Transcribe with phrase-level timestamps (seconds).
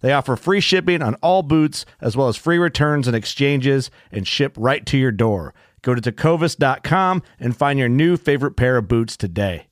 [0.00, 4.26] They offer free shipping on all boots, as well as free returns and exchanges, and
[4.26, 5.54] ship right to your door.
[5.82, 9.68] Go to tecovas.com and find your new favorite pair of boots today.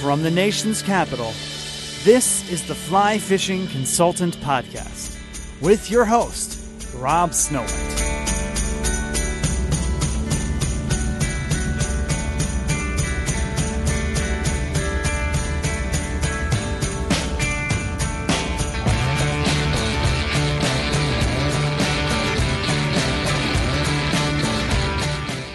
[0.00, 1.32] From the nation's capital,
[2.04, 5.18] this is the Fly Fishing Consultant Podcast
[5.60, 6.58] with your host,
[6.94, 8.29] Rob Snowhite.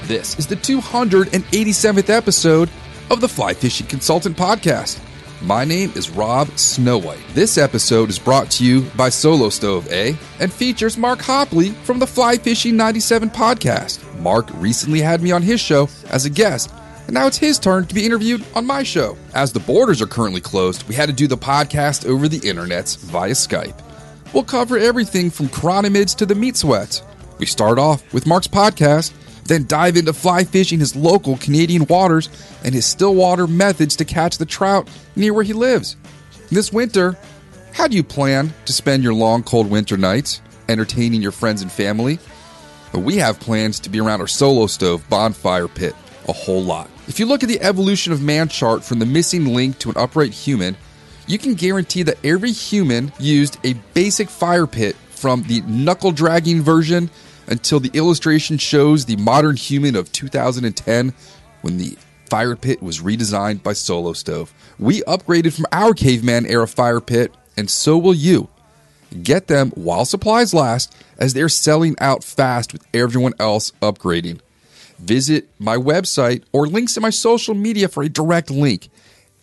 [0.07, 2.69] This is the 287th episode
[3.09, 4.99] of the Fly Fishing Consultant Podcast.
[5.41, 7.33] My name is Rob Snowhite.
[7.33, 11.97] This episode is brought to you by Solo Stove A and features Mark Hopley from
[11.97, 13.99] the Fly Fishing 97 podcast.
[14.19, 16.72] Mark recently had me on his show as a guest,
[17.07, 19.17] and now it's his turn to be interviewed on my show.
[19.33, 22.95] As the borders are currently closed, we had to do the podcast over the internets
[22.95, 23.81] via Skype.
[24.33, 27.01] We'll cover everything from chironomids to the meat sweats.
[27.39, 29.11] We start off with Mark's podcast
[29.45, 32.29] then dive into fly fishing his local Canadian waters
[32.63, 35.95] and his stillwater methods to catch the trout near where he lives.
[36.50, 37.17] This winter,
[37.73, 41.72] how do you plan to spend your long, cold winter nights entertaining your friends and
[41.72, 42.19] family?
[42.91, 45.95] But we have plans to be around our solo stove bonfire pit
[46.28, 46.89] a whole lot.
[47.07, 49.97] If you look at the evolution of man chart from the missing link to an
[49.97, 50.75] upright human,
[51.28, 56.61] you can guarantee that every human used a basic fire pit from the knuckle dragging
[56.61, 57.09] version
[57.47, 61.13] until the illustration shows the modern human of 2010
[61.61, 61.97] when the
[62.29, 64.53] fire pit was redesigned by Solo Stove.
[64.79, 68.50] We upgraded from our caveman era fire pit, and so will you.
[69.23, 74.41] Get them while supplies last, as they're selling out fast with everyone else upgrading.
[75.00, 78.89] Visit my website or links in my social media for a direct link.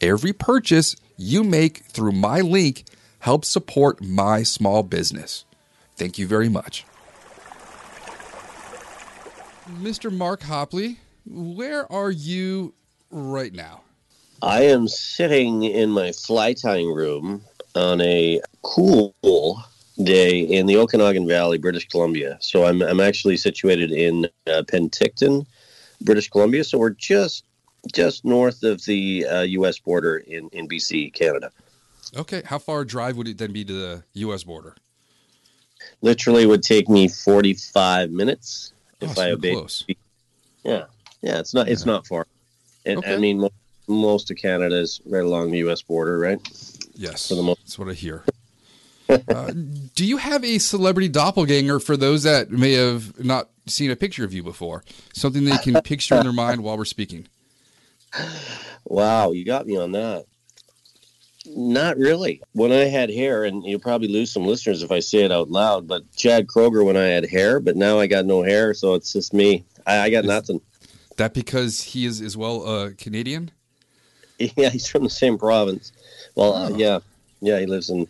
[0.01, 2.85] Every purchase you make through my link
[3.21, 5.45] helps support my small business.
[5.97, 6.85] Thank you very much.
[9.81, 10.13] Mr.
[10.13, 10.97] Mark Hopley,
[11.27, 12.75] where are you
[13.11, 13.83] right now?
[14.43, 17.43] I am sitting in my fly tying room
[17.75, 19.15] on a cool
[20.03, 22.39] day in the Okanagan Valley, British Columbia.
[22.41, 25.47] So I'm, I'm actually situated in uh, Penticton,
[26.01, 26.65] British Columbia.
[26.65, 27.45] So we're just
[27.93, 29.79] just north of the uh, U.S.
[29.79, 31.51] border in, in BC, Canada.
[32.17, 32.43] Okay.
[32.45, 34.45] How far a drive would it then be to the U.S.
[34.45, 34.77] border?
[36.01, 38.72] Literally would take me 45 minutes
[39.03, 39.53] if Oh, I obey.
[39.55, 39.85] close.
[40.65, 40.85] Yeah,
[41.23, 42.27] yeah, it's not it's not far.
[42.87, 43.15] And Okay.
[43.15, 43.51] I mean, mo-
[43.89, 45.83] most of Canada is right along the U.S.
[45.83, 46.41] border, right?
[46.95, 48.25] Yes, For the most- that's what I hear.
[49.29, 49.53] uh,
[49.95, 54.25] do you have a celebrity doppelganger for those that may have not seen a picture
[54.25, 54.85] of you before?
[55.13, 57.27] Something they can picture in their mind while we're speaking.
[58.85, 60.27] Wow, you got me on that.
[61.47, 62.41] Not really.
[62.53, 65.51] When I had hair, and you'll probably lose some listeners if I say it out
[65.51, 68.95] loud, but Chad Kroeger when I had hair, but now I got no hair, so
[68.95, 69.65] it's just me.
[69.87, 70.61] I, I got nothing.
[71.17, 73.51] That because he is as well uh, Canadian.
[74.57, 75.93] Yeah, he's from the same province.
[76.35, 76.77] Well, uh, Oh.
[76.77, 76.99] yeah,
[77.43, 78.09] yeah, he lives in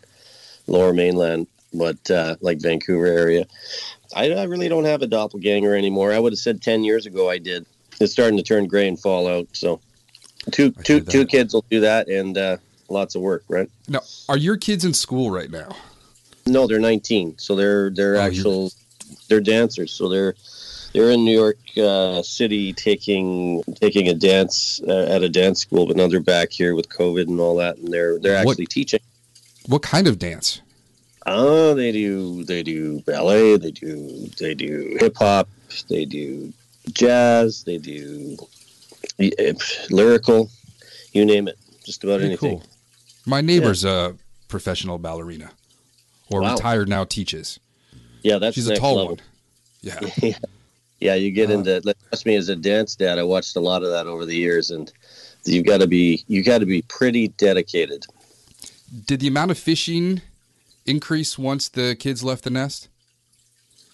[0.66, 3.44] Lower Mainland, but uh, like Vancouver area.
[4.16, 6.10] I, I really don't have a doppelganger anymore.
[6.12, 7.66] I would have said ten years ago I did.
[8.00, 9.46] It's starting to turn gray and fall out.
[9.52, 9.80] So,
[10.52, 12.56] two two two kids will do that, and uh,
[12.92, 13.68] lots of work, right?
[13.88, 15.74] Now, are your kids in school right now?
[16.46, 18.72] No, they're 19, so they're they're Oh, actual
[19.28, 19.92] they're dancers.
[19.92, 20.34] So they're
[20.92, 25.86] they're in New York uh, City taking taking a dance uh, at a dance school,
[25.86, 28.66] but now they're back here with COVID and all that, and they're they're What- actually
[28.66, 29.00] teaching.
[29.66, 30.60] What kind of dance?
[31.24, 35.48] Oh, they do they do ballet, they do they do hip hop,
[35.88, 36.52] they do
[36.92, 38.36] jazz, they do
[39.20, 39.52] eh,
[39.90, 40.50] lyrical,
[41.12, 42.58] you name it, just about Pretty anything.
[42.58, 42.66] cool.
[43.26, 44.16] My neighbor's a
[44.48, 45.50] professional ballerina,
[46.30, 46.54] or Wow.
[46.54, 47.58] retired now teaches.
[48.22, 49.16] Yeah, that's She's a tall level.
[49.16, 49.20] one.
[49.82, 49.98] Yeah.
[51.00, 53.18] Yeah, you get Uh, into trust me as a dance dad.
[53.18, 54.92] I watched a lot of that over the years, and
[55.44, 58.06] you got to be you got to be pretty dedicated.
[59.06, 60.20] Did the amount of fishing
[60.86, 62.88] increase once the kids left the nest?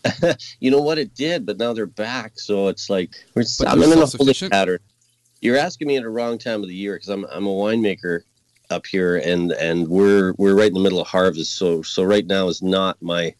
[0.61, 3.93] You know what it did, but now they're back, so it's like we're I'm in
[3.93, 4.79] a holding pattern.
[5.41, 8.21] You're asking me at a wrong time of the year because I'm I'm a winemaker
[8.71, 12.27] up here, and and we're we're right in the middle of harvest, so so right
[12.27, 13.35] now is not my.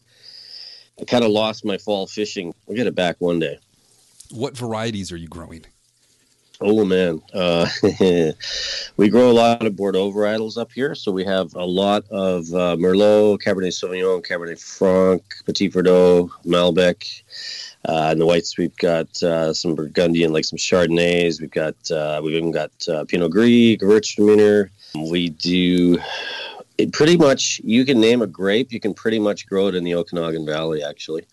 [0.99, 2.53] I kind of lost my fall fishing.
[2.65, 3.57] We'll get it back one day.
[4.31, 5.65] What varieties are you growing?
[6.61, 7.69] Oh man, uh,
[8.97, 10.93] we grow a lot of Bordeaux varietals up here.
[10.93, 17.23] So we have a lot of uh, Merlot, Cabernet Sauvignon, Cabernet Franc, Petit Verdot, Malbec.
[17.87, 21.39] Uh, in the whites, we've got uh, some Burgundian, like some Chardonnays.
[21.39, 24.69] We've got uh, we've even got uh, Pinot Gris, Gewürztraminer.
[24.95, 25.99] We do
[26.77, 27.61] it pretty much.
[27.63, 30.83] You can name a grape, you can pretty much grow it in the Okanagan Valley.
[30.83, 31.25] Actually,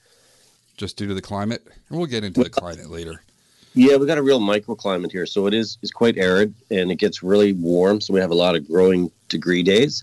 [0.76, 1.62] Just due to the climate?
[1.88, 3.22] And we'll get into the climate later.
[3.74, 6.96] Yeah, we got a real microclimate here, so it is is quite arid and it
[6.96, 8.00] gets really warm.
[8.00, 10.02] So we have a lot of growing degree days.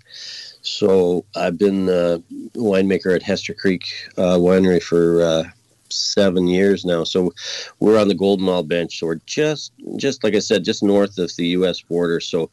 [0.62, 2.20] So I've been uh,
[2.54, 3.86] winemaker at Hester Creek
[4.18, 5.44] uh, Winery for uh,
[5.90, 7.04] seven years now.
[7.04, 7.34] So
[7.80, 11.18] we're on the Golden Mile Bench, so we're just just like I said, just north
[11.18, 11.82] of the U.S.
[11.82, 12.20] border.
[12.20, 12.50] So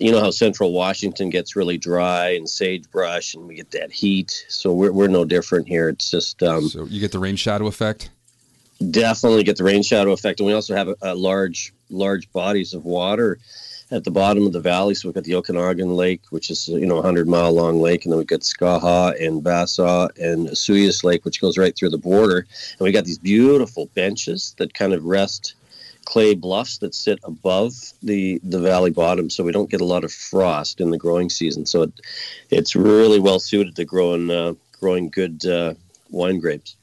[0.00, 4.44] you know how Central Washington gets really dry and sagebrush, and we get that heat.
[4.48, 5.88] So we're we're no different here.
[5.88, 8.10] It's just um, so you get the rain shadow effect?
[8.88, 12.72] definitely get the rain shadow effect and we also have a, a large large bodies
[12.72, 13.38] of water
[13.90, 16.86] at the bottom of the valley so we've got the okanagan lake which is you
[16.86, 21.04] know a 100 mile long lake and then we've got skaha and Vaseux and Osoyoos
[21.04, 24.94] lake which goes right through the border and we got these beautiful benches that kind
[24.94, 25.54] of rest
[26.10, 27.72] clay bluffs that sit above
[28.02, 31.30] the the valley bottom so we don't get a lot of frost in the growing
[31.30, 31.92] season so it,
[32.50, 35.72] it's really well suited to growing uh, growing good uh,
[36.10, 36.74] wine grapes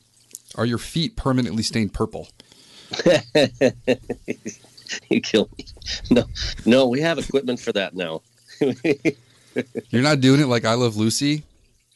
[0.55, 2.29] Are your feet permanently stained purple?
[5.09, 5.65] you kill me.
[6.09, 6.23] No,
[6.65, 8.21] no, we have equipment for that now.
[9.89, 11.43] You're not doing it like I Love Lucy?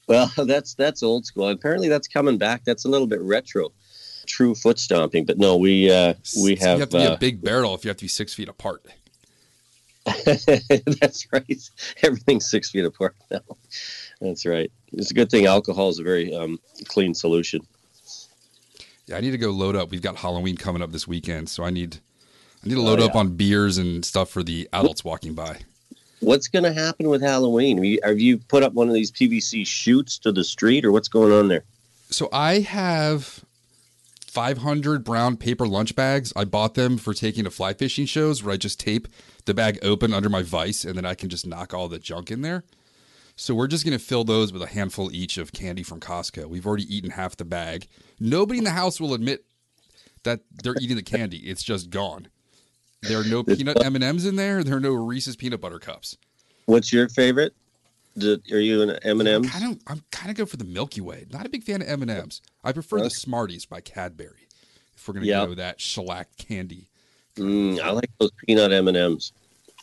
[0.08, 1.48] well, that's that's old school.
[1.48, 2.66] Apparently, that's coming back.
[2.66, 3.72] That's a little bit retro,
[4.32, 5.26] true foot stomping.
[5.26, 6.14] But no, we uh,
[6.44, 6.78] we have.
[6.78, 8.50] you have to be uh, a big barrel if you have to be six feet
[8.50, 8.86] apart.
[10.26, 11.70] that's right.
[12.04, 13.42] Everything's six feet apart now.
[14.20, 14.72] That's right.
[14.94, 17.62] It's a good thing alcohol is a very um, clean solution.
[19.08, 19.92] Yeah, I need to go load up.
[19.92, 21.98] We've got Halloween coming up this weekend, so I need
[22.64, 25.60] I need to load Oh, up on beers and stuff for the adults walking by.
[26.20, 27.98] What's going to happen with Halloween?
[28.04, 31.32] Have you put up one of these PVC chutes to the street, or what's going
[31.32, 31.64] on there?
[32.12, 33.44] So I have
[34.32, 36.32] 500 brown paper lunch bags.
[36.38, 39.10] I bought them for taking to fly fishing shows where I just tape
[39.44, 42.32] the bag open under my vise and then I can just knock all the junk
[42.32, 42.64] in there.
[43.36, 46.46] So we're just going to fill those with a handful each of candy from Costco.
[46.46, 47.88] We've already eaten half the bag.
[48.22, 49.44] Nobody in the house will admit
[50.24, 51.40] that they're eating the candy.
[51.40, 52.30] It's just gone.
[53.02, 54.64] There are no peanut M&Ms in there.
[54.64, 56.18] There are no Reese's peanut butter cups.
[56.68, 57.54] What's your favorite?
[58.18, 59.50] Do, are you an M and I'm M's?
[59.52, 61.26] kind of I'm kind of go for the Milky Way.
[61.32, 62.42] Not a big fan of M and M's.
[62.64, 64.48] I prefer the Smarties by Cadbury.
[64.96, 65.46] If we're gonna Yeah.
[65.46, 66.88] go that shellac candy,
[67.38, 69.32] Mm, I like those peanut M and M's.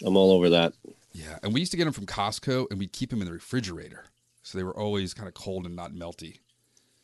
[0.05, 0.75] I'm all over that.
[1.15, 1.39] yeah.
[1.43, 4.05] And we used to get them from Costco, and we'd keep them in the refrigerator,
[4.43, 6.39] so they were always kind of cold and not melty.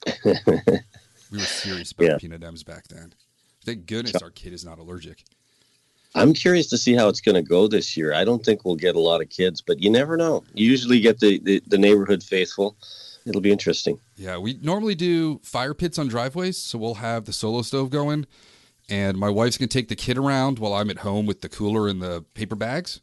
[0.24, 2.16] we were serious about Yeah.
[2.18, 3.14] peanut M's back then.
[3.64, 5.24] Thank goodness our kid is not allergic.
[6.14, 8.14] I'm curious to see how it's going to go this year.
[8.14, 10.44] I don't think we'll get a lot of kids, but you never know.
[10.54, 12.76] You usually get the, the, the neighborhood faithful.
[13.26, 13.98] It'll be interesting.
[14.16, 18.26] Yeah, we normally do fire pits on driveways, so we'll have the solo stove going,
[18.88, 21.88] and my wife's gonna take the kid around while I'm at home with the cooler
[21.88, 23.00] and the paper bags.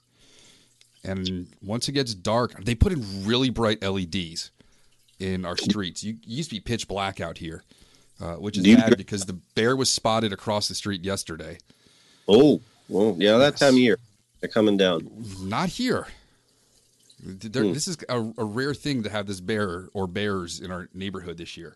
[1.04, 4.52] And once it gets dark, they put in really bright LEDs
[5.20, 6.04] in our streets.
[6.04, 7.64] You, you used to be pitch black out here,
[8.22, 11.58] uh, which is bad because the bear was spotted across the street yesterday.
[12.28, 13.98] Oh, well, yeah, that time of year
[14.40, 15.10] they're coming down.
[15.42, 16.08] Not here.
[17.24, 17.38] Hmm.
[17.74, 21.38] This is a, a rare thing to have this bear or bears in our neighborhood
[21.38, 21.76] this year.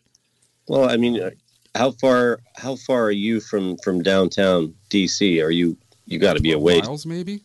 [0.67, 1.31] Well, I mean, uh,
[1.75, 5.43] how far how far are you from from downtown DC?
[5.43, 6.81] Are you you got to be away?
[6.81, 7.41] Miles, maybe.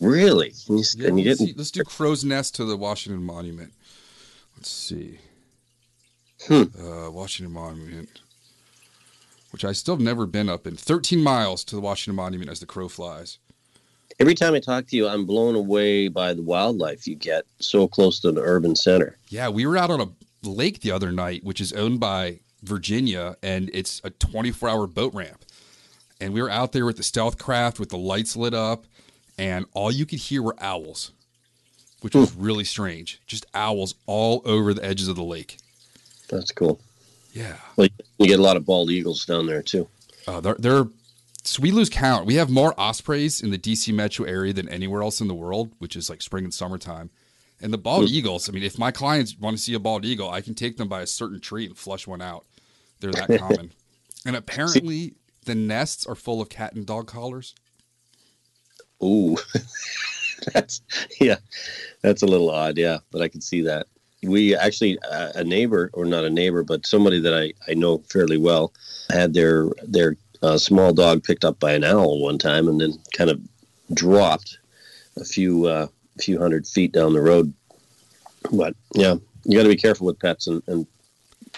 [0.00, 0.52] Really?
[0.68, 3.72] You, Yeah, let's, see- let's do Crow's Nest to the Washington Monument.
[4.56, 5.18] Let's see.
[6.46, 6.64] Hmm.
[6.78, 8.20] Uh, Washington Monument,
[9.50, 10.76] which I still have never been up in.
[10.76, 13.38] 13 miles to the Washington Monument as the crow flies.
[14.18, 17.86] Every time I talk to you, I'm blown away by the wildlife you get so
[17.86, 19.18] close to the urban center.
[19.28, 23.36] Yeah, we were out on a lake the other night, which is owned by Virginia,
[23.42, 25.44] and it's a 24 hour boat ramp.
[26.18, 28.86] And we were out there with the stealth craft with the lights lit up,
[29.36, 31.12] and all you could hear were owls,
[32.00, 32.42] which was hmm.
[32.42, 33.20] really strange.
[33.26, 35.58] Just owls all over the edges of the lake.
[36.30, 36.80] That's cool.
[37.36, 37.56] Yeah.
[37.76, 37.88] Well,
[38.18, 39.86] you get a lot of bald eagles down there too.
[40.26, 40.86] Uh, they're, they're
[41.44, 42.24] so we lose count.
[42.24, 45.70] We have more ospreys in the DC metro area than anywhere else in the world,
[45.78, 47.10] which is like spring and summertime.
[47.60, 50.30] And the bald eagles, I mean, if my clients want to see a bald eagle,
[50.30, 52.46] I can take them by a certain tree and flush one out.
[53.00, 53.72] They're that common.
[54.24, 55.14] And apparently,
[55.44, 57.54] the nests are full of cat and dog collars.
[59.04, 59.36] Ooh,
[60.54, 60.80] that's
[61.20, 61.36] yeah,
[62.02, 62.78] that's a little odd.
[62.78, 63.86] Yeah, but I can see that.
[64.26, 67.98] We actually uh, a neighbor, or not a neighbor, but somebody that I I know
[67.98, 68.72] fairly well,
[69.10, 72.98] had their their uh, small dog picked up by an owl one time, and then
[73.12, 73.40] kind of
[73.92, 74.58] dropped
[75.16, 75.86] a few uh,
[76.18, 77.52] few hundred feet down the road.
[78.52, 80.86] But yeah, you got to be careful with pets and, and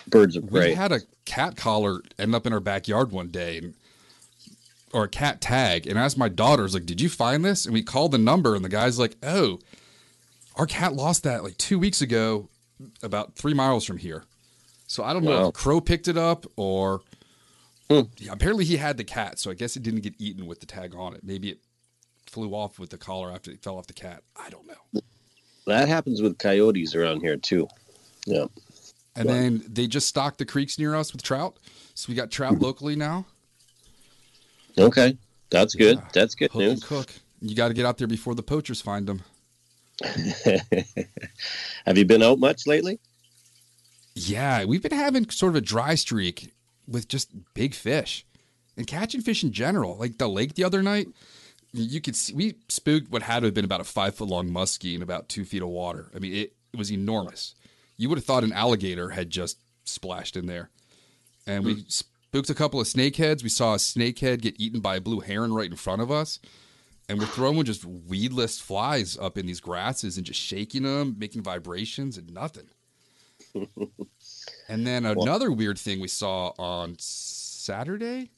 [0.07, 3.59] birds of prey We had a cat collar end up in our backyard one day,
[3.59, 3.75] and,
[4.93, 5.87] or a cat tag.
[5.87, 8.65] And asked my daughters, like, "Did you find this?" And we called the number, and
[8.65, 9.59] the guy's like, "Oh,
[10.57, 12.49] our cat lost that like two weeks ago,
[13.03, 14.25] about three miles from here."
[14.87, 17.01] So I don't know if Crow picked it up or.
[17.91, 18.01] Hmm.
[18.19, 20.67] Yeah, apparently he had the cat, so I guess it didn't get eaten with the
[20.67, 21.23] tag on it.
[21.25, 21.59] Maybe it
[22.27, 24.23] flew off with the collar after it fell off the cat.
[24.37, 25.01] I don't know.
[25.67, 27.67] that happens with coyotes around here too.
[28.27, 28.45] Yeah.
[29.17, 31.59] And then they just stocked the creeks near us with trout,
[31.95, 33.25] so we got trout locally now.
[34.79, 35.17] Okay,
[35.51, 35.97] that's good.
[35.97, 36.09] Yeah.
[36.13, 36.85] That's good Hook news.
[36.85, 37.13] cook.
[37.41, 39.23] You got to get out there before the poachers find them.
[41.87, 43.01] Have you been out much lately?
[44.15, 46.53] Yeah, we've been having sort of a dry streak
[46.87, 48.25] with just big fish
[48.77, 49.97] and catching fish in general.
[49.97, 51.09] Like the lake the other night,
[51.73, 54.49] you could see we spooked what had to have been about a five foot long
[54.49, 56.11] muskie in about two feet of water.
[56.15, 57.55] I mean, it, it was enormous.
[57.97, 60.71] You would have thought an alligator had just splashed in there.
[61.47, 61.81] And we hmm.
[61.89, 63.43] spooked a couple of snakeheads.
[63.43, 66.39] We saw a snakehead get eaten by a blue heron right in front of us.
[67.09, 71.43] And we're throwing just weedless flies up in these grasses and just shaking them, making
[71.43, 72.69] vibrations and nothing.
[74.69, 78.31] and then another weird thing we saw on Saturday,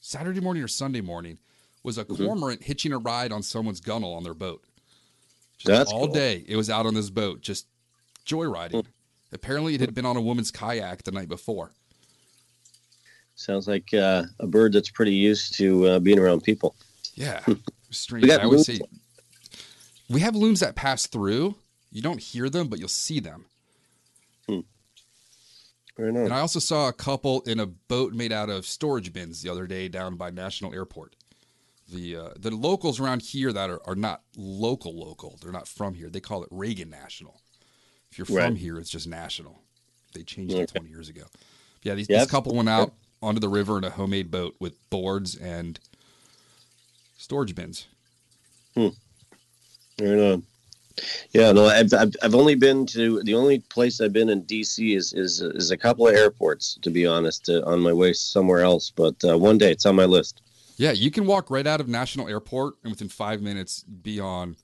[0.00, 1.38] Saturday morning or Sunday morning,
[1.84, 4.64] was a cormorant hitching a ride on someone's gunnel on their boat.
[5.58, 6.14] Just That's all cool.
[6.14, 6.44] day.
[6.46, 7.66] It was out on this boat, just
[8.26, 8.84] joyriding.
[9.32, 11.72] Apparently, it had been on a woman's kayak the night before.
[13.34, 16.74] Sounds like uh, a bird that's pretty used to uh, being around people.
[17.14, 17.44] Yeah,
[17.90, 18.28] strange.
[18.30, 18.80] I always loons.
[18.80, 18.80] say
[20.10, 21.56] we have loons that pass through.
[21.90, 23.46] You don't hear them, but you'll see them.
[25.96, 26.32] Very And.
[26.32, 29.66] I also saw a couple in a boat made out of storage bins the other
[29.66, 31.16] day down by National Airport.
[31.88, 35.38] The uh, the locals around here that are, are not local local.
[35.42, 36.08] They're not from here.
[36.10, 37.40] They call it Reagan National.
[38.12, 38.56] If you're from Right.
[38.56, 39.62] here, it's just national.
[40.14, 41.22] They changed it 20 years ago.
[41.82, 42.92] Yeah, these, Yeah, this couple went out
[43.22, 45.78] onto the river in a homemade boat with boards and
[47.28, 47.86] storage bins.
[48.74, 48.88] Hmm.
[49.98, 50.42] Very nice.
[51.32, 54.96] Yeah, no, I've, I've I've only been to the only place I've been in DC
[54.96, 56.78] is is is a couple of airports.
[56.80, 58.90] To be honest, uh, on my way somewhere else.
[58.90, 60.40] But uh, one day it's on my list.
[60.78, 64.56] Yeah, you can walk right out of National Airport and within five minutes be on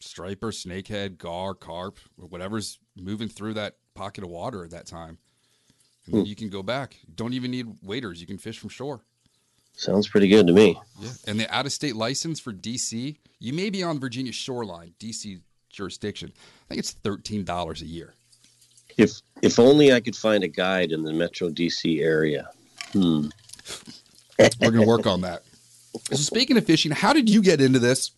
[0.00, 5.18] striper, snakehead, gar, carp, or whatever's moving through that pocket of water at that time.
[6.06, 6.96] And then you can go back.
[7.14, 8.20] Don't even need waders.
[8.20, 9.02] You can fish from shore.
[9.76, 10.78] Sounds pretty good to me.
[10.98, 11.10] Yeah.
[11.26, 15.40] And the out of state license for DC, you may be on Virginia shoreline, DC
[15.70, 16.32] jurisdiction.
[16.36, 18.14] I think it's $13 a year.
[18.96, 22.48] If if only I could find a guide in the Metro DC area.
[22.92, 23.28] Hmm.
[24.38, 25.42] We're going to work on that.
[26.10, 28.12] So, speaking of fishing, how did you get into this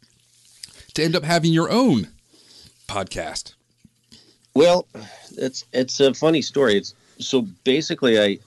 [0.95, 2.09] to end up having your own
[2.87, 3.55] podcast?
[4.55, 4.87] Well,
[5.37, 6.77] it's it's a funny story.
[6.77, 8.39] It's so basically I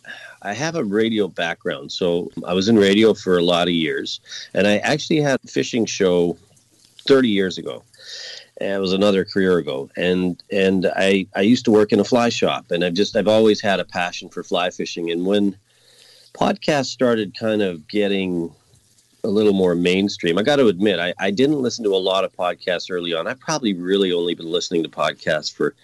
[0.41, 1.91] I have a radio background.
[1.91, 4.19] So I was in radio for a lot of years
[4.53, 6.37] and I actually had a fishing show
[7.07, 7.83] 30 years ago.
[8.59, 12.29] it was another career ago, and and I I used to work in a fly
[12.29, 15.55] shop, and I've just I've always had a passion for fly fishing, and when
[16.33, 18.53] podcasts started kind of getting
[19.23, 20.37] a little more mainstream.
[20.37, 23.27] I got to admit, I, I didn't listen to a lot of podcasts early on.
[23.27, 25.75] I've probably really only been listening to podcasts for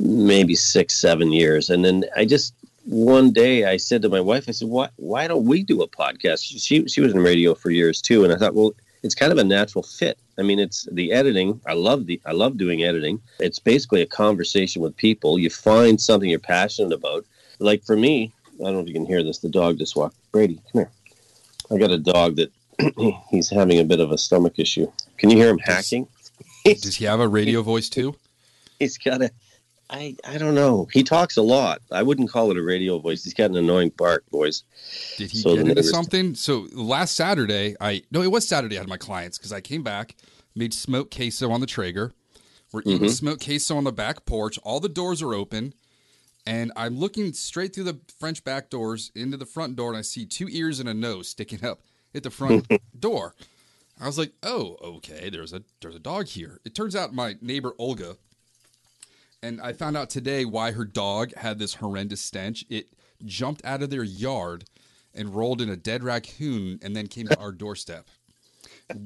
[0.00, 1.70] maybe six, seven years.
[1.70, 5.26] And then I just, one day I said to my wife, I said, why, why
[5.26, 6.42] don't we do a podcast?
[6.42, 8.24] She, she was in radio for years too.
[8.24, 10.18] And I thought, well, it's kind of a natural fit.
[10.38, 11.60] I mean, it's the editing.
[11.66, 13.20] I love the, I love doing editing.
[13.38, 15.38] It's basically a conversation with people.
[15.38, 17.24] You find something you're passionate about.
[17.58, 19.38] Like for me, I don't know if you can hear this.
[19.38, 20.16] The dog just walked.
[20.32, 20.90] Brady, come here.
[21.70, 22.52] I got a dog that
[23.30, 24.90] he's having a bit of a stomach issue.
[25.16, 26.08] Can you hear him hacking?
[26.64, 28.16] Does he have a radio voice too?
[28.78, 29.30] He's got a.
[29.90, 30.88] I I don't know.
[30.92, 31.80] He talks a lot.
[31.90, 33.24] I wouldn't call it a radio voice.
[33.24, 34.62] He's got an annoying bark voice.
[35.16, 36.34] Did he so get into something?
[36.34, 38.76] So last Saturday, I no, it was Saturday.
[38.76, 40.16] I had my clients because I came back,
[40.54, 42.12] made smoked queso on the Traeger.
[42.72, 43.08] We're eating mm-hmm.
[43.08, 44.58] smoked queso on the back porch.
[44.64, 45.74] All the doors are open
[46.46, 50.02] and I'm looking straight through the French back doors into the front door, and I
[50.02, 51.80] see two ears and a nose sticking up
[52.14, 53.34] at the front door.
[54.00, 55.30] I was like, "Oh, okay.
[55.30, 58.16] There's a there's a dog here." It turns out my neighbor Olga,
[59.44, 62.64] and I found out today why her dog had this horrendous stench.
[62.70, 62.88] It
[63.24, 64.64] jumped out of their yard
[65.12, 68.06] and rolled in a dead raccoon, and then came to our doorstep.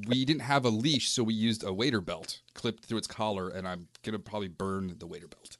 [0.07, 3.49] We didn't have a leash, so we used a wader belt clipped through its collar,
[3.49, 5.57] and I'm gonna probably burn the wader belt.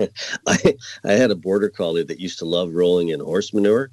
[0.46, 0.74] I
[1.04, 3.90] I had a border collie that used to love rolling in horse manure.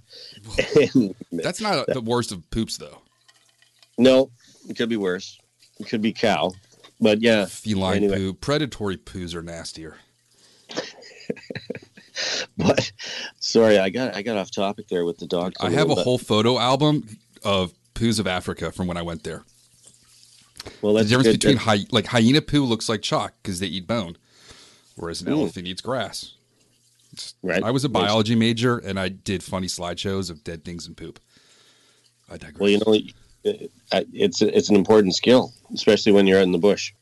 [0.95, 3.01] And, That's not a, the worst of poops, though.
[3.97, 4.31] No,
[4.69, 5.37] it could be worse.
[5.79, 6.51] It could be cow,
[7.01, 8.17] but yeah, feline anyway.
[8.17, 8.33] poo.
[8.33, 9.97] Predatory poos are nastier.
[12.57, 12.91] but
[13.39, 15.53] sorry, I got I got off topic there with the dog.
[15.59, 19.43] I have a whole photo album of poos of Africa from when I went there.
[20.81, 21.39] Well, that's the difference good.
[21.39, 24.17] between hy- like hyena poo looks like chalk because they eat bone
[24.95, 25.31] whereas an mm.
[25.31, 26.33] elephant eats grass.
[27.41, 27.63] right.
[27.63, 31.19] I was a biology major and I did funny slideshows of dead things and poop.
[32.29, 32.59] I digress.
[32.59, 33.11] Well, you know,
[33.43, 36.93] it's it's an important skill, especially when you're out in the bush.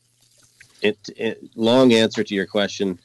[0.82, 2.98] It, it long answer to your question.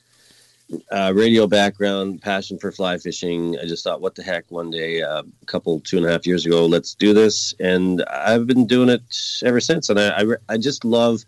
[0.91, 3.55] Uh, radio background, passion for fly fishing.
[3.59, 4.49] I just thought, what the heck?
[4.49, 8.03] One day, uh, a couple two and a half years ago, let's do this, and
[8.09, 9.03] I've been doing it
[9.43, 9.89] ever since.
[9.89, 11.23] And I, I, I just love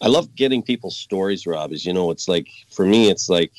[0.00, 1.72] I love getting people's stories, Rob.
[1.72, 3.52] As you know, it's like for me, it's like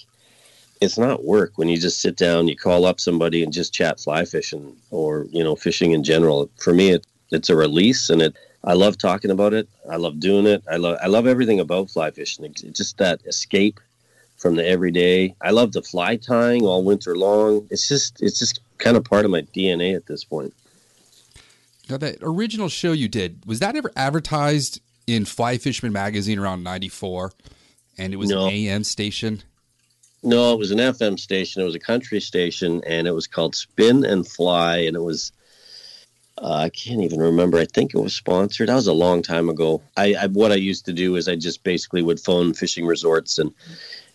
[0.82, 4.00] it's not work when you just sit down, you call up somebody and just chat
[4.00, 6.50] fly fishing or you know fishing in general.
[6.58, 8.36] For me, it, it's a release, and it.
[8.64, 9.68] I love talking about it.
[9.90, 10.64] I love doing it.
[10.70, 12.46] I love I love everything about fly fishing.
[12.46, 13.80] It's just that escape
[14.38, 15.36] from the everyday.
[15.42, 17.68] I love the fly tying all winter long.
[17.70, 20.54] It's just it's just kind of part of my DNA at this point.
[21.90, 26.64] Now that original show you did was that ever advertised in Fly Fisherman magazine around
[26.64, 27.32] '94,
[27.98, 28.46] and it was no.
[28.46, 29.44] an AM station.
[30.24, 31.62] No, it was an FM station.
[31.62, 35.32] It was a country station, and it was called Spin and Fly, and it was.
[36.38, 37.60] Uh, I can't even remember.
[37.60, 38.70] I think it was sponsored.
[38.70, 39.82] That was a long time ago.
[39.98, 43.38] I, I what I used to do is I just basically would phone fishing resorts
[43.38, 43.54] and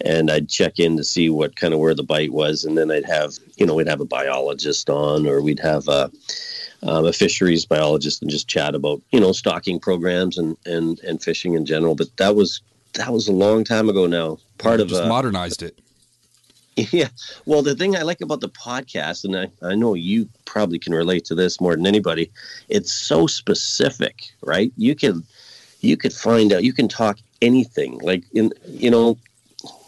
[0.05, 2.90] and I'd check in to see what kind of where the bite was, and then
[2.90, 6.11] I'd have you know we'd have a biologist on, or we'd have a
[6.83, 11.22] um, a fisheries biologist and just chat about you know stocking programs and and and
[11.22, 11.94] fishing in general.
[11.94, 12.61] But that was
[12.94, 14.38] that was a long time ago now.
[14.59, 15.79] Part of just uh, modernized it.
[16.92, 17.08] Yeah.
[17.46, 20.92] Well, the thing I like about the podcast, and I, I know you probably can
[20.92, 22.30] relate to this more than anybody,
[22.68, 24.70] it's so specific, right?
[24.76, 25.24] You can
[25.80, 27.98] you could find out you can talk anything.
[28.00, 29.16] Like in you know,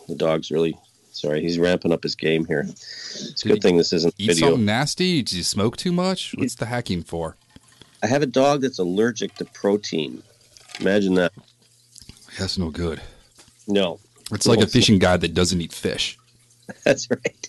[0.09, 0.79] the dog's really
[1.18, 2.61] Sorry, he's ramping up his game here.
[2.61, 4.51] It's a good thing this isn't eat video.
[4.51, 5.20] something nasty?
[5.20, 6.33] Did you smoke too much?
[6.38, 7.37] What's the hacking for?
[8.05, 10.22] I have a dog that's allergic to protein.
[10.79, 11.33] Imagine that.
[12.38, 13.01] That's no good.
[13.66, 13.98] No.
[14.31, 16.17] It's like a fishing guide that doesn't eat fish.
[16.85, 17.48] That's right.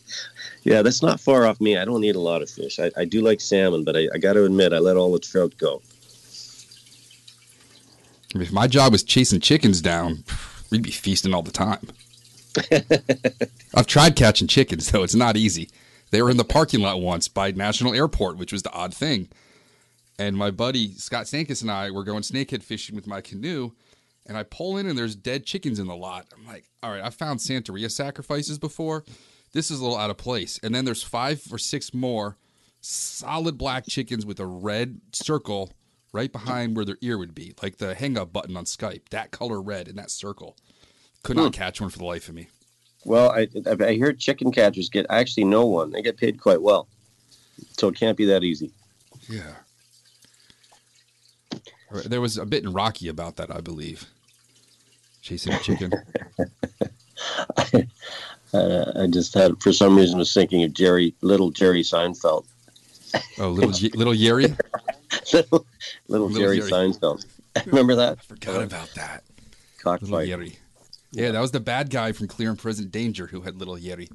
[0.64, 1.78] Yeah, that's not far off me.
[1.78, 2.80] I don't eat a lot of fish.
[2.80, 5.20] I, I do like salmon, but I, I got to admit, I let all the
[5.20, 5.82] trout go.
[8.36, 10.24] If my job was chasing chickens down,
[10.70, 11.88] we'd be feasting all the time.
[13.74, 15.04] I've tried catching chickens, though.
[15.04, 15.70] It's not easy.
[16.12, 19.30] They were in the parking lot once by National Airport, which was the odd thing.
[20.18, 23.72] And my buddy Scott Stankus and I were going snakehead fishing with my canoe.
[24.30, 26.28] And I pull in and there's dead chickens in the lot.
[26.38, 29.04] I'm like, all right, I found Santeria sacrifices before.
[29.54, 30.60] This is a little out of place.
[30.62, 32.38] And then there's five or six more
[32.80, 35.74] solid black chickens with a red circle
[36.14, 39.10] right behind where their ear would be, like the hang up button on Skype.
[39.10, 40.56] That color red in that circle.
[41.24, 41.60] Could not hmm.
[41.60, 42.50] catch one for the life of me.
[43.06, 43.48] Well, I,
[43.82, 45.06] I hear chicken catchers get.
[45.10, 45.92] I actually know one.
[45.92, 46.88] They get paid quite well,
[47.78, 48.72] so it can't be that easy.
[49.28, 49.56] Yeah.
[52.06, 54.06] There was a bit in Rocky about that, I believe.
[55.30, 55.92] Chasing a chicken.
[58.52, 62.46] Uh, I just had, for some reason, was thinking of Jerry, little Jerry Seinfeld,
[63.38, 64.46] Oh, little little Yeri.
[65.34, 65.68] little,
[66.08, 66.72] little Little Jerry Jerry.
[66.72, 67.28] Seinfeld.
[67.68, 69.24] Remember that I Forgot about that.
[69.86, 70.28] Little cockfight?
[70.30, 70.58] Yeri.
[71.12, 74.10] Yeah, that was the bad guy from Clear and Present Danger who had little Jerry.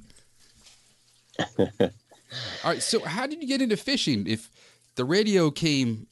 [1.38, 1.90] All
[2.64, 4.26] right, so how did you get into fishing?
[4.26, 4.50] If
[4.96, 6.08] the radio came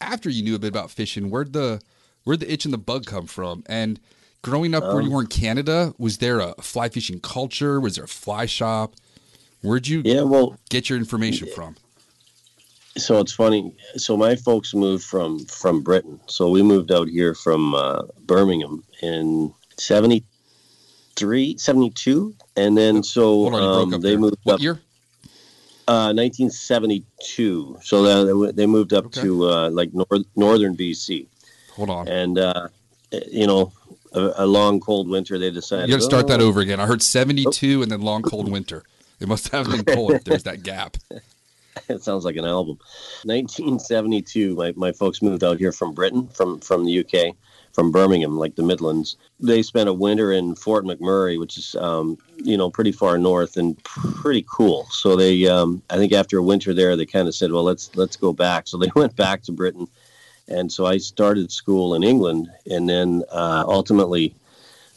[0.00, 1.80] after you knew a bit about fishing, where'd the
[2.24, 3.62] where'd the itch and the bug come from?
[3.66, 4.00] And
[4.42, 7.80] growing up where you were in Canada, was there a fly fishing culture?
[7.80, 8.94] Was there a fly shop?
[9.62, 11.76] Where'd you Yeah, well, get your information from?
[12.96, 13.74] so it's funny.
[13.96, 16.18] So my folks moved from from Britain.
[16.26, 22.34] So we moved out here from uh, Birmingham in 73, 72.
[22.56, 24.18] and then so on, um, they there.
[24.18, 24.80] moved What up year?
[25.88, 27.78] uh, 1972.
[27.82, 29.20] So they they moved up Okay.
[29.22, 31.26] to uh, like north, northern BC,
[31.72, 32.08] Hold on.
[32.08, 32.68] and uh,
[33.30, 33.72] you know,
[34.12, 35.38] a, a long cold winter.
[35.38, 36.80] They decided You got to start that "Oh, over again.
[36.80, 38.84] I heard 72 and then long cold winter.
[39.20, 40.96] It must have been cold if there's that gap.
[41.88, 42.78] it sounds like an album.
[43.24, 47.34] 1972, my, my folks moved out here from Britain, from, from the UK,
[47.72, 49.16] from Birmingham, like the Midlands.
[49.38, 53.56] They spent a winter in Fort McMurray, which is, um, you know, pretty far north
[53.56, 54.86] and pretty cool.
[54.90, 57.94] So they, um, I think after a winter there, they kind of said, well, let's,
[57.94, 58.66] let's go back.
[58.66, 59.86] So they went back to Britain.
[60.50, 64.34] And so I started school in England and then uh, ultimately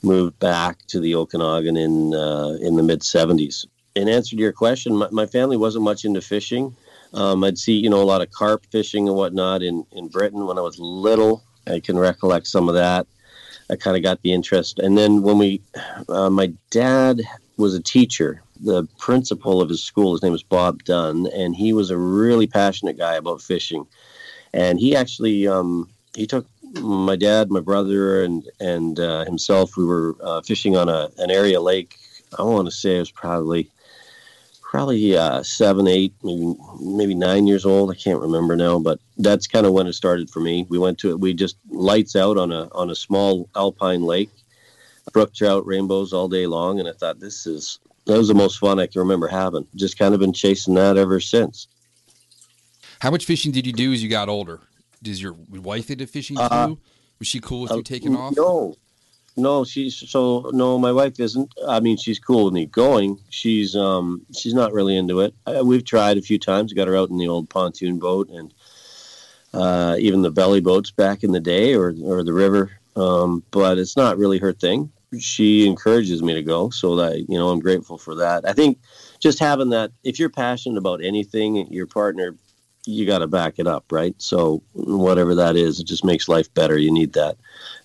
[0.02, 3.66] moved back to the Okanagan in, uh, in the mid 70s.
[3.96, 6.76] In answer to your question, my, my family wasn't much into fishing.
[7.14, 10.46] Um, I'd see, you know, a lot of carp fishing and whatnot in, in Britain
[10.48, 11.44] when I was little.
[11.68, 13.06] I can recollect some of that.
[13.70, 14.80] I kind of got the interest.
[14.80, 15.62] And then when we,
[16.10, 17.22] uh, my dad
[17.58, 18.42] was a teacher.
[18.60, 22.48] The principal of his school, his name was Bob Dunn, and he was a really
[22.48, 23.86] passionate guy about fishing.
[24.54, 26.46] And he actually, um, he took
[26.82, 29.78] my dad, my brother, and and uh, himself.
[29.78, 31.98] We were uh, fishing on a an area lake.
[32.38, 33.70] I want to say it was probably
[34.62, 37.92] probably uh, seven, eight, maybe maybe nine years old.
[37.92, 40.66] I can't remember now, but that's kind of when it started for me.
[40.70, 41.20] We went to it.
[41.20, 44.32] We just lights out on a on a small alpine lake,
[45.12, 48.58] brook trout, rainbows all day long, and I thought this is that was the most
[48.58, 49.68] fun I can remember having.
[49.76, 51.68] Just kind of been chasing that ever since.
[53.04, 54.62] How much fishing did you do as you got older?
[55.02, 56.42] Does your wife into fishing too?
[56.44, 56.76] Uh,
[57.20, 58.34] Was she cool with Uh, you taking off?
[58.38, 58.76] No,
[59.36, 60.80] no, she's so no.
[60.80, 61.54] My wife isn't.
[61.68, 63.20] I mean, she's cool with me going.
[63.30, 65.34] She's um, she's not really into it.
[65.46, 66.72] Uh, we've tried a few times.
[66.72, 68.54] Got her out in the old pontoon boat and
[69.54, 72.72] uh, even the belly boats back in the day, or or the river.
[72.96, 74.94] Um, but it's not really her thing.
[75.20, 78.48] She encourages me to go, so that you know I'm grateful for that.
[78.48, 78.80] I think
[79.20, 79.92] just having that.
[80.06, 82.38] If you're passionate about anything, your partner
[82.86, 84.16] you got to back it up, right?
[84.18, 86.78] So whatever that is, it just makes life better.
[86.78, 87.38] You need that,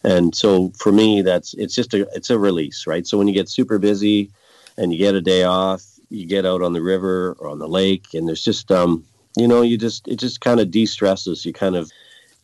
[0.03, 3.07] and so for me, that's it's just a it's a release, right?
[3.07, 4.31] So when you get super busy
[4.77, 7.69] and you get a day off, you get out on the river or on the
[7.69, 9.05] lake, and there's just um,
[9.37, 11.45] you know, you just it just kind of de-stresses.
[11.45, 11.91] You kind of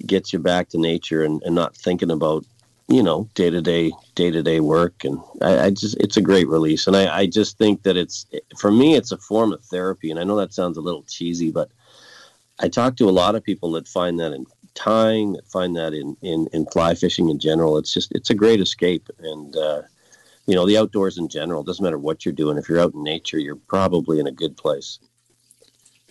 [0.06, 2.44] gets you back to nature and, and not thinking about
[2.88, 6.22] you know day to day day to day work, and I, I just it's a
[6.22, 8.26] great release, and I, I just think that it's
[8.58, 11.50] for me it's a form of therapy, and I know that sounds a little cheesy,
[11.50, 11.70] but
[12.58, 15.92] I talk to a lot of people that find that in tying, that find that
[15.92, 17.78] in, in, in fly fishing in general.
[17.78, 19.08] It's just, it's a great escape.
[19.18, 19.82] And, uh,
[20.46, 22.58] you know, the outdoors in general, doesn't matter what you're doing.
[22.58, 24.98] If you're out in nature, you're probably in a good place.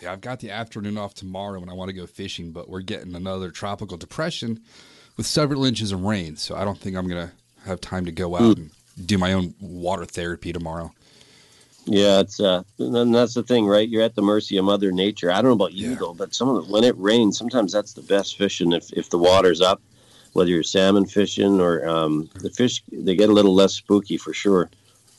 [0.01, 2.81] Yeah, I've got the afternoon off tomorrow and I want to go fishing, but we're
[2.81, 4.61] getting another tropical depression
[5.15, 6.35] with several inches of rain.
[6.35, 7.33] So I don't think I'm going to
[7.65, 8.71] have time to go out and
[9.05, 10.91] do my own water therapy tomorrow.
[11.85, 13.87] Yeah, it's uh, and that's the thing, right?
[13.87, 15.31] You're at the mercy of Mother Nature.
[15.31, 15.95] I don't know about you Yeah.
[15.99, 19.09] though, but some of the, when it rains, sometimes that's the best fishing if if
[19.09, 19.81] the water's up.
[20.33, 24.33] Whether you're salmon fishing or um, the fish, they get a little less spooky for
[24.33, 24.69] sure.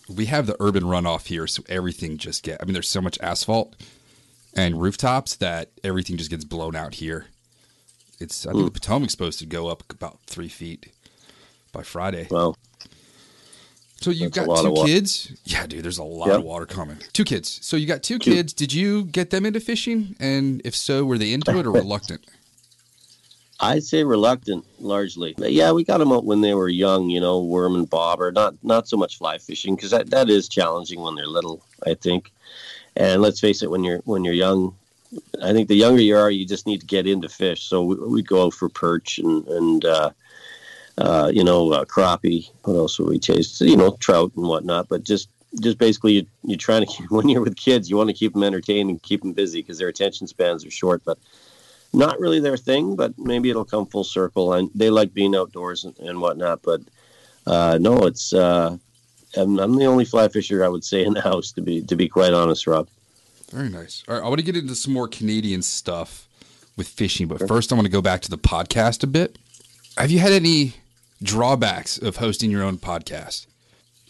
[0.09, 2.61] We have the urban runoff here, so everything just get.
[2.61, 3.77] I mean, there's so much asphalt
[4.55, 7.27] and rooftops that everything just gets blown out here.
[8.21, 10.93] It's I think the Potomac's supposed to go up about three feet
[11.73, 12.27] by Friday.
[12.31, 12.57] Well,
[14.05, 15.33] So you That's got two kids?
[15.45, 16.41] Yeah, dude, there's a lot Yep.
[16.41, 16.99] of water coming.
[17.15, 17.59] Two kids.
[17.63, 18.33] So you got two Two.
[18.33, 18.53] kids.
[18.53, 20.15] Did you get them into fishing?
[20.21, 22.21] And if so, were they into it or reluctant?
[23.61, 25.35] I'd say reluctant, largely.
[25.39, 28.31] But yeah, we got them out when they were young, you know, worm and bobber.
[28.31, 31.63] Not not so much fly fishing because that, that is challenging when they're little.
[31.87, 32.31] I think,
[32.97, 34.75] and let's face it, when you're when you're young,
[35.43, 37.63] I think the younger you are, you just need to get into fish.
[37.63, 40.11] So we, we go out for perch and and uh,
[40.99, 42.51] uh, you know uh, crappie.
[42.63, 43.61] What else would we chase?
[43.61, 44.89] You know, trout and whatnot.
[44.89, 45.29] But just
[45.61, 48.33] just basically, you, you're trying to keep, when you're with kids, you want to keep
[48.33, 51.03] them entertained and keep them busy because their attention spans are short.
[51.05, 51.19] But
[51.93, 54.53] not really their thing, but maybe it'll come full circle.
[54.53, 56.63] And they like being outdoors and, and whatnot.
[56.63, 56.81] But
[57.47, 58.77] uh, no, it's uh,
[59.37, 61.97] I'm, I'm the only fly fisher I would say in the house to be to
[61.97, 62.89] be quite honest, Rob.
[63.51, 64.03] Very nice.
[64.09, 66.29] All right, I want to get into some more Canadian stuff
[66.77, 69.39] with fishing, but first I want to go back to the podcast a bit.
[69.97, 70.75] Have you had any
[71.25, 73.47] drawbacks of hosting your own podcast?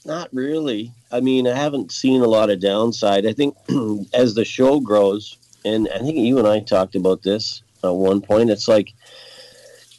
[0.04, 0.92] Not really.
[1.10, 3.24] I mean, I haven't seen a lot of downside.
[3.24, 3.56] I think
[4.12, 8.20] as the show grows, and I think you and I talked about this at one
[8.20, 8.50] point.
[8.50, 8.92] It's like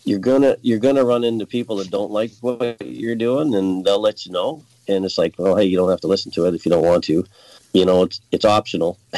[0.04, 4.02] you're gonna you're gonna run into people that don't like what you're doing, and they'll
[4.02, 4.64] let you know.
[4.88, 6.86] And it's like, well, hey, you don't have to listen to it if you don't
[6.86, 7.26] want to.
[7.74, 9.00] You know, it's it's optional.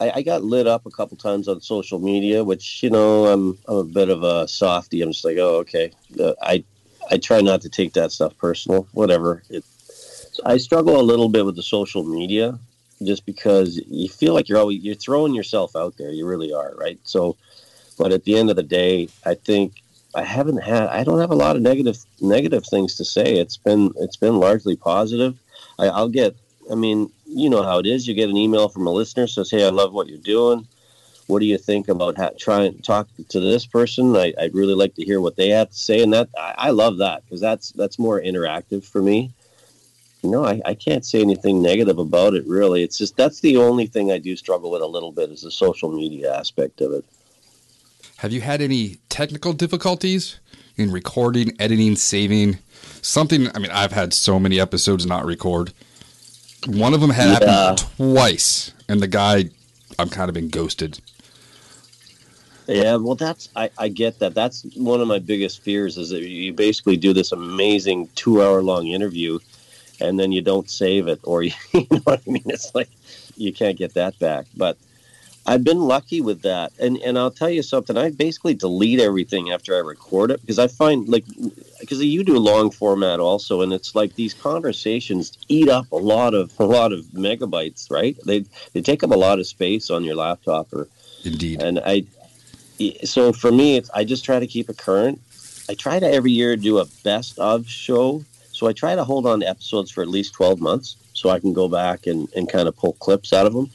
[0.00, 3.58] I, I, got lit up a couple times on social media, which you know, I'm
[3.66, 5.00] I'm a bit of a softy.
[5.00, 5.90] I'm just like, oh, okay.
[6.20, 6.64] Uh, I
[7.10, 8.86] I try not to take that stuff personal.
[8.92, 9.42] Whatever.
[9.50, 9.64] It,
[10.44, 12.58] I struggle a little bit with the social media
[13.02, 16.10] just because you feel like you're always you're throwing yourself out there.
[16.10, 16.98] You really are, right?
[17.04, 17.36] So,
[17.98, 19.82] but at the end of the day, I think
[20.14, 23.34] I haven't had I don't have a lot of negative negative things to say.
[23.34, 25.38] It's been it's been largely positive.
[25.78, 26.36] I, I'll get.
[26.70, 28.08] I mean, you know how it is.
[28.08, 30.66] You get an email from a listener says, "Hey, I love what you're doing.
[31.26, 34.14] What do you think about ha- trying to talk to this person?
[34.14, 36.70] I, would really like to hear what they have to say." And that I, I
[36.70, 39.32] love that because that's that's more interactive for me
[40.24, 42.82] no, I, I can't say anything negative about it, really.
[42.82, 45.50] It's just that's the only thing I do struggle with a little bit is the
[45.50, 47.04] social media aspect of it.
[48.16, 50.40] Have you had any technical difficulties
[50.76, 52.58] in recording, editing, saving?
[53.02, 55.72] Something, I mean, I've had so many episodes not record.
[56.66, 57.50] One of them had yeah.
[57.50, 59.50] happened twice, and the guy,
[59.98, 61.00] I'm kind of been ghosted.
[62.66, 64.34] Yeah, well, that's I, I get that.
[64.34, 68.62] That's one of my biggest fears is that you basically do this amazing two hour
[68.62, 69.38] long interview,
[70.00, 72.44] and then you don't save it, or you, you know what I mean.
[72.46, 72.88] It's like
[73.36, 74.46] you can't get that back.
[74.56, 74.78] But
[75.46, 77.98] I've been lucky with that, and and I'll tell you something.
[77.98, 81.26] I basically delete everything after I record it because I find like
[81.80, 86.32] because you do long format also, and it's like these conversations eat up a lot
[86.32, 88.16] of a lot of megabytes, right?
[88.24, 90.88] They they take up a lot of space on your laptop, or
[91.26, 91.60] indeed.
[91.60, 92.04] And I
[93.04, 95.20] so for me, it's I just try to keep it current.
[95.68, 99.26] I try to every year do a best of show so I try to hold
[99.26, 102.48] on to episodes for at least 12 months so I can go back and, and
[102.48, 103.68] kind of pull clips out of them.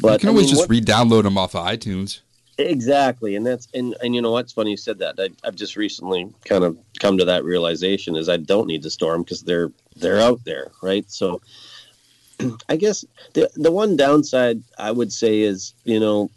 [0.00, 2.20] But you can always I mean, just re-download them off of iTunes.
[2.56, 5.18] Exactly, and that's and and you know what's funny you said that.
[5.18, 8.90] I, have just recently kind of come to that realization is I don't need to
[8.90, 11.04] store them because they're they're out there, right?
[11.10, 11.40] So
[12.68, 16.30] I guess the the one downside I would say is you know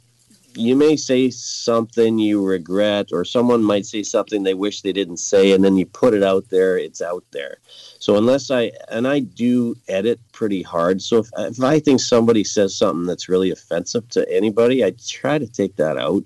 [0.58, 5.17] you may say something you regret, or someone might say something they wish they didn't
[5.17, 7.58] say, and then you put it out there, it's out there.
[8.00, 12.43] So unless I and I do edit pretty hard, so if, if I think somebody
[12.43, 16.24] says something that's really offensive to anybody, I try to take that out.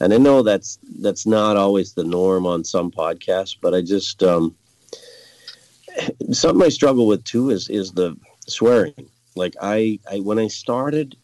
[0.00, 4.22] And I know that's that's not always the norm on some podcasts, but I just
[4.22, 4.54] um,
[6.32, 9.10] something I struggle with too is is the swearing.
[9.34, 11.16] Like I, I when I started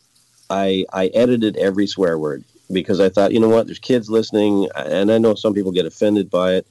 [0.51, 4.69] I I edited every swear word because I thought, you know what, there's kids listening,
[4.77, 6.67] and I know some people get offended by it,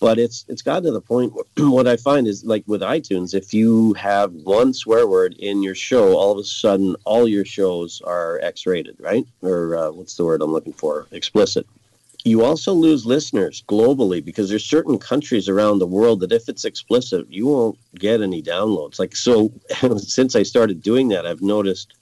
[0.00, 1.32] but it's it's gotten to the point.
[1.56, 5.74] What I find is like with iTunes, if you have one swear word in your
[5.74, 9.26] show, all of a sudden all your shows are X-rated, right?
[9.42, 11.06] Or uh, what's the word I'm looking for?
[11.10, 11.66] Explicit.
[12.26, 16.64] You also lose listeners globally because there's certain countries around the world that if it's
[16.64, 18.98] explicit, you won't get any downloads.
[18.98, 19.52] Like so,
[19.98, 21.92] since I started doing that, I've noticed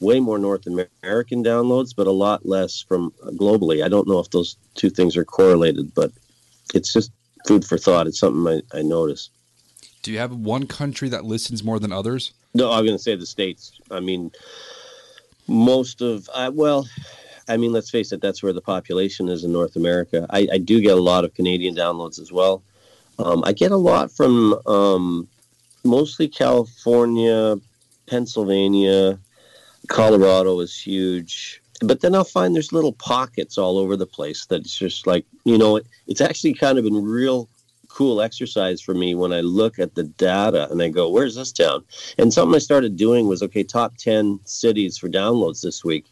[0.00, 3.84] way more North American downloads, but a lot less from globally.
[3.84, 6.12] I don't know if those two things are correlated, but
[6.74, 7.12] it's just
[7.46, 8.06] food for thought.
[8.06, 9.30] It's something I, I notice.
[10.02, 12.32] Do you have one country that listens more than others?
[12.54, 13.72] No, I'm going to say the states.
[13.90, 14.30] I mean,
[15.48, 16.86] most of uh, well,
[17.48, 20.26] I mean, let's face it, that's where the population is in North America.
[20.30, 22.62] I, I do get a lot of Canadian downloads as well.
[23.18, 25.28] Um, I get a lot from um,
[25.84, 27.56] mostly California,
[28.06, 29.18] Pennsylvania,
[29.88, 31.60] Colorado is huge.
[31.80, 35.58] But then I'll find there's little pockets all over the place that's just like, you
[35.58, 37.48] know, it, it's actually kind of been real
[37.88, 41.52] cool exercise for me when I look at the data and I go, where's this
[41.52, 41.84] town?
[42.18, 46.06] And something I started doing was, okay, top 10 cities for downloads this week.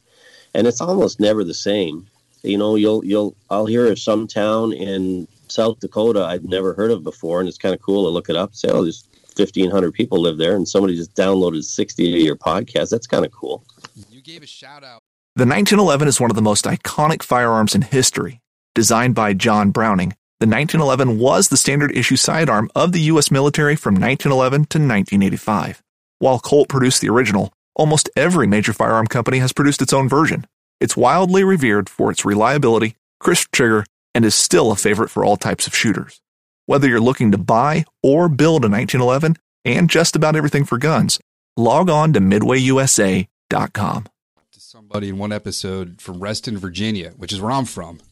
[0.55, 2.07] And it's almost never the same.
[2.43, 6.91] You know, you'll, you'll, I'll hear of some town in South Dakota I'd never heard
[6.91, 7.41] of before.
[7.41, 9.07] And it's kind of cool to look it up say, oh, there's
[9.39, 12.91] 1,500 people live there, and somebody just downloaded 60 of your podcasts.
[12.91, 13.65] That's kind of cool.
[14.11, 15.01] You gave a shout out.
[15.35, 18.41] The 1911 is one of the most iconic firearms in history.
[18.75, 23.31] Designed by John Browning, the 1911 was the standard issue sidearm of the U.S.
[23.31, 25.83] military from 1911 to 1985.
[26.19, 30.47] While Colt produced the original, almost every major firearm company has produced its own version.
[30.81, 35.37] It's wildly revered for its reliability, crisp trigger, and is still a favorite for all
[35.37, 36.22] types of shooters.
[36.67, 41.19] Whether you're looking to buy or build a 1911 and just about everything for guns,
[41.57, 44.05] log on to midwayusa.com.
[44.53, 47.99] To somebody in one episode from Reston, Virginia, which is where I'm from.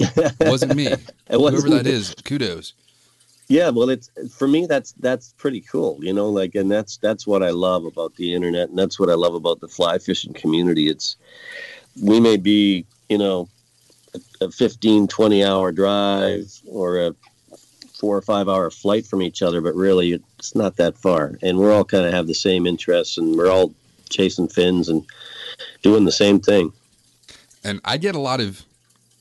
[0.00, 0.86] It wasn't me.
[0.86, 1.92] It Whoever wasn't that me.
[1.92, 2.72] is, kudos.
[3.48, 4.66] Yeah, well, it's for me.
[4.66, 6.28] That's that's pretty cool, you know.
[6.28, 9.34] Like, and that's that's what I love about the internet, and that's what I love
[9.34, 10.88] about the fly fishing community.
[10.88, 11.16] It's
[12.02, 13.48] we may be, you know,
[14.14, 17.14] a, a 15, 20 hour drive or a
[17.98, 21.58] four or five hour flight from each other, but really, it's not that far, and
[21.58, 23.74] we're all kind of have the same interests, and we're all
[24.08, 25.04] chasing fins and
[25.82, 26.72] doing the same thing.
[27.64, 28.64] And I get a lot of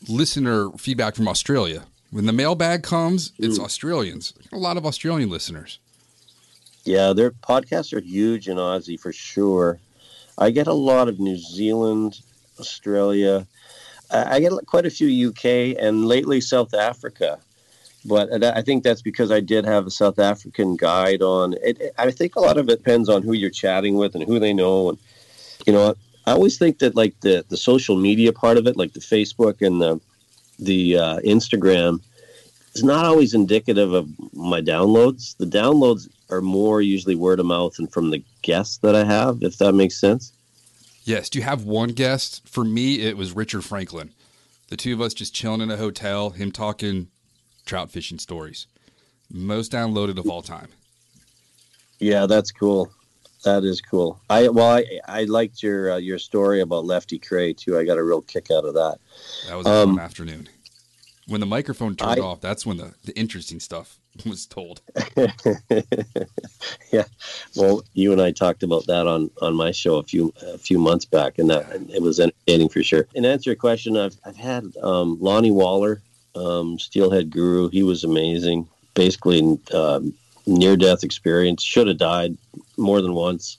[0.07, 1.85] listener feedback from Australia.
[2.11, 3.63] When the mailbag comes, it's hmm.
[3.63, 4.33] Australians.
[4.53, 5.79] A lot of Australian listeners.
[6.85, 9.79] Yeah, their podcasts are huge in Aussie for sure.
[10.37, 12.21] I get a lot of New Zealand,
[12.59, 13.45] Australia.
[14.11, 17.39] I I get quite a few UK and lately South Africa.
[18.07, 21.53] But I think that's because I did have a South African guide on.
[21.61, 24.23] It, it- I think a lot of it depends on who you're chatting with and
[24.23, 24.89] who they know.
[24.89, 24.97] And
[25.65, 25.93] you know,
[26.25, 29.65] I always think that like the the social media part of it, like the Facebook
[29.65, 29.99] and the
[30.59, 31.99] the uh, Instagram,
[32.73, 35.35] is not always indicative of my downloads.
[35.37, 39.43] The downloads are more usually word of mouth and from the guests that I have,
[39.43, 40.31] if that makes sense.
[41.03, 41.29] Yes.
[41.29, 42.47] Do you have one guest?
[42.47, 44.11] For me, it was Richard Franklin.
[44.69, 47.07] The two of us just chilling in a hotel, him talking
[47.67, 48.65] trout fishing stories.
[49.32, 50.69] Most downloaded of all time.
[51.99, 52.91] Yeah, that's cool.
[53.43, 54.19] That is cool.
[54.30, 57.77] I well, I, I liked your uh, your story about Lefty Kreh too.
[57.77, 58.97] I got a real kick out of that.
[59.47, 60.49] That was a Um, fun afternoon.
[61.27, 64.82] When the microphone turned I- off, that's when the, the interesting stuff was told.
[66.91, 67.03] yeah.
[67.56, 70.80] Well, you and I talked about that on on my show a few a few
[70.80, 73.08] months back, and that and it was entertaining for sure.
[73.15, 76.01] And to answer your question, I've I've had um, Lani Waller,
[76.38, 77.69] um, Steelhead Guru.
[77.69, 78.67] He was amazing.
[78.93, 80.13] Basically, um,
[80.45, 81.63] near death experience.
[81.63, 82.38] Should have died
[82.78, 83.58] more than once.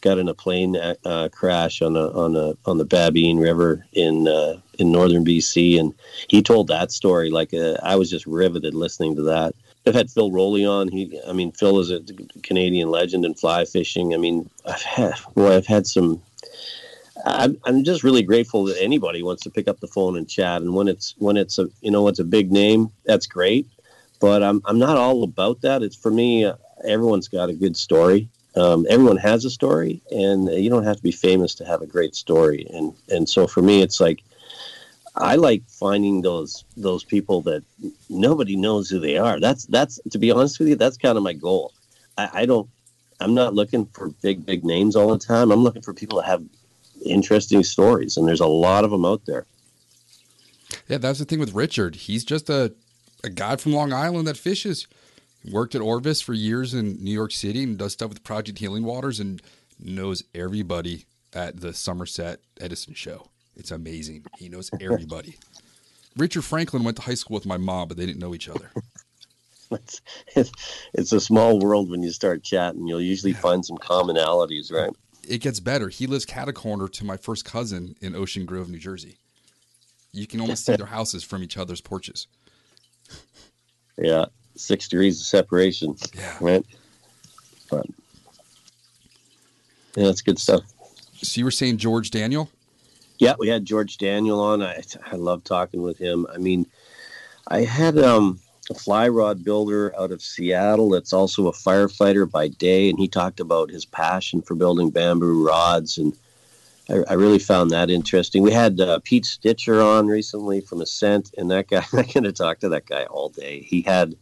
[0.00, 4.28] Got in a plane uh, crash on a on a on the Babine River in
[4.28, 5.94] uh, in northern BC, and
[6.28, 9.54] he told that story like uh, I was just riveted listening to that.
[9.86, 10.88] I've had Phil Rowley on.
[10.88, 12.00] He, I mean, Phil is a
[12.42, 14.14] Canadian legend in fly fishing.
[14.14, 16.22] I mean, I've had, boy, I've had some.
[17.24, 20.60] I'm, I'm just really grateful that anybody wants to pick up the phone and chat.
[20.60, 23.66] And when it's when it's a you know it's a big name, that's great.
[24.20, 25.82] But I'm I'm not all about that.
[25.82, 26.44] It's for me.
[26.44, 26.56] Uh,
[26.86, 28.28] everyone's got a good story.
[28.56, 31.86] Um, everyone has a story, and you don't have to be famous to have a
[31.86, 32.66] great story.
[32.72, 34.22] And and so for me, it's like
[35.16, 37.64] I like finding those those people that
[38.10, 39.40] nobody knows who they are.
[39.40, 41.72] That's that's to be honest with you, that's kind of my goal.
[42.18, 42.68] I, I don't.
[43.20, 45.50] I'm not looking for big big names all the time.
[45.50, 46.44] I'm looking for people that have
[47.04, 49.46] interesting stories, and there's a lot of them out there.
[50.88, 51.96] Yeah, that's the thing with Richard.
[51.96, 52.74] He's just a,
[53.22, 54.86] a guy from Long Island that fishes.
[55.50, 58.82] Worked at Orvis for years in New York City and does stuff with Project Healing
[58.82, 59.42] Waters and
[59.78, 63.28] knows everybody at the Somerset Edison show.
[63.56, 64.24] It's amazing.
[64.38, 65.36] He knows everybody.
[66.16, 68.70] Richard Franklin went to high school with my mom, but they didn't know each other.
[69.70, 70.02] It's,
[70.36, 70.52] it's,
[70.92, 72.86] it's a small world when you start chatting.
[72.86, 74.92] You'll usually find some commonalities, right?
[75.28, 75.88] It gets better.
[75.88, 79.18] He lives cat a corner to my first cousin in Ocean Grove, New Jersey.
[80.12, 82.26] You can almost see their houses from each other's porches.
[83.96, 86.36] Yeah, six degrees of separation, Yeah.
[86.40, 86.66] right?
[87.70, 87.86] But
[89.96, 90.62] yeah, that's good stuff.
[91.22, 92.50] So you were saying George Daniel?
[93.18, 94.62] Yeah, we had George Daniel on.
[94.62, 96.26] I I love talking with him.
[96.32, 96.66] I mean,
[97.48, 102.48] I had um, a fly rod builder out of Seattle that's also a firefighter by
[102.48, 106.16] day, and he talked about his passion for building bamboo rods, and
[106.88, 108.42] I, I really found that interesting.
[108.42, 112.34] We had uh, Pete Stitcher on recently from Ascent, and that guy I could have
[112.34, 113.60] talked to that guy all day.
[113.60, 114.14] He had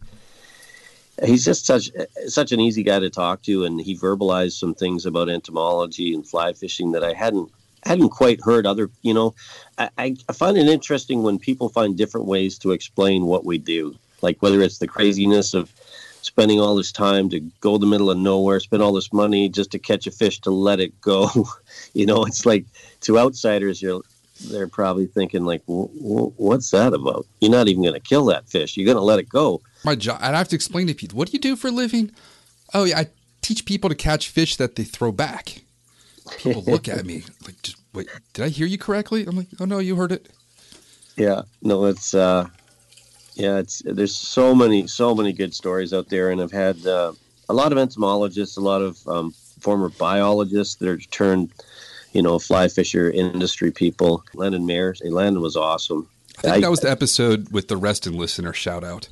[1.24, 1.90] he's just such
[2.26, 6.26] such an easy guy to talk to, and he verbalized some things about entomology and
[6.26, 7.50] fly fishing that I hadn't
[7.84, 9.34] hadn't quite heard other you know
[9.76, 9.90] I
[10.28, 14.40] I find it interesting when people find different ways to explain what we do like
[14.40, 15.72] whether it's the craziness of
[16.22, 19.48] spending all this time to go to the middle of nowhere spend all this money
[19.48, 21.28] just to catch a fish to let it go
[21.94, 22.64] you know it's like
[23.00, 24.02] to outsiders you're
[24.50, 28.24] they're probably thinking like "Wh- wh- what's that about you're not even going to kill
[28.26, 30.18] that fish you're going to let it go My job.
[30.20, 31.18] I'd have to explain to people.
[31.18, 32.12] What do you do for a living?
[32.72, 33.06] Oh yeah, I
[33.40, 35.62] teach people to catch fish that they throw back.
[36.38, 37.56] People look at me like,
[37.92, 40.28] "Wait, did I hear you correctly?" I'm like, "Oh no, you heard it."
[41.16, 42.46] Yeah, no, it's uh,
[43.34, 47.12] yeah, it's there's so many so many good stories out there, and I've had uh,
[47.48, 51.50] a lot of entomologists, a lot of um, former biologists that are turned,
[52.12, 54.24] you know, fly fisher industry people.
[54.34, 56.08] Landon Mayer, Landon was awesome.
[56.38, 59.08] I think I- that was the episode with the rest and listener shout out.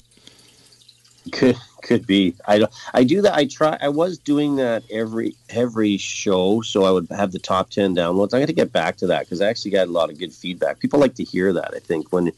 [1.32, 2.34] Could could be.
[2.46, 2.72] I don't.
[2.94, 3.34] I do that.
[3.34, 3.76] I try.
[3.80, 8.32] I was doing that every every show, so I would have the top ten downloads.
[8.32, 10.32] I got to get back to that because I actually got a lot of good
[10.32, 10.78] feedback.
[10.78, 11.74] People like to hear that.
[11.74, 12.32] I think when,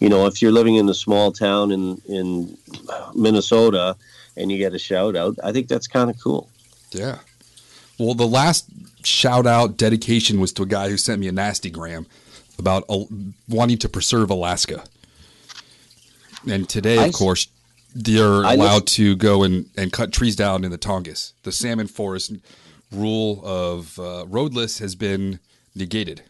[0.00, 2.56] you know, if you're living in a small town in in
[3.14, 3.96] Minnesota
[4.36, 6.48] and you get a shout out, I think that's kind of cool.
[6.92, 7.18] Yeah.
[7.98, 8.66] Well, the last
[9.04, 12.06] shout out dedication was to a guy who sent me a nasty gram
[12.58, 13.04] about uh,
[13.48, 14.84] wanting to preserve Alaska.
[16.48, 17.48] And today, I- of course,
[17.94, 21.32] they're I allowed listen- to go and, and cut trees down in the Tongass.
[21.42, 22.32] The salmon forest
[22.92, 25.40] rule of uh, roadless has been
[25.74, 26.22] negated.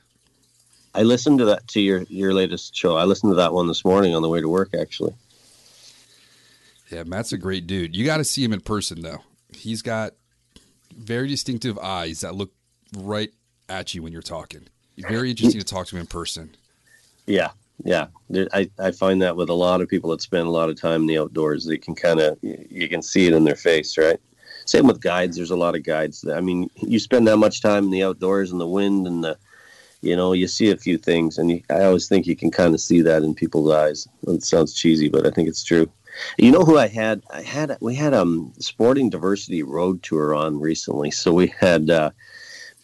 [0.94, 2.96] I listened to that to your your latest show.
[2.96, 4.70] I listened to that one this morning on the way to work.
[4.78, 5.14] Actually,
[6.90, 7.94] Yeah, Matt's a great dude.
[7.94, 9.20] You got to see him in person, though.
[9.52, 10.14] He's got
[10.96, 12.52] very distinctive eyes that look
[12.96, 13.30] right
[13.68, 14.68] at you when you're talking.
[14.96, 16.56] Very interesting to talk to him in person.
[17.26, 17.50] yeah,
[17.84, 18.06] yeah.
[18.28, 20.80] There, I I find that with a lot of people that spend a lot of
[20.80, 23.96] time in the outdoors, they can kind of you can see it in their face,
[23.96, 24.18] right?
[24.64, 25.36] Same with guides.
[25.36, 26.20] There's a lot of guides.
[26.22, 29.24] That, I mean, you spend that much time in the outdoors and the wind and
[29.24, 29.38] the,
[30.00, 32.74] you know, you see a few things, and you, I always think you can kind
[32.74, 34.08] of see that in people's eyes.
[34.26, 35.90] It sounds cheesy, but I think it's true.
[36.36, 37.22] You know who I had?
[37.30, 41.10] I had we had um sporting diversity road tour on recently.
[41.10, 42.10] So we had uh,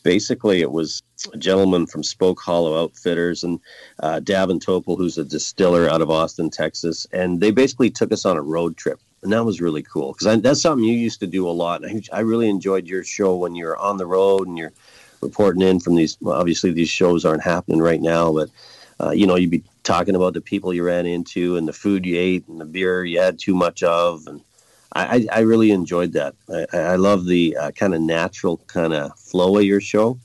[0.03, 1.03] basically it was
[1.33, 3.59] a gentleman from Spoke Hollow Outfitters and
[4.01, 8.25] uh, Davin Topel, who's a distiller out of Austin, Texas, and they basically took us
[8.25, 11.27] on a road trip, and that was really cool because that's something you used to
[11.27, 11.85] do a lot.
[11.85, 14.75] I, I really enjoyed your show when you're on the road and you're
[15.25, 16.17] reporting in from these.
[16.21, 18.51] Well, obviously, these shows aren't happening right now, but
[19.01, 22.07] uh, you know, you'd be talking about the people you ran into and the food
[22.07, 24.41] you ate and the beer you had too much of, and
[24.93, 26.35] I, I I really enjoyed that.
[26.73, 30.19] I, I love the uh, kind of natural kind of flow of your show,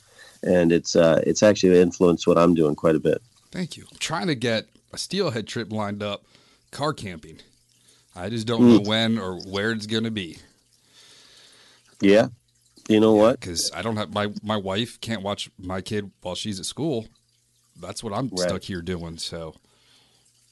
[0.44, 3.22] and it's uh, it's actually influenced what I'm doing quite a bit.
[3.52, 3.86] Thank you.
[3.92, 6.24] I'm trying to get a steelhead trip lined up,
[6.72, 7.40] car camping.
[8.16, 10.40] I just don't know when or where it's going to be
[12.02, 12.28] Yeah,
[12.90, 13.40] you know what?
[13.40, 17.08] because I don't have my my wife can't watch my kid while she's at school.
[17.80, 18.50] That's what I'm Right.
[18.50, 19.18] stuck here doing.
[19.18, 19.56] So,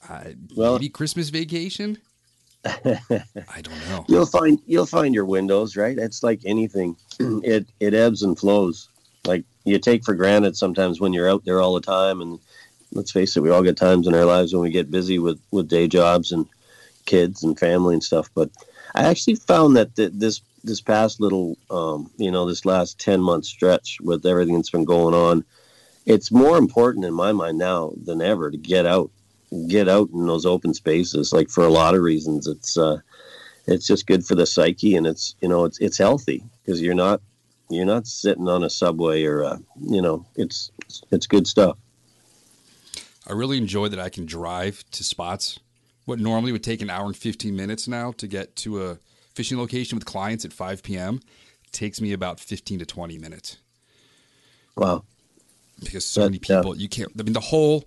[0.08, 1.98] I, Well- maybe Christmas vacation.
[2.66, 4.06] I don't know.
[4.08, 5.98] You'll find you'll find your windows, right?
[5.98, 6.96] It's like anything.
[7.20, 8.90] it it ebbs and flows.
[9.26, 12.40] Like you take for granted sometimes when you're out there all the time and
[12.94, 15.40] let's face it, we all get times in our lives when we get busy with
[15.52, 16.46] with day jobs and
[17.06, 18.50] kids and family and stuff, but
[18.96, 23.22] I actually found that th- this this past little um, you know, this last 10
[23.22, 25.44] month stretch with everything that's been going on,
[26.06, 29.10] it's more important in my mind now than ever to get out
[29.68, 32.98] get out in those open spaces like for a lot of reasons it's uh
[33.66, 36.94] it's just good for the psyche and it's you know it's it's healthy because you're
[36.94, 37.22] not
[37.70, 40.70] you're not sitting on a subway or uh you know it's
[41.12, 41.78] it's good stuff
[43.30, 45.60] I really enjoy that I can drive to spots.
[46.06, 49.00] What normally would take an hour and 15 minutes now to get to a
[49.38, 51.20] fishing location with clients at 5 p.m.
[51.72, 53.58] takes me about 15 to 20 minutes
[54.76, 55.04] wow
[55.80, 57.86] because so many people, you can't, I mean, the whole,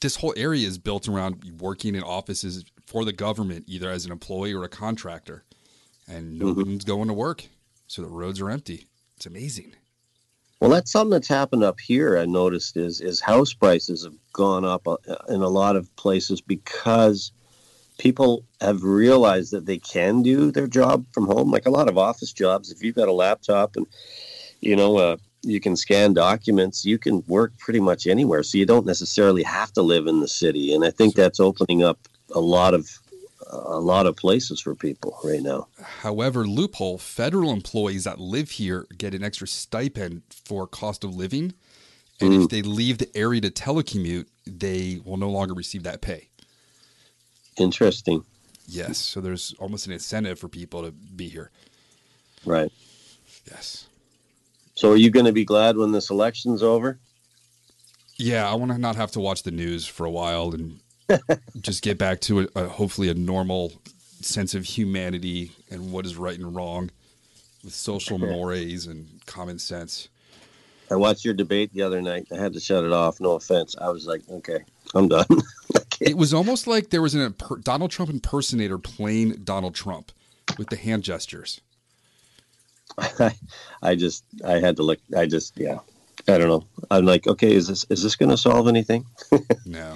[0.00, 4.12] this whole area is built around working in offices for the government, either as an
[4.12, 5.44] employee or a contractor.
[6.08, 6.62] And no Mm-hmm.
[6.62, 7.48] one's going to work.
[7.86, 8.86] So the roads are empty.
[9.16, 9.74] It's amazing.
[10.60, 14.64] well that's something that's happened up here i noticed is is house prices have gone
[14.64, 14.96] up uh,
[15.28, 17.32] in a lot of places because
[17.98, 21.96] people have realized that they can do their job from home like a lot of
[21.98, 23.86] office jobs if you've got a laptop and
[24.60, 28.66] you know uh, you can scan documents you can work pretty much anywhere so you
[28.66, 31.98] don't necessarily have to live in the city and i think that's opening up
[32.34, 32.88] a lot of
[33.52, 35.68] a lot of places for people right now
[36.00, 41.52] However, loophole federal employees that live here get an extra stipend for cost of living.
[42.20, 42.44] And Mm.
[42.44, 46.28] if they leave the area to telecommute, they will no longer receive that pay.
[47.58, 48.24] Interesting
[48.68, 48.98] Yes.
[48.98, 51.50] So there's almost an incentive for people to be here.
[52.44, 52.72] right
[53.50, 53.86] Yes.
[54.74, 56.98] so are you going to be glad when this election's over
[58.18, 60.80] Yeah, I want to not have to watch the news for a while and
[61.60, 63.72] just get back to a, a, hopefully a normal
[64.20, 66.90] sense of humanity and what is right and wrong
[67.62, 70.08] with social mores and common sense.
[70.90, 72.26] I watched your debate the other night.
[72.32, 73.20] I had to shut it off.
[73.20, 73.76] No offense.
[73.80, 74.60] I was like, okay,
[74.94, 75.26] I'm done.
[76.00, 80.12] It was almost like there was an imper- Donald Trump impersonator playing Donald Trump
[80.58, 81.60] with the hand gestures.
[82.98, 83.34] I,
[83.82, 84.98] I just, I had to look.
[85.16, 85.78] I just, yeah,
[86.28, 86.66] I don't know.
[86.90, 89.06] I'm like, okay, is this, is this going to solve anything?
[89.64, 89.94] No.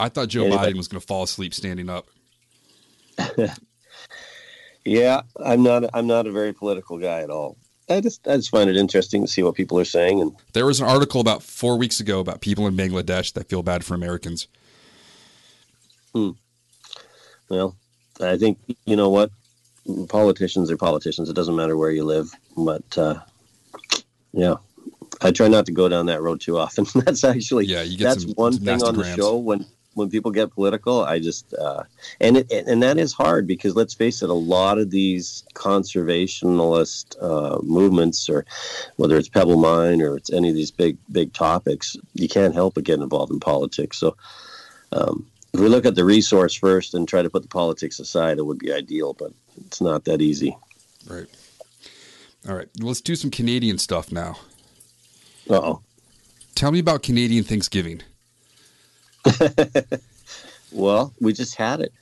[0.00, 2.06] I thought Joe Anybody- Biden was going to fall asleep standing up.
[4.84, 7.56] Yeah, I'm not, I'm not a very political guy at all.
[7.88, 10.20] I just, I just find it interesting to see what people are saying.
[10.20, 13.62] And There was an article about four weeks ago about people in Bangladesh that feel
[13.62, 14.48] bad for Americans.
[16.14, 17.76] Well,
[18.20, 19.30] I think you know what
[20.08, 21.28] politicians are politicians.
[21.28, 23.20] It doesn't matter where you live, but uh,
[24.32, 24.54] yeah,
[25.20, 26.86] I try not to go down that road too often.
[27.04, 29.16] that's actually Yeah, you get that's some- one some thing on the grams.
[29.16, 31.02] show when when people get political.
[31.04, 31.82] I just uh,
[32.20, 37.16] and it, and that is hard because let's face it, a lot of these conservationalist
[37.20, 38.46] uh, movements, or
[38.96, 42.74] whether it's Pebble Mine or it's any of these big big topics, you can't help
[42.74, 43.98] but get involved in politics.
[43.98, 44.16] So.
[44.94, 48.38] Um, if we look at the resource first and try to put the politics aside,
[48.38, 49.32] it would be ideal, but
[49.66, 50.56] it's not that easy.
[51.06, 51.26] Right.
[52.48, 52.68] All right.
[52.80, 54.38] Let's do some Canadian stuff now.
[55.50, 55.80] Oh,
[56.54, 58.02] Tell me about Canadian Thanksgiving.
[60.72, 61.92] well, we just had it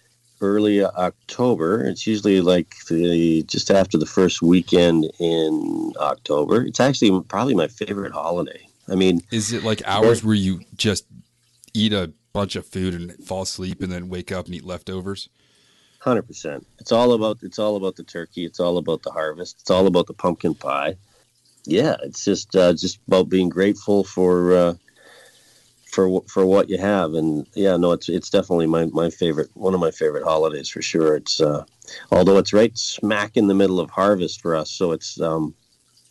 [0.41, 1.85] early October.
[1.85, 6.63] It's usually like the just after the first weekend in October.
[6.63, 8.67] It's actually probably my favorite holiday.
[8.89, 11.07] I mean, Is it like hours where you just
[11.75, 15.29] eat a bunch of food and fall asleep and then wake up and eat leftovers?
[16.01, 16.67] hundred percent.
[16.79, 18.45] It's all about it's all about the turkey.
[18.45, 19.59] It's all about the harvest.
[19.61, 20.97] It's all about the pumpkin pie.
[21.67, 24.75] Yeah, it's just uh, just about being grateful for uh,
[25.91, 27.15] for for what you have.
[27.15, 30.83] And yeah, no, it's it's definitely my, my favorite one of my favorite holidays for
[30.83, 31.17] sure.
[31.17, 31.65] It's uh,
[32.11, 35.55] although it's right smack in the middle of harvest for us, so it's um,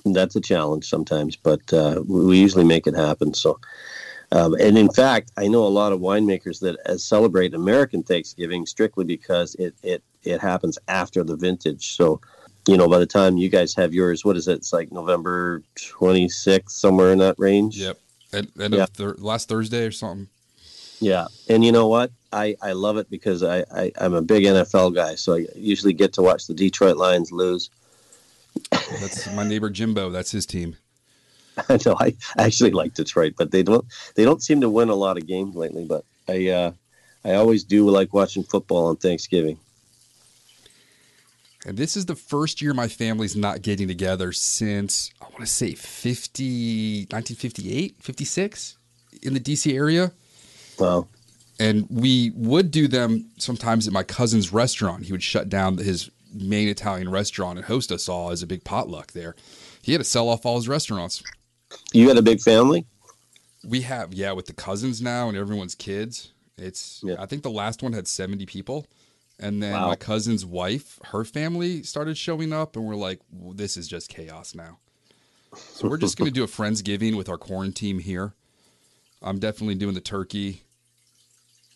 [0.05, 1.36] that's a challenge sometimes.
[1.36, 3.34] But uh, we usually make it happen.
[3.34, 3.59] So.
[4.32, 8.65] Um, and in fact, I know a lot of winemakers that uh, celebrate American Thanksgiving
[8.65, 11.95] strictly because it, it, it happens after the vintage.
[11.95, 12.21] So,
[12.67, 14.57] you know, by the time you guys have yours, what is it?
[14.57, 17.77] It's like November 26th, somewhere in that range.
[17.80, 17.97] Yep.
[18.32, 18.84] End, end Yeah.
[18.84, 20.27] of thir- last Thursday or something.
[20.99, 21.27] Yeah.
[21.47, 22.11] And you know what?
[22.32, 25.15] I, I love it because I, I, I'm a big NFL guy.
[25.15, 27.71] So I usually get to watch the Detroit Lions lose.
[28.99, 30.09] That's my neighbor Jimbo.
[30.11, 30.75] That's his team.
[31.70, 33.86] I know I actually like Detroit, but they don't
[34.16, 35.86] they don't seem to win a lot of games lately.
[35.86, 36.72] But I uh,
[37.24, 39.57] I always do like watching football on Thanksgiving.
[41.66, 45.45] And this is the first year my family's not getting together since I want to
[45.45, 48.78] say 50 1958, 56
[49.22, 50.12] in the DC area.
[50.78, 51.07] Wow.
[51.60, 55.05] And we would do them sometimes at my cousin's restaurant.
[55.05, 58.64] He would shut down his main Italian restaurant and host us all as a big
[58.64, 59.36] potluck there.
[59.82, 61.22] He had to sell off all his restaurants.
[61.93, 62.86] You got a big family?
[63.63, 66.32] We have, yeah, with the cousins now and everyone's kids.
[66.57, 67.15] It's, Yeah.
[67.20, 68.86] I think the last one had 70 people.
[69.39, 69.88] And then Wow.
[69.88, 74.09] my cousin's wife, her family started showing up, and we're like, "W- this is just
[74.09, 74.80] chaos now.
[75.55, 78.34] So we're just going to do a Friendsgiving with our quarantine here.
[79.22, 80.63] I'm definitely doing the turkey,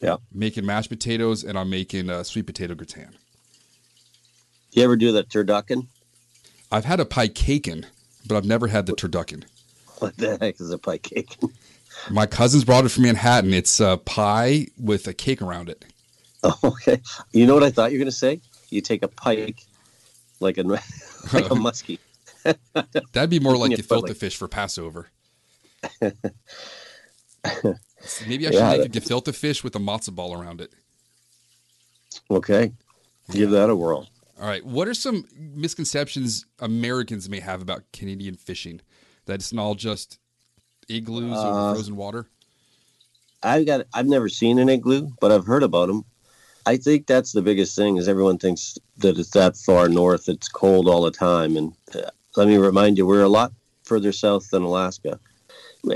[0.02, 0.18] Yeah.
[0.32, 3.16] making mashed potatoes, and I'm making uh, sweet potato gratin.
[4.72, 5.88] You ever do that turducken?
[6.72, 7.86] I've had a pie caken,
[8.28, 9.44] but I've never had the turducken.
[10.00, 11.38] What the heck is a pie cake?
[12.10, 13.54] My cousins brought it from Manhattan.
[13.54, 15.86] It's a pie with a cake around it.
[16.44, 17.02] oh, okay.
[17.32, 18.42] You know what I thought you were going to say?
[18.70, 19.62] You take a pike,
[20.40, 20.64] like a
[21.32, 22.00] like a muskie.
[23.14, 25.10] That'd be more like Yeah, gefilte but fish for Passover.
[28.20, 30.74] Maybe I should Yeah, make a gefilte fish with a matzo ball around it.
[32.32, 32.74] Okay,
[33.32, 34.08] give that a whirl.
[34.40, 34.66] All right.
[34.66, 38.82] What are some misconceptions Americans may have about Canadian fishing?
[39.26, 40.20] That it's not all just
[40.90, 42.28] igloos Uh, over frozen water?
[43.42, 43.86] I've got.
[43.94, 46.06] I've never seen an igloo, but I've heard about them.
[46.66, 50.30] I think that's the biggest thing is everyone thinks that it's that far north.
[50.30, 53.52] It's cold all the time, and uh, let me remind you, we're a lot
[53.84, 55.20] further south than Alaska.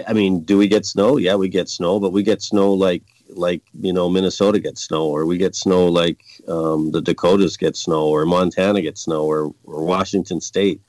[0.06, 1.16] I mean, do we get snow?
[1.16, 5.06] Yeah, we get snow, but we get snow like like you know Minnesota gets snow,
[5.06, 6.20] or we get snow like
[6.50, 10.82] um, the Dakotas get snow, or Montana gets snow, or, or Washington State.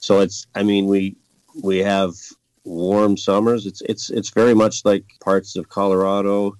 [0.00, 0.48] So it's.
[0.56, 1.14] I mean, we
[1.62, 2.14] we have
[2.64, 3.66] warm summers.
[3.66, 6.56] It's it's it's very much like parts of Colorado.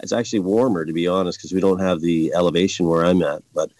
[0.00, 3.42] It's actually warmer, to be honest, because we don't have the elevation where I'm at.
[3.54, 3.70] But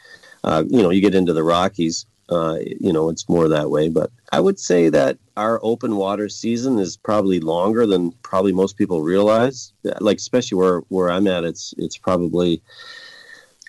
[0.44, 3.88] uh, you know, you get into the Rockies, uh, you know, it's more that way.
[3.88, 8.76] But I would say that our open water season is probably longer than probably most
[8.76, 9.72] people realize.
[10.00, 12.62] Like especially where where I'm at, it's it's probably,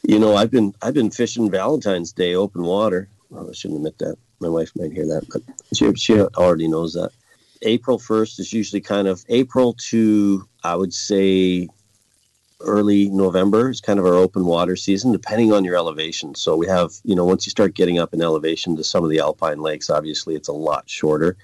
[0.04, 3.10] you know, I've been I've been fishing Valentine's Day open water.
[3.30, 4.18] Well, I shouldn't admit that.
[4.40, 5.42] My wife might hear that, but
[5.74, 7.12] she she already knows that.
[7.64, 11.68] April 1st is usually kind of April to I would say
[12.60, 16.36] early November is kind of our open water season, depending on your elevation.
[16.36, 19.10] So we have, you know, once you start getting up in elevation to some of
[19.10, 21.38] the alpine lakes, obviously it's a lot shorter.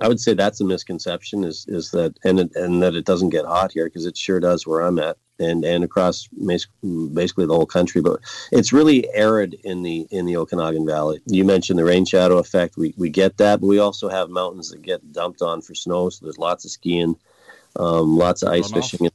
[0.00, 3.44] I would say that's a misconception is is that and and that it doesn't get
[3.44, 7.66] hot here because it sure does where I'm at and and across basically the whole
[7.66, 8.00] country.
[8.00, 8.20] But
[8.52, 11.20] it's really arid in the in the Okanagan Valley.
[11.26, 12.76] You mentioned the rain shadow effect.
[12.76, 16.10] We we get that, but we also have mountains that get dumped on for snow.
[16.10, 17.16] So there's lots of skiing,
[17.76, 19.10] um, lots of ice fishing.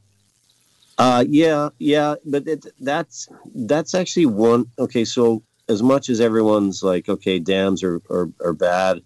[0.98, 4.66] Uh, yeah, yeah, but it, that's that's actually one.
[4.78, 9.02] Okay, so as much as everyone's like, okay, dams are, are, are bad,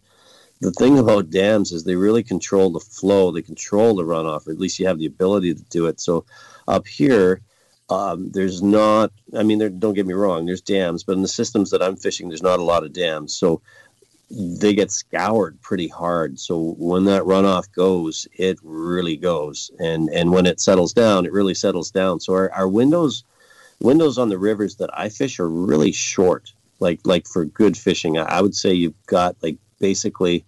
[0.61, 4.53] the thing about dams is they really control the flow, they control the runoff, or
[4.53, 6.01] at least you have the ability to do it.
[6.01, 6.27] So
[6.71, 7.41] up here,
[7.91, 11.29] um, there's not, I mean, there, don't get me wrong, there's dams, but in the
[11.29, 13.35] systems that I'm fishing, there's not a lot of dams.
[13.35, 13.61] So
[14.31, 16.39] they get scoured pretty hard.
[16.39, 19.73] So when that runoff goes, it really goes.
[19.81, 22.21] And and when it settles down, it really settles down.
[22.21, 23.25] So our, our windows
[23.81, 26.53] windows on the rivers that I fish are really short.
[26.79, 30.45] Like like for good fishing, I, I would say you've got like basically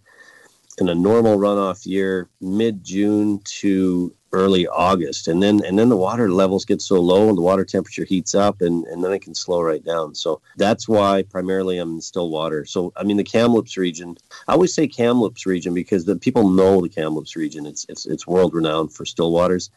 [0.78, 5.96] in a normal runoff year, mid June to early August, and then and then the
[5.96, 9.22] water levels get so low and the water temperature heats up, and and then it
[9.22, 10.14] can slow right down.
[10.14, 12.64] So that's why primarily I'm in still water.
[12.64, 14.16] So I mean the Kamloops region.
[14.48, 17.66] I always say Kamloops region because the people know the Kamloops region.
[17.66, 19.70] It's it's it's world renowned for still waters.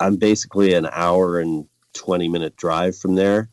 [0.00, 3.48] I'm basically an hour and 20 minute drive from there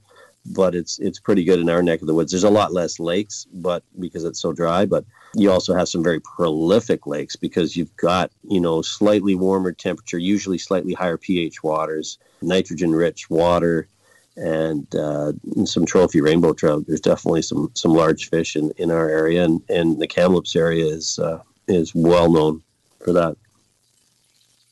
[0.46, 2.32] but it's it's pretty good in our neck of the woods.
[2.32, 6.04] There's a lot less lakes, but because it's so dry, but you also have some
[6.04, 11.64] very prolific lakes because you've got you know slightly warmer temperature, usually slightly higher pH
[11.64, 13.88] waters, nitrogen rich water,
[14.36, 15.34] and uh,
[15.66, 16.86] some trophy rainbow trout.
[16.88, 20.86] There's definitely some some large fish in, in our area, and, and the Kamloops area
[20.86, 22.64] is uh, is well known
[23.04, 23.38] for that.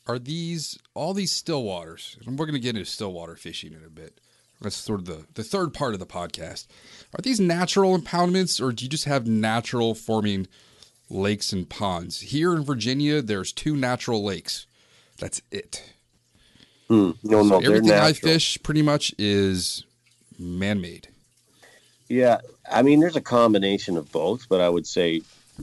[0.08, 2.18] Are these all these still waters?
[2.26, 4.20] And we're going to get into stillwater fishing in a bit
[4.62, 6.68] that's sort of the, the third part of the podcast.
[7.18, 10.48] Are these natural impoundments or do you just have natural forming
[11.10, 12.22] lakes and ponds?
[12.22, 14.66] Here in Virginia, there's two natural lakes.
[15.20, 15.94] That's it.
[16.90, 19.86] Mm, no, so no, everything I fish pretty much is
[20.40, 21.10] man made.
[22.08, 22.40] Yeah,
[22.72, 25.22] I mean, there's a combination of both, but I would say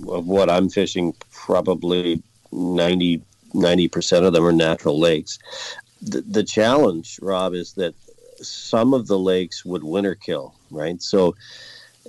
[0.09, 2.23] of what I'm fishing, probably
[2.53, 3.23] 90
[3.89, 5.39] percent of them are natural lakes.
[6.03, 7.95] The, the challenge, Rob, is that
[8.41, 11.01] some of the lakes would winter kill, right?
[11.03, 11.35] So,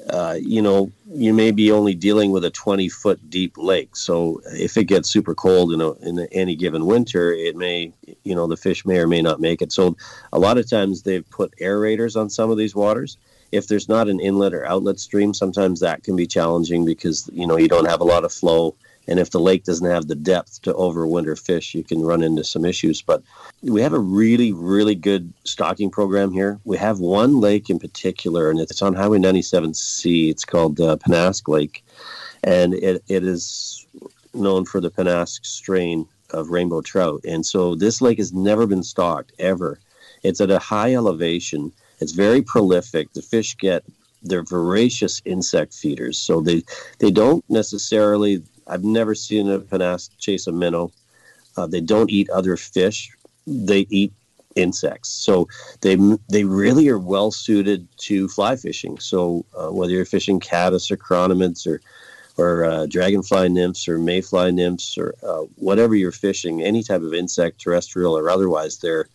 [0.10, 3.96] uh, you know, you may be only dealing with a 20 foot deep lake.
[3.96, 8.36] So if it gets super cold in, a, in any given winter, it may, you
[8.36, 9.72] know, the fish may or may not make it.
[9.72, 9.96] So
[10.34, 13.18] a lot of times they've put aerators on some of these waters.
[13.52, 17.48] If there's not an inlet or outlet stream, sometimes that can be challenging because, you
[17.48, 18.76] know, you don't have a lot of flow
[19.08, 22.44] and if the lake doesn't have the depth to overwinter fish, you can run into
[22.44, 23.02] some issues.
[23.02, 23.24] But
[23.62, 26.60] we have a really, really good stocking program here.
[26.64, 30.30] We have one lake in particular, and it's on Highway 97C.
[30.30, 31.84] It's called uh, Pennask Lake,
[32.44, 33.86] and it, it is
[34.34, 37.22] known for the Pennask strain of rainbow trout.
[37.28, 39.80] And so this lake has never been stocked ever.
[40.24, 41.72] It's at a high elevation.
[42.00, 43.14] It's very prolific.
[43.14, 43.84] The fish get
[44.26, 46.64] they're voracious insect feeders, so they
[47.00, 50.92] they don't necessarily I've never seen a pennask chase a minnow.
[51.58, 53.12] Uh, they don't eat other fish.
[53.48, 54.12] They eat
[54.56, 55.10] insects.
[55.10, 55.48] So
[55.82, 55.98] they
[56.30, 58.98] they really are well suited to fly fishing.
[59.00, 61.82] So uh, whether you're fishing caddis or chironomids or
[62.38, 67.14] or uh, dragonfly nymphs or mayfly nymphs or uh, whatever you're fishing, any type of
[67.14, 69.08] insect, terrestrial or otherwise, they're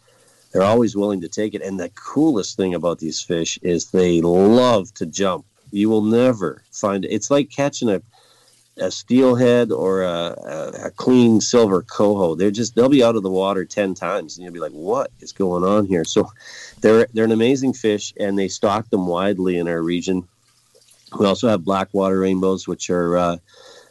[0.52, 1.62] they're always willing to take it.
[1.62, 5.44] And the coolest thing about these fish is they love to jump.
[5.70, 7.12] You will never find it.
[7.12, 8.02] it's like catching a
[8.76, 12.34] a steelhead or a, a, a, clean silver coho.
[12.34, 15.10] They're just they'll be out of the water ten times, and you'll be like, "What
[15.20, 16.30] is going on here?" So,
[16.80, 20.26] they're they're an amazing fish, and they stock them widely in our region.
[21.18, 23.36] We also have black water rainbows, which are uh,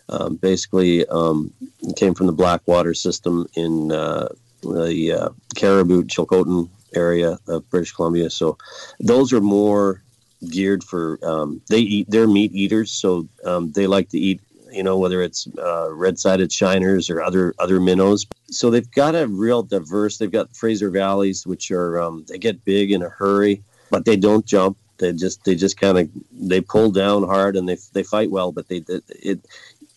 [0.08, 1.54] um, basically um,
[1.96, 4.30] came from the black water system in uh,
[4.62, 8.30] the uh, Cariboo Chilcotin area of British Columbia.
[8.30, 8.58] So,
[9.00, 10.02] those are more
[10.48, 14.42] geared for um, they eat they're meat eaters so um, they like to eat
[14.72, 18.26] you know, whether it's uh, red-sided shiners or other other minnows.
[18.50, 20.18] So they've got a real diverse.
[20.18, 24.16] They've got Fraser valleys, which are um, they get big in a hurry, but they
[24.16, 24.78] don't jump.
[24.98, 28.52] They just they just kind of they pull down hard and they they fight well,
[28.52, 29.40] but they it.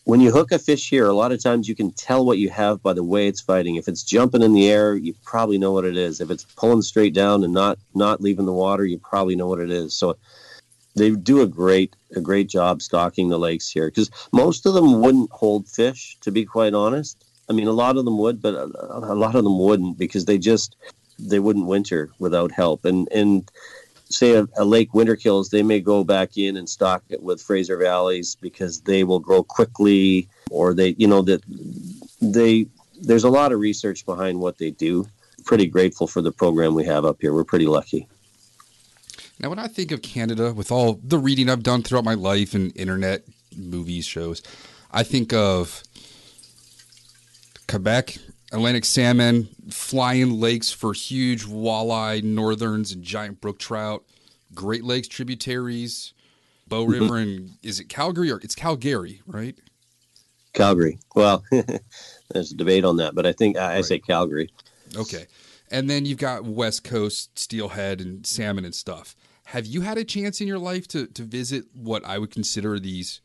[0.05, 2.51] When you hook a fish here, a lot of times you can tell what you
[2.51, 3.77] have by the way it's fighting.
[3.77, 6.20] If it's jumping in the air, you probably know what it is.
[6.20, 9.61] If it's pulling straight down and not not leaving the water, you probably know what
[9.61, 9.95] it is.
[9.95, 10.16] So
[10.95, 15.01] they do a great a great job stocking the lakes here because most of them
[15.01, 17.24] wouldn't hold fish to be quite honest.
[17.49, 20.24] I mean a lot of them would but a, a, lot of them wouldn't because
[20.24, 20.76] they just
[21.18, 22.84] they wouldn't winter without help.
[22.84, 23.51] And and
[24.09, 27.40] say a, a lake winter kills they may go back in and stock it with
[27.40, 31.43] fraser valleys because they will grow quickly or they you know that
[32.20, 32.66] they
[33.01, 35.07] there's a lot of research behind what they do.
[35.45, 37.32] Pretty grateful for the program we have up here.
[37.34, 38.07] We're pretty lucky
[39.43, 42.55] now, when I think of Canada, with all the reading I've done throughout my life
[42.55, 43.24] and internet,
[43.57, 44.40] movies, shows,
[44.93, 45.82] I think of
[47.66, 48.18] Quebec,
[48.53, 54.05] Atlantic salmon, flying lakes for huge walleye, northerns, and giant brook trout,
[54.55, 56.12] Great Lakes tributaries,
[56.68, 57.03] Bow Mm-hmm.
[57.03, 59.59] River, and is it Calgary or it's Calgary, right?
[60.53, 60.99] Calgary.
[61.16, 61.43] Well,
[62.30, 64.51] there's a debate on that, but I think I, I say Calgary.
[64.95, 65.26] Okay.
[65.70, 69.16] And then you've got West Coast steelhead and salmon and stuff.
[69.53, 72.78] Have you had a chance in your life to, to visit what I would consider
[72.78, 73.20] these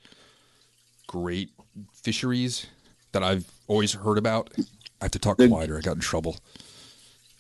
[1.08, 1.52] great
[1.94, 2.68] fisheries
[3.14, 4.50] that I've always heard about?
[5.00, 5.78] I have to talk The- quieter.
[5.78, 6.36] I got in trouble.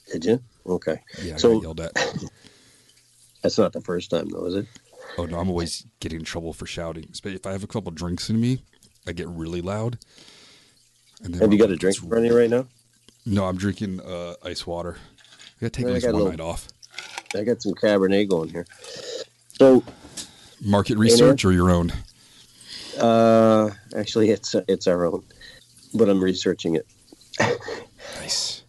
[0.10, 0.42] Did you?
[0.66, 1.02] Okay.
[1.22, 1.92] Yeah, I So- got yelled at.
[3.44, 4.68] That's not the first time, though, is it?
[5.18, 7.10] Oh no, I'm always getting in trouble for shouting.
[7.22, 8.62] But if I have a couple drinks in me,
[9.06, 9.98] I get really loud.
[11.24, 12.68] And then Have you got a drink in front of you right now?
[13.26, 14.96] No, I'm drinking uh, ice water.
[14.98, 16.70] I gotta take Yeah, at least one little- night off.
[17.36, 18.66] I got some Cabernet going here.
[19.60, 19.84] So,
[20.62, 21.92] Market research or your own?
[23.00, 25.24] uh, actually, it's it's our own,
[25.94, 26.88] but I'm researching it.
[28.20, 28.64] Nice.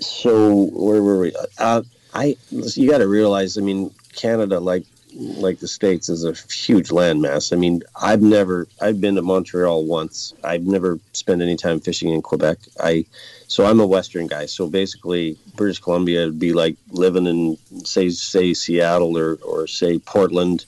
[0.00, 1.32] So where were we?
[1.58, 1.82] Uh,
[2.12, 3.56] I you got to realize.
[3.56, 4.84] I mean, Canada, like
[5.14, 7.52] like the states, is a huge landmass.
[7.52, 10.34] I mean, I've never I've been to Montreal once.
[10.44, 12.58] I've never spent any time fishing in Quebec.
[12.80, 13.04] I
[13.46, 14.46] so I'm a Western guy.
[14.46, 19.98] So basically, British Columbia would be like living in say say Seattle or or say
[19.98, 20.64] Portland.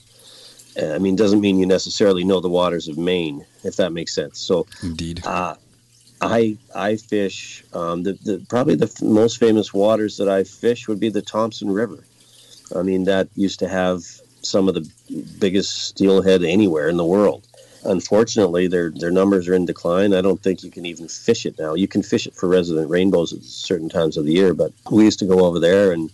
[0.81, 4.39] I mean, doesn't mean you necessarily know the waters of Maine, if that makes sense.
[4.39, 5.21] So Indeed.
[5.25, 5.55] uh,
[6.21, 10.87] I I fish um, the, the probably the f- most famous waters that I fish
[10.87, 12.03] would be the Thompson River.
[12.75, 14.03] I mean that used to have
[14.45, 14.89] some of the
[15.39, 17.47] biggest steelhead anywhere in the world.
[17.83, 20.13] Unfortunately, their their numbers are in decline.
[20.13, 21.75] I don't think you can even fish it now.
[21.75, 25.03] You can fish it for resident rainbows at certain times of the year, but we
[25.03, 26.09] used to go over there and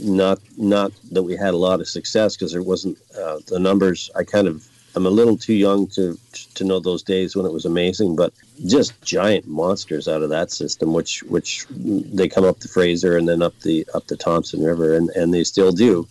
[0.00, 4.10] not not that we had a lot of success because there wasn't uh, the numbers.
[4.16, 4.66] I kind of
[4.96, 6.18] I'm a little too young to
[6.54, 8.32] to know those days when it was amazing, but
[8.66, 13.28] just giant monsters out of that system, which which they come up the Fraser and
[13.28, 16.08] then up the up the Thompson River, and and they still do.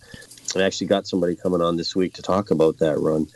[0.56, 3.28] I actually got somebody coming on this week to talk about that run.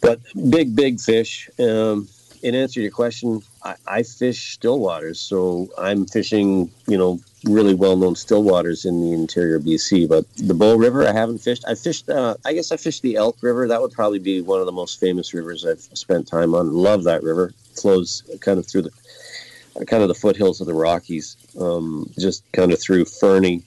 [0.00, 1.48] But big, big fish.
[1.58, 2.08] Um,
[2.42, 7.18] in answer to your question, I, I fish still waters, so I'm fishing, you know,
[7.44, 10.08] really well-known still waters in the interior BC.
[10.08, 11.64] But the Bow River, I haven't fished.
[11.66, 12.08] I fished.
[12.08, 13.66] Uh, I guess I fished the Elk River.
[13.66, 16.72] That would probably be one of the most famous rivers I've spent time on.
[16.72, 17.52] Love that river.
[17.74, 22.72] Flows kind of through the kind of the foothills of the Rockies, um, just kind
[22.72, 23.62] of through Fernie,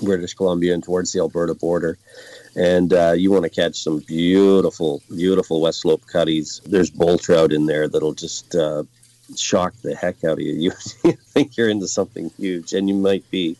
[0.00, 1.98] British Columbia, and towards the Alberta border.
[2.56, 6.60] And uh, you want to catch some beautiful, beautiful West Slope cutties.
[6.64, 8.84] There's bull trout in there that'll just uh,
[9.36, 10.54] shock the heck out of you.
[10.54, 10.72] You
[11.04, 13.56] you think you're into something huge, and you might be.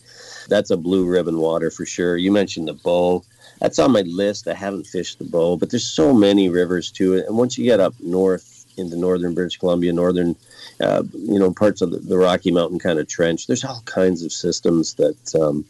[0.49, 2.17] That's a blue ribbon water for sure.
[2.17, 3.23] You mentioned the bow.
[3.61, 4.49] That's on my list.
[4.49, 7.27] I haven't fished the bow, but there's so many rivers to it.
[7.27, 10.37] And once you get up north into northern British Columbia, northern,
[10.81, 14.23] uh, you know, parts of the, the Rocky Mountain kind of trench, there's all kinds
[14.23, 15.65] of systems that um,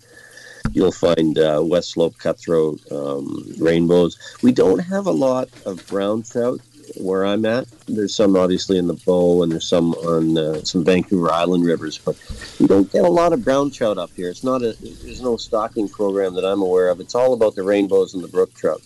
[0.72, 4.18] you'll find uh, West Slope cutthroat um, rainbows.
[4.42, 6.60] We don't have a lot of brown trout
[6.96, 7.66] where I'm at.
[7.86, 11.98] There's some obviously in the Bow, and there's some on uh, some Vancouver Island rivers,
[11.98, 12.16] but
[12.58, 14.30] we don't get a lot of brown trout up here.
[14.30, 17.00] It's not a there's no stocking program that I'm aware of.
[17.00, 18.82] It's all about the rainbows and the brook trout.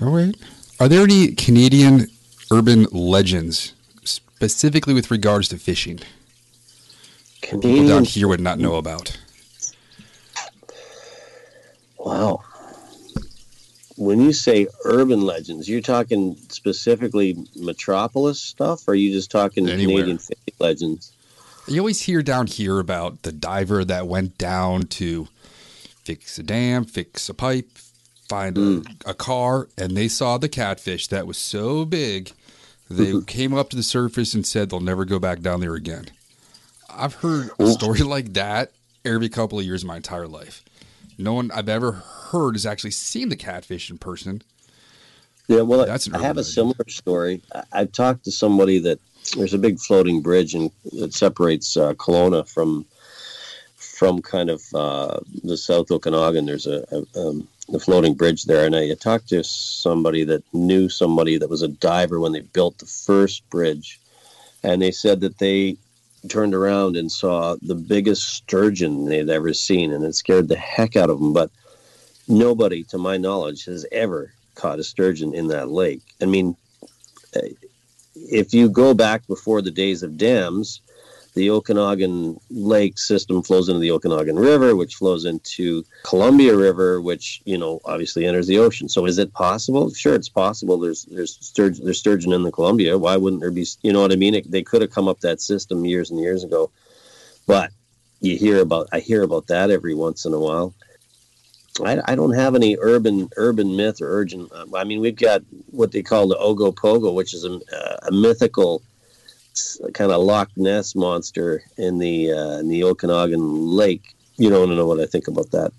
[0.00, 0.34] All right.
[0.80, 2.08] Are there any Canadian
[2.50, 3.74] urban legends,
[4.04, 6.00] specifically with regards to fishing,
[7.42, 9.16] people down here would not know about?
[12.04, 12.42] Wow.
[13.96, 19.68] When you say urban legends, you're talking specifically metropolis stuff, or are you just talking
[19.68, 20.04] Anywhere.
[20.04, 20.18] Canadian
[20.58, 21.12] legends?
[21.68, 25.28] You always hear down here about the diver that went down to
[26.04, 27.68] fix a dam, fix a pipe,
[28.28, 29.02] find a, mm.
[29.06, 32.32] a car, and they saw the catfish that was so big,
[32.90, 33.20] they mm-hmm.
[33.20, 36.06] came up to the surface and said they'll never go back down there again.
[36.90, 38.72] I've heard a story like that
[39.04, 40.64] every couple of years of my entire life.
[41.18, 44.42] No one I've ever heard has actually seen the catfish in person.
[45.48, 47.42] Yeah, well, That's I have urban a similar story.
[47.54, 48.98] I, I've talked to somebody that
[49.36, 52.86] there's a big floating bridge and that separates uh, Kelowna from
[53.76, 56.46] from kind of uh, the South Okanagan.
[56.46, 60.88] There's a, a, um, a floating bridge there, and I talked to somebody that knew
[60.88, 64.00] somebody that was a diver when they built the first bridge,
[64.62, 65.76] and they said that they
[66.28, 70.96] turned around and saw the biggest sturgeon they'd ever seen, and it scared the heck
[70.96, 71.32] out of them.
[71.32, 71.50] But
[72.28, 76.02] nobody, to my knowledge, has ever caught a sturgeon in that lake.
[76.20, 76.56] I mean,
[77.34, 77.48] eh,
[78.14, 80.80] if you go back before the days of dams,
[81.34, 87.40] the Okanagan Lake system flows into the Okanagan River, which flows into Columbia River, which
[87.44, 88.88] you know obviously enters the ocean.
[88.88, 89.92] So is it possible?
[89.92, 90.78] Sure, it's possible.
[90.78, 92.98] There's there's sturgeon, there's sturgeon in the Columbia.
[92.98, 93.66] Why wouldn't there be?
[93.82, 94.34] You know what I mean?
[94.34, 96.70] It, they could have come up that system years and years ago,
[97.46, 97.70] but
[98.20, 100.74] you hear about I hear about that every once in a while.
[101.82, 104.52] I, I don't have any urban urban myth or urgent.
[104.74, 107.58] I mean, we've got what they call the Ogopogo, which is a,
[108.06, 108.82] a mythical
[109.92, 114.14] kind of Loch Ness monster in the uh, in the Okanagan Lake.
[114.36, 115.72] You don't know what I think about that.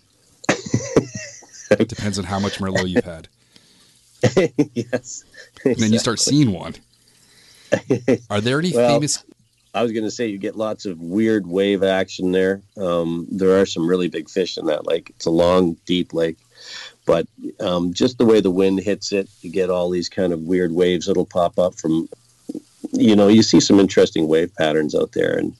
[1.80, 3.28] it depends on how much Merlot you've had.
[4.74, 5.24] yes.
[5.66, 5.72] Exactly.
[5.72, 6.76] And then you start seeing one.
[8.30, 9.24] Are there any well, famous?
[9.74, 12.62] I was going to say you get lots of weird wave action there.
[12.78, 15.10] Um, there are some really big fish in that lake.
[15.10, 16.38] It's a long, deep lake,
[17.06, 17.28] but
[17.60, 20.72] um, just the way the wind hits it, you get all these kind of weird
[20.72, 22.08] waves that'll pop up from
[22.92, 25.56] you know, you see some interesting wave patterns out there, and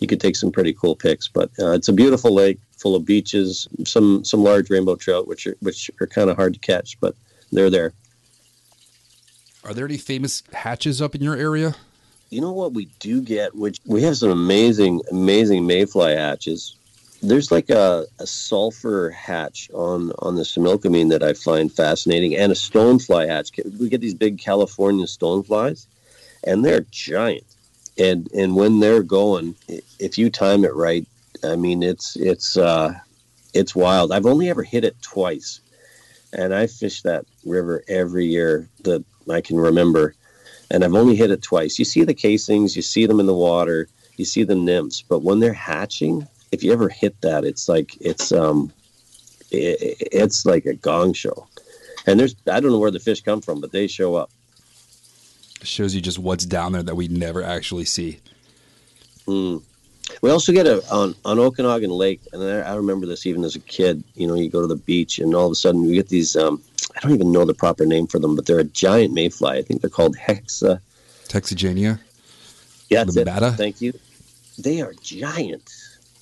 [0.00, 1.28] you could take some pretty cool pics.
[1.28, 5.46] But uh, it's a beautiful lake full of beaches, some some large rainbow trout, which
[5.46, 7.14] are which are kind of hard to catch, but
[7.52, 7.92] they're there.
[9.64, 11.74] Are there any famous hatches up in your area?
[12.30, 16.76] You know what we do get, which we have some amazing, amazing mayfly hatches.
[17.22, 22.52] There's like a, a sulfur hatch on on the Similkameen that I find fascinating, and
[22.52, 23.52] a stonefly hatch.
[23.78, 25.86] We get these big California stoneflies
[26.46, 27.44] and they're giant.
[27.98, 29.54] And and when they're going,
[29.98, 31.06] if you time it right,
[31.44, 32.94] I mean it's it's uh,
[33.52, 34.12] it's wild.
[34.12, 35.60] I've only ever hit it twice,
[36.32, 40.14] and I fish that river every year that I can remember,
[40.70, 41.78] and I've only hit it twice.
[41.78, 45.22] You see the casings, you see them in the water, you see the nymphs, but
[45.22, 48.72] when they're hatching, if you ever hit that, it's like it's um,
[49.52, 51.46] it, it's like a gong show.
[52.06, 54.30] And there's I don't know where the fish come from, but they show up
[55.64, 58.20] shows you just what's down there that we never actually see.
[59.26, 59.62] Mm.
[60.20, 63.56] We also get a on on Okanagan Lake, and I, I, remember this even as
[63.56, 64.04] a kid.
[64.14, 66.36] You know, you go to the beach, and all of a sudden you get these.
[66.36, 66.62] Um,
[66.94, 69.56] I don't even know the proper name for them, but they're a giant mayfly.
[69.56, 70.80] I think they're called hexa.
[71.28, 72.00] Hexagenia.
[72.90, 73.26] Yeah, that's it.
[73.56, 73.94] Thank you.
[74.58, 75.70] They are giant.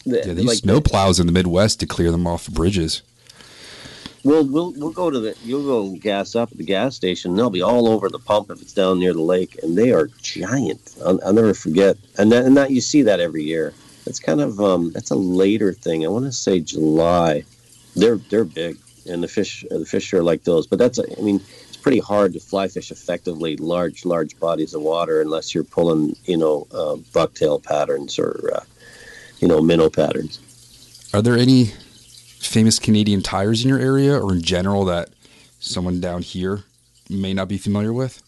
[0.04, 3.02] Yeah, these like, snow plows in the Midwest to clear them off bridges.
[4.24, 7.34] We'll we'll we'll go to the you'll go and gas up at the gas station.
[7.34, 10.06] They'll be all over the pump if it's down near the lake, and they are
[10.20, 10.94] giant.
[11.04, 11.96] I'll, I'll never forget.
[12.18, 13.74] And that, and that you see that every year.
[14.06, 16.04] It's kind of um that's a later thing.
[16.04, 17.44] I want to say July.
[17.96, 20.66] They're they're big, and the fish the fish are like those.
[20.66, 24.82] But that's I mean it's pretty hard to fly fish effectively large large bodies of
[24.82, 28.64] water unless you're pulling you know uh, bucktail patterns or uh,
[29.40, 30.38] you know minnow patterns.
[31.12, 31.72] Are there any
[32.46, 35.10] famous Canadian tires in your area or in general that
[35.60, 36.64] someone down here
[37.08, 38.22] may not be familiar with?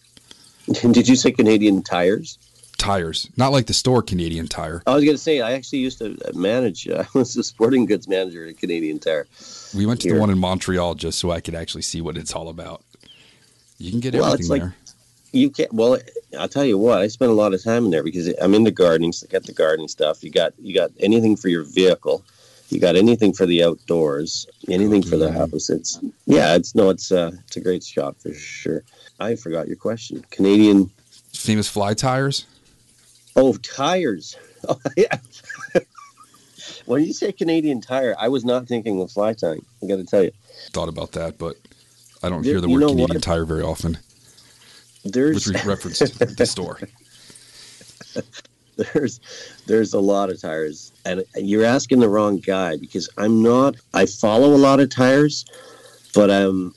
[0.81, 2.39] Did you say Canadian tires?
[2.77, 4.83] Tires, not like the store Canadian Tire.
[4.85, 6.87] I was going to say I actually used to manage.
[6.89, 9.27] Uh, I was a sporting goods manager at Canadian Tire.
[9.73, 10.15] We went to here.
[10.15, 12.83] the one in Montreal just so I could actually see what it's all about.
[13.77, 14.75] You can get well, everything like, there.
[15.31, 15.97] You can well.
[16.37, 16.99] I'll tell you what.
[16.99, 19.13] I spent a lot of time in there because I'm into gardening.
[19.13, 20.23] So I got the gardening stuff.
[20.23, 22.23] You got you got anything for your vehicle
[22.75, 25.69] you got anything for the outdoors, anything for the house.
[25.69, 28.83] It's yeah, it's no, it's uh, it's a great shop for sure.
[29.19, 30.23] I forgot your question.
[30.29, 30.91] Canadian
[31.33, 32.45] famous fly tires.
[33.35, 34.37] Oh, tires.
[34.67, 35.19] Oh, yeah.
[36.87, 39.63] when you say Canadian tire, I was not thinking of fly tying.
[39.83, 40.31] I got to tell you.
[40.71, 41.55] Thought about that, but
[42.23, 43.21] I don't there, hear the word Canadian what?
[43.21, 43.99] tire very often.
[45.03, 46.79] There's reference to the store.
[48.93, 49.19] there's
[49.67, 50.91] there's a lot of tires.
[51.05, 55.45] And you're asking the wrong guy because i'm not i follow a lot of tires
[56.13, 56.73] but i'm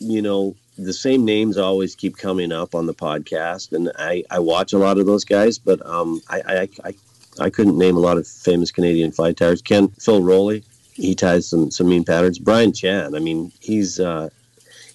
[0.00, 4.38] you know the same names always keep coming up on the podcast and i i
[4.38, 6.94] watch a lot of those guys but um i i i,
[7.40, 9.62] I couldn't name a lot of famous canadian fly tires.
[9.62, 12.38] Ken phil rowley he ties some some mean patterns.
[12.38, 14.28] Brian chan i mean he's uh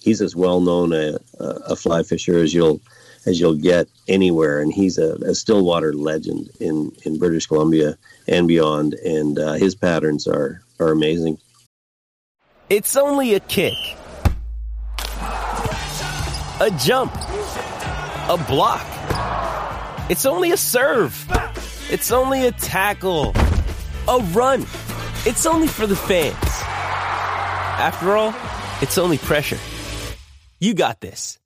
[0.00, 2.80] he's as well known a, a fly fisher as you'll
[3.26, 4.60] as you'll get anywhere.
[4.60, 7.96] And he's a, a Stillwater legend in, in British Columbia
[8.28, 8.94] and beyond.
[8.94, 11.38] And uh, his patterns are, are amazing.
[12.70, 13.74] It's only a kick,
[16.60, 18.86] a jump, a block.
[20.10, 21.26] It's only a serve.
[21.90, 23.32] It's only a tackle,
[24.08, 24.62] a run.
[25.26, 26.34] It's only for the fans.
[27.76, 28.34] After all,
[28.80, 29.58] it's only pressure.
[30.58, 31.38] You got this.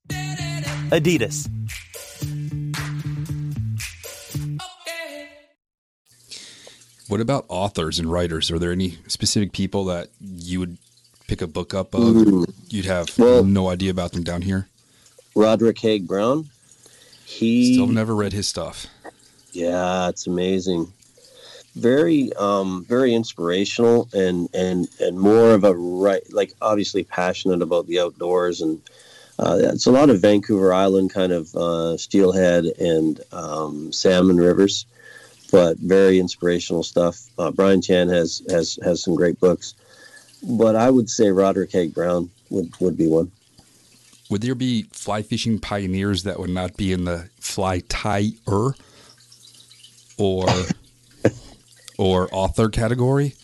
[0.91, 1.49] Adidas.
[7.09, 8.51] What about authors and writers?
[8.51, 10.77] Are there any specific people that you would
[11.27, 12.03] pick a book up of?
[12.03, 12.53] Mm.
[12.69, 14.69] You'd have well, no idea about them down here.
[15.35, 16.51] Roderick Haig Brown.
[17.25, 18.87] He still never read his stuff.
[19.53, 20.93] Yeah, it's amazing.
[21.75, 27.87] very um, very inspirational and and and more of a right like obviously passionate about
[27.87, 28.81] the outdoors and
[29.39, 34.85] uh, it's a lot of Vancouver Island kind of uh, steelhead and um, salmon rivers,
[35.51, 37.21] but very inspirational stuff.
[37.39, 39.75] Uh, Brian Chan has has has some great books,
[40.43, 43.31] but I would say Roderick Haig Brown would would be one.
[44.31, 48.75] Would there be fly fishing pioneers that would not be in the fly tyer
[50.19, 50.47] or
[51.99, 53.35] or author category?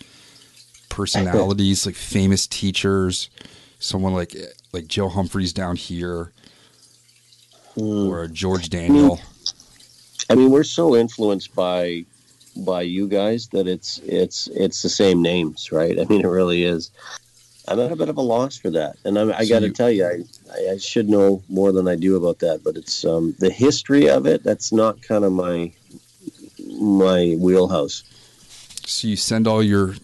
[0.90, 3.28] Personalities like famous teachers,
[3.78, 4.36] someone like
[4.72, 6.32] like Joe Humphreys down here,
[7.76, 8.08] Mm.
[8.08, 9.18] or George Daniel.
[10.30, 12.04] I mean, we're so influenced by
[12.56, 15.98] by you guys that it's it's it's the same names, right?
[15.98, 16.90] I mean, it really is.
[17.66, 19.70] I'm at a bit of a loss for that, and I'm, I So got to
[19.70, 22.62] tell you, I, I I should know more than I do about that.
[22.62, 24.44] But it's um, the history of it.
[24.44, 25.72] That's not kind of my
[26.78, 28.02] my wheelhouse.
[28.86, 29.94] So you send all your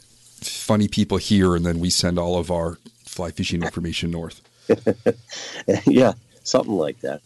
[0.41, 4.41] funny people here, and then we send all of our fly fishing information north.
[5.87, 7.21] yeah, something like that.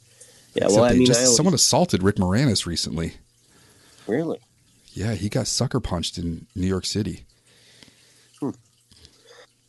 [0.54, 0.64] Yeah.
[0.64, 3.14] Except well, I mean, just I always- someone assaulted Rick Moranis recently.
[4.06, 4.40] really.
[4.92, 7.24] Yeah, he got sucker punched in New York City.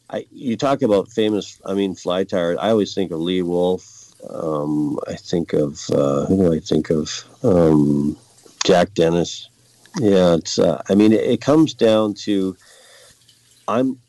[0.09, 2.57] I, you talk about famous, I mean, fly tyer.
[2.59, 4.13] I always think of Lee Wulff.
[4.29, 7.23] Um, I think of uh, who do I think of?
[7.43, 8.15] Um,
[8.63, 9.49] Jack Dennis.
[9.99, 10.59] Yeah, it's.
[10.59, 12.55] Uh, I mean, it, it comes down to.
[13.67, 13.99] I'm.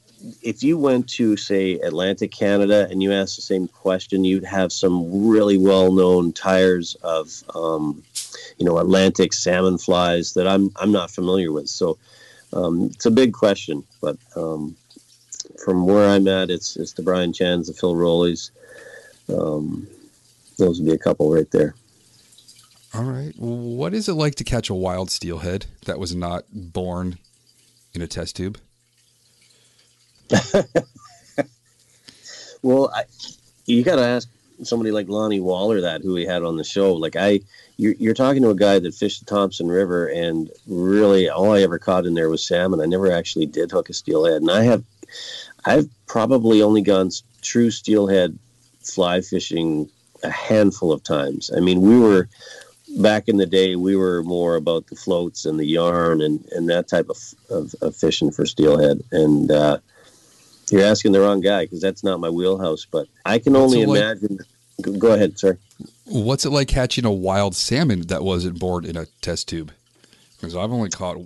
[0.42, 4.72] If you went to say Atlantic Canada and you asked the same question, you'd have
[4.72, 8.02] some really well-known tyers of, um,
[8.58, 11.68] you know, Atlantic salmon flies that I'm I'm not familiar with.
[11.68, 11.98] So
[12.52, 14.76] um, it's a big question, but um,
[15.64, 18.50] from where I'm at, it's it's the Brian Chans, the Phil Rowleys.
[19.28, 19.86] Um,
[20.58, 21.74] those would be a couple right there.
[22.94, 23.34] All right.
[23.36, 27.18] What is it like to catch a wild steelhead that was not born
[27.92, 28.58] in a test tube?
[32.62, 33.04] Well, I,
[33.66, 34.28] you got to ask
[34.64, 36.94] somebody like Lani Waller that who we had on the show.
[36.94, 37.40] Like I,
[37.76, 41.60] you're, you're talking to a guy that fished the Thompson River, and really all I
[41.62, 42.80] ever caught in there was salmon.
[42.80, 44.82] I never actually did hook a steelhead, and I have,
[45.64, 47.10] I've probably only gone
[47.40, 48.36] true steelhead
[48.82, 49.88] fly fishing
[50.24, 51.52] a handful of times.
[51.56, 52.28] I mean, we were
[52.98, 53.76] back in the day.
[53.76, 57.18] We were more about the floats and the yarn and, and that type of,
[57.48, 59.52] of, of fishing for steelhead, and.
[59.52, 59.78] uh
[60.70, 62.86] you're asking the wrong guy because that's not my wheelhouse.
[62.90, 64.38] But I can only So, like- imagine.
[64.98, 65.56] Go, ahead, sir.
[66.04, 69.72] What's it like catching a wild salmon that wasn't born in a test tube?
[70.36, 71.16] Because I've only caught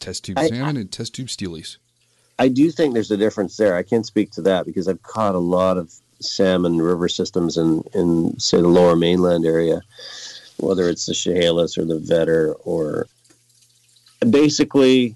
[0.00, 1.76] test tube I- salmon and test tube steelies.
[2.38, 3.76] I do think there's a difference there.
[3.76, 7.82] I can't speak to that because I've caught a lot of salmon river systems in,
[7.92, 9.82] in say the lower mainland area,
[10.56, 13.06] whether it's the Chehalis or the Vedder or
[14.30, 15.14] basically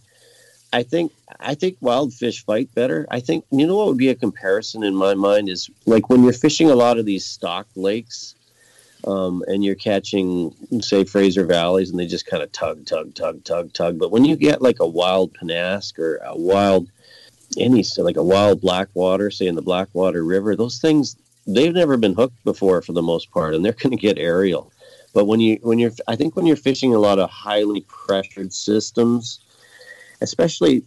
[0.72, 3.06] I think I think wild fish fight better.
[3.10, 6.22] I think you know what would be a comparison in my mind is like when
[6.22, 8.34] you're fishing a lot of these stock lakes,
[9.06, 13.42] um, and you're catching say Fraser valleys, and they just kind of tug, tug, tug,
[13.44, 13.98] tug, tug.
[13.98, 16.88] But when you get like a wild Pennask or a wild
[17.58, 21.16] any like a wild blackwater, say in the Blackwater River, those things
[21.46, 24.72] they've never been hooked before for the most part, and they're going to get aerial.
[25.12, 28.52] But when you when you're I think when you're fishing a lot of highly pressured
[28.52, 29.40] systems,
[30.20, 30.82] especially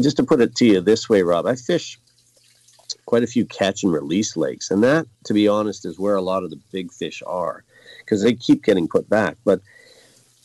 [0.00, 1.98] just to put it to you this way, Rob, I fish
[3.06, 6.22] quite a few catch and release lakes, and that, to be honest, is where a
[6.22, 7.64] lot of the big fish are
[7.98, 9.36] because they keep getting put back.
[9.44, 9.60] But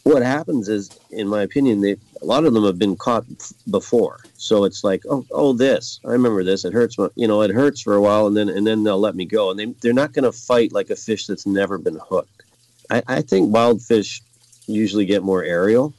[0.03, 3.25] what happens is, in my opinion, they, a lot of them have been caught
[3.69, 6.65] before, so it's like, oh, oh, this, I remember this.
[6.65, 8.99] It hurts, my- you know, it hurts for a while, and then and then they'll
[8.99, 11.77] let me go, and they they're not going to fight like a fish that's never
[11.77, 12.43] been hooked.
[12.89, 14.21] I, I think wild fish
[14.67, 15.93] usually get more aerial,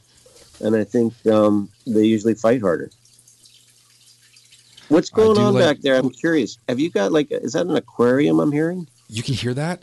[0.61, 2.91] and I think um, they usually fight harder.
[4.89, 5.97] What's going on like- back there?
[5.97, 6.59] I'm curious.
[6.69, 8.89] Have you got like, is that an aquarium I'm hearing?
[9.09, 9.83] You can hear that?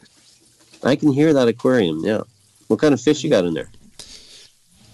[0.84, 2.02] I can hear that aquarium.
[2.04, 2.22] Yeah.
[2.68, 3.70] What kind of fish you got in there?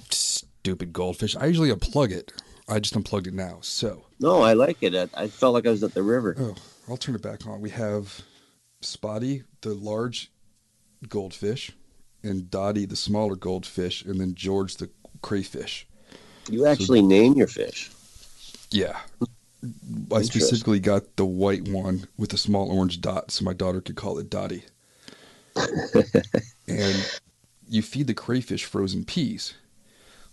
[0.09, 1.35] Stupid goldfish.
[1.35, 2.31] I usually unplug it.
[2.69, 3.57] I just unplugged it now.
[3.61, 4.95] So, No, I like it.
[4.95, 6.35] I, I felt like I was at the river.
[6.39, 6.55] oh,
[6.87, 7.59] I'll turn it back on.
[7.59, 8.21] We have
[8.81, 10.31] Spotty, the large
[11.09, 11.71] goldfish,
[12.23, 14.89] and Dottie, the smaller goldfish, and then George, the
[15.23, 15.87] crayfish.
[16.49, 17.89] You actually name your fish.
[18.69, 18.99] Yeah.
[20.13, 23.95] I specifically got the white one with a small orange dot so my daughter could
[23.95, 24.65] call it Dottie.
[26.67, 27.19] and
[27.69, 29.53] you feed the crayfish frozen peas.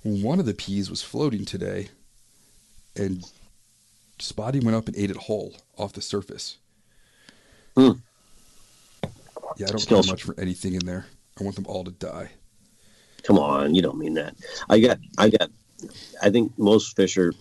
[0.03, 1.89] One of the peas was floating today,
[2.97, 3.23] and
[4.19, 6.57] Spotty went up and ate it whole off the surface.
[7.77, 7.93] Hmm.
[9.57, 11.07] Yeah, I don't Still- care much for anything in there.
[11.39, 12.31] I want them all to die.
[13.23, 14.35] Come on, you don't mean that.
[14.69, 15.51] I got I got
[16.23, 17.33] I think most fisher,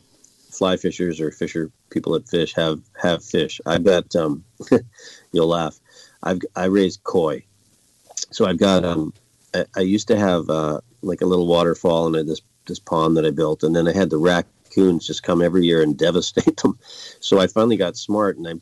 [0.50, 3.60] fly fishers or fisher people that fish have have fish.
[3.66, 4.44] I bet um,
[5.32, 5.80] you'll laugh.
[6.24, 7.44] I've I raise koi,
[8.32, 9.14] so I've got um,
[9.54, 13.26] I, I used to have uh, like a little waterfall in this this pond that
[13.26, 16.78] I built, and then I had the raccoons just come every year and devastate them.
[17.20, 18.54] So I finally got smart, and I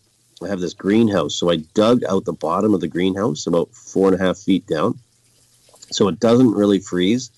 [0.44, 1.36] I have this greenhouse.
[1.36, 4.68] So I dug out the bottom of the greenhouse about four and a half feet
[4.68, 5.00] down,
[5.92, 7.32] so it doesn't really freeze,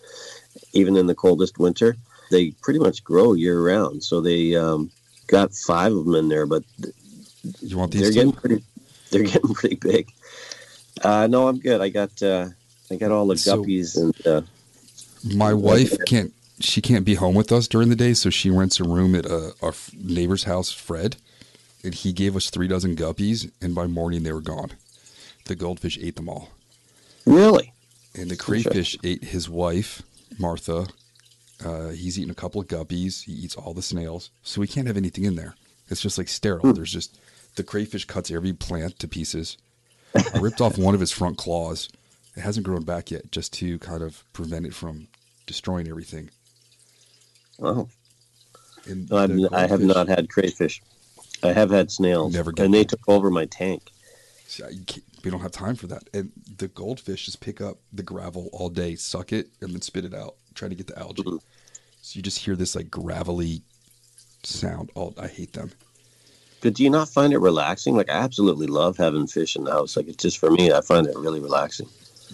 [0.73, 1.95] even in the coldest winter.
[2.31, 4.03] They pretty much grow year round.
[4.03, 4.91] So they um,
[5.27, 6.63] got five of them in there, but
[7.61, 8.39] You want they're these getting two?
[8.39, 8.63] pretty.
[9.11, 10.11] They're getting pretty big.
[11.03, 11.81] Uh, no, I'm good.
[11.81, 12.49] I got uh,
[12.91, 14.41] I got all the So- guppies and uh,
[15.35, 16.33] My wife can't.
[16.61, 19.25] She can't be home with us during the day, so she rents a room at
[19.25, 21.15] uh, our neighbor's house, Fred,
[21.85, 24.71] and he gave us three dozen guppies, and by morning they were gone.
[25.45, 26.49] The goldfish ate them all,
[27.25, 27.71] really.
[28.15, 30.01] And the crayfish ate his wife,
[30.37, 30.87] Martha.
[31.63, 33.23] Uh, he's eaten a couple of guppies.
[33.25, 35.55] He eats all the snails, so we can't have anything in there.
[35.89, 36.69] It's just like sterile.
[36.73, 37.17] There's just
[37.55, 39.57] the crayfish cuts every plant to pieces.
[40.15, 41.89] I ripped off one of his front claws.
[42.35, 45.07] It hasn't grown back yet, just to kind of prevent it from
[45.45, 46.29] destroying everything.
[47.61, 47.89] Oh,
[48.85, 50.81] And no, I have not had crayfish.
[51.43, 53.91] I have had snails, Never and they took over my tank.
[55.23, 56.09] We don't have time for that.
[56.13, 60.05] And the goldfish just pick up the gravel all day, suck it, and then spit
[60.05, 61.23] it out, trying to get the algae.
[61.23, 61.39] Mhm.
[62.01, 63.61] So you just hear this like gravelly
[64.43, 64.89] sound.
[64.95, 65.71] Oh, I hate them.
[66.61, 67.95] But do you not find it relaxing?
[67.95, 69.95] Like I absolutely love having fish in the house.
[69.95, 71.87] Like it's just for me, I find it really relaxing.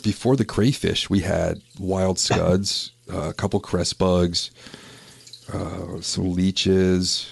[0.04, 4.52] Before the crayfish, we had wild scuds, uh, a couple cress bugs,
[5.52, 7.28] uh, some leeches,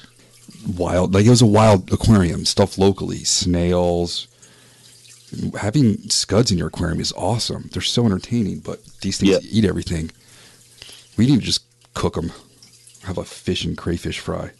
[0.77, 4.27] wild like it was a wild aquarium, stuff locally, snails.
[5.59, 7.69] Having scuds in your aquarium is awesome.
[7.71, 9.39] They're so entertaining, but these things Yeah.
[9.49, 10.11] eat everything.
[11.17, 11.63] We need to just
[11.93, 12.31] cook them.
[13.03, 14.51] Have a fish and crayfish fry.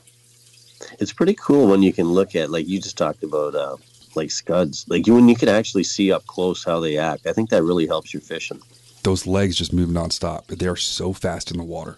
[1.00, 3.78] It's pretty cool when you can look at like you just talked about uh,
[4.16, 4.86] like scuds.
[4.88, 7.26] Like you when you can actually see up close how they act.
[7.26, 8.62] I think that really helps your fishing.
[9.04, 10.44] those legs just move nonstop.
[10.48, 11.98] But they are so fast in the water.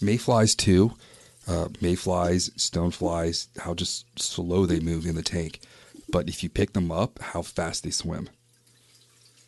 [0.00, 0.92] Mayflies too.
[1.46, 5.60] Uh, mayflies, stoneflies, how just slow they move in the tank.
[6.10, 8.28] But if you pick them up, how fast they swim.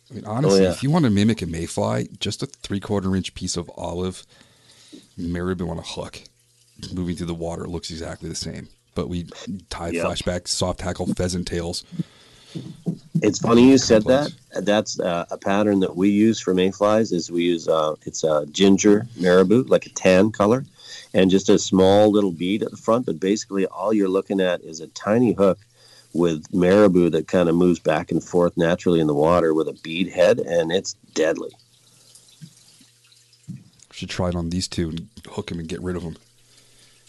[0.09, 0.71] I mean, honestly, yeah.
[0.71, 4.25] if you want to mimic a mayfly, just a three quarter inch piece of olive
[5.17, 6.23] marabou on a hook
[6.93, 8.67] moving through the water looks exactly the same.
[8.95, 9.27] But we
[9.69, 10.05] tie Yeah.
[10.05, 11.83] flashback, soft tackle, pheasant tails.
[13.21, 14.31] It's funny you said that.
[14.53, 17.13] That's uh, a pattern that we use for mayflies.
[17.13, 20.65] Is we use uh, it's a ginger marabou, like a tan color,
[21.13, 23.05] and just a small little bead at the front.
[23.05, 25.59] But basically, all you're looking at is a tiny hook
[26.13, 29.79] with marabou that kind of moves back and forth naturally in the water with a
[29.83, 31.51] bead head, and it's deadly.
[33.91, 36.17] Should try it on these two and hook them and get rid of them.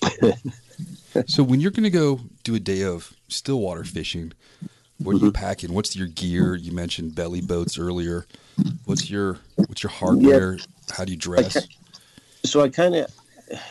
[1.26, 4.32] so when you're going to go do a day of stillwater fishing,
[4.98, 5.42] what are you mm-hmm.
[5.42, 5.72] packing?
[5.72, 6.54] What's your gear?
[6.54, 8.26] You mentioned belly boats earlier.
[8.84, 10.58] What's your what's your hardware?
[10.90, 11.66] How do you dress?
[12.44, 13.06] so I kind of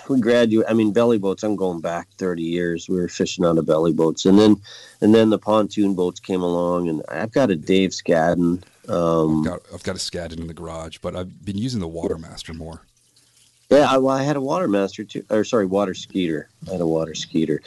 [0.10, 0.66] we graduate.
[0.70, 1.44] I mean, belly boats.
[1.44, 2.90] I'm going back 30 years.
[2.90, 4.62] We were fishing out of belly boats, and then
[5.02, 8.64] and then the pontoon boats came along, and I've got a Dave Scadden.
[8.88, 12.54] Um, Got, I've got a Scadden in the garage, but I've been using the Watermaster
[12.54, 12.82] more.
[13.70, 16.50] yeah, I, well, I had a watermaster too, or sorry, water skeeter.
[16.68, 17.62] I had a water skeeter,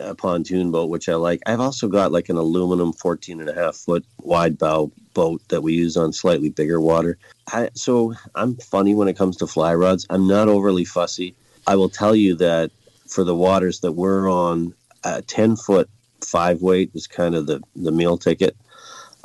[0.00, 1.40] a pontoon boat, which I like.
[1.46, 5.62] I've also got like an aluminum 14 and a half foot wide bow boat that
[5.62, 7.18] we use on slightly bigger water.
[7.52, 10.06] I, so I'm funny when it comes to fly rods.
[10.10, 11.34] I'm not overly fussy.
[11.66, 12.70] I will tell you that
[13.08, 14.74] for the waters that we're on,
[15.04, 15.88] a 10 foot
[16.24, 18.56] five weight is kind of the, the meal ticket.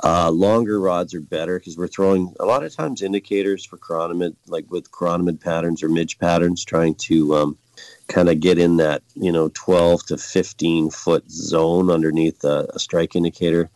[0.03, 4.35] Uh, longer rods are better because we're throwing a lot of times indicators for chironomid,
[4.47, 7.57] like with chironomid patterns or midge patterns, trying to um,
[8.07, 12.79] kind of get in that you know 12 to 15 foot zone underneath a, a
[12.79, 13.69] strike indicator.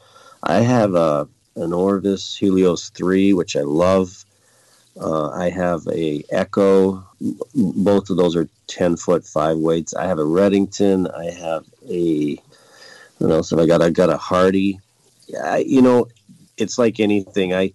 [0.43, 4.23] I have a an Orvis Helios 3, which I love.
[4.99, 7.05] Uh, I have a Echo.
[7.53, 9.93] Both of those are 10 foot five weights.
[9.93, 11.13] I have a Redington.
[11.13, 12.41] I have a
[13.17, 13.81] what else have I got?
[13.81, 14.79] I got a Hardy.
[15.41, 16.07] I, you know,
[16.57, 17.53] it's like anything.
[17.53, 17.73] I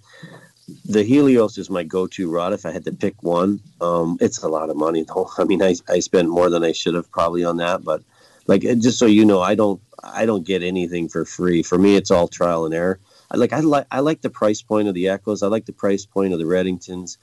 [0.84, 2.52] the Helios is my go-to rod.
[2.52, 5.30] If I had to pick one, um, it's a lot of money though.
[5.38, 8.02] I mean, I I spent more than I should have probably on that, but
[8.46, 11.62] like just so you know, I don't I don't get anything for free.
[11.62, 12.98] For me, it's all trial and error.
[13.30, 15.42] I like I like I like the price point of the Echoes.
[15.42, 17.16] I like the price point of the Redingtons.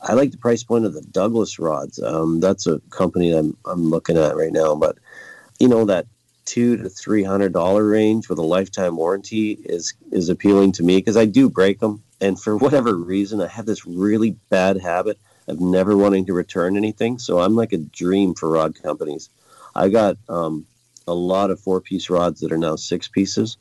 [0.00, 2.02] I like the price point of the Douglas rods.
[2.02, 4.74] Um, that's a company that I'm I'm looking at right now.
[4.74, 4.98] But
[5.58, 6.06] you know that
[6.44, 10.98] two to three hundred dollar range with a lifetime warranty is is appealing to me
[10.98, 15.18] because I do break them, and for whatever reason, I have this really bad habit
[15.46, 17.18] of never wanting to return anything.
[17.18, 19.28] So I'm like a dream for rod companies.
[19.74, 20.66] I got um,
[21.06, 23.56] a lot of four piece rods that are now six pieces,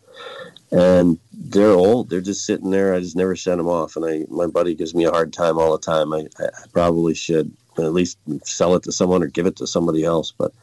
[0.71, 2.09] and they're old.
[2.09, 2.93] They're just sitting there.
[2.93, 5.57] I just never sent them off, and I my buddy gives me a hard time
[5.57, 6.13] all the time.
[6.13, 10.03] I, I probably should at least sell it to someone or give it to somebody
[10.05, 10.53] else, but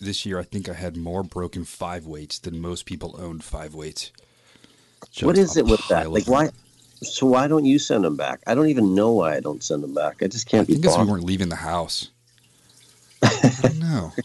[0.00, 3.74] This year, I think I had more broken five weights than most people owned five
[3.74, 4.12] weights.
[5.20, 6.10] what Just is a it with that?
[6.10, 6.50] Like them.
[7.02, 8.40] So why don't you send them back?
[8.46, 10.22] I don't even know why I don't send them back.
[10.22, 12.10] I just can't be think it's we weren't leaving the house.
[13.22, 14.12] I don't know.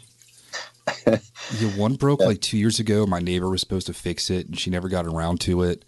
[1.60, 3.06] Yeah, one broke like two years ago.
[3.06, 5.86] My neighbor was supposed to fix it, and she never got around to it.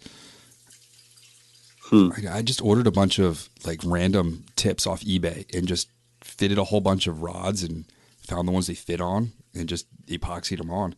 [1.82, 2.10] Hmm.
[2.16, 5.88] I, I just ordered a bunch of like random tips off eBay and just
[6.22, 7.86] fitted a whole bunch of rods and
[8.20, 10.94] found the ones they fit on and just epoxied them on.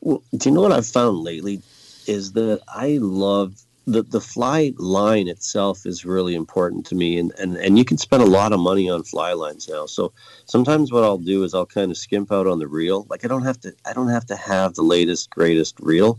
[0.00, 1.62] Well, do you know what I've found lately?
[2.06, 7.32] Is that I love the the fly line itself is really important to me, and,
[7.38, 9.86] and and you can spend a lot of money on fly lines now.
[9.86, 10.12] So
[10.46, 13.06] sometimes what I'll do is I'll kind of skimp out on the reel.
[13.10, 16.18] Like I don't have to I don't have to have the latest greatest reel,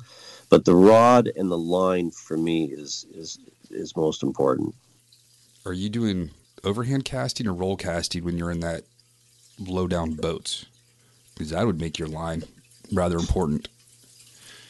[0.49, 3.39] but the rod and the line for me is is
[3.71, 4.75] is most important.
[5.65, 6.29] Are you doing
[6.63, 8.83] overhand casting or roll casting when you're in that
[9.59, 10.65] low down boats?
[11.33, 12.43] Because that would make your line
[12.93, 13.67] rather important.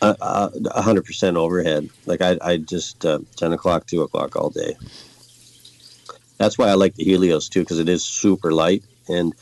[0.02, 1.90] Uh, a hundred percent overhead.
[2.06, 4.76] Like I, I just uh, ten o'clock, two o'clock all day.
[6.38, 9.34] That's why I like the Helios too, because it is super light and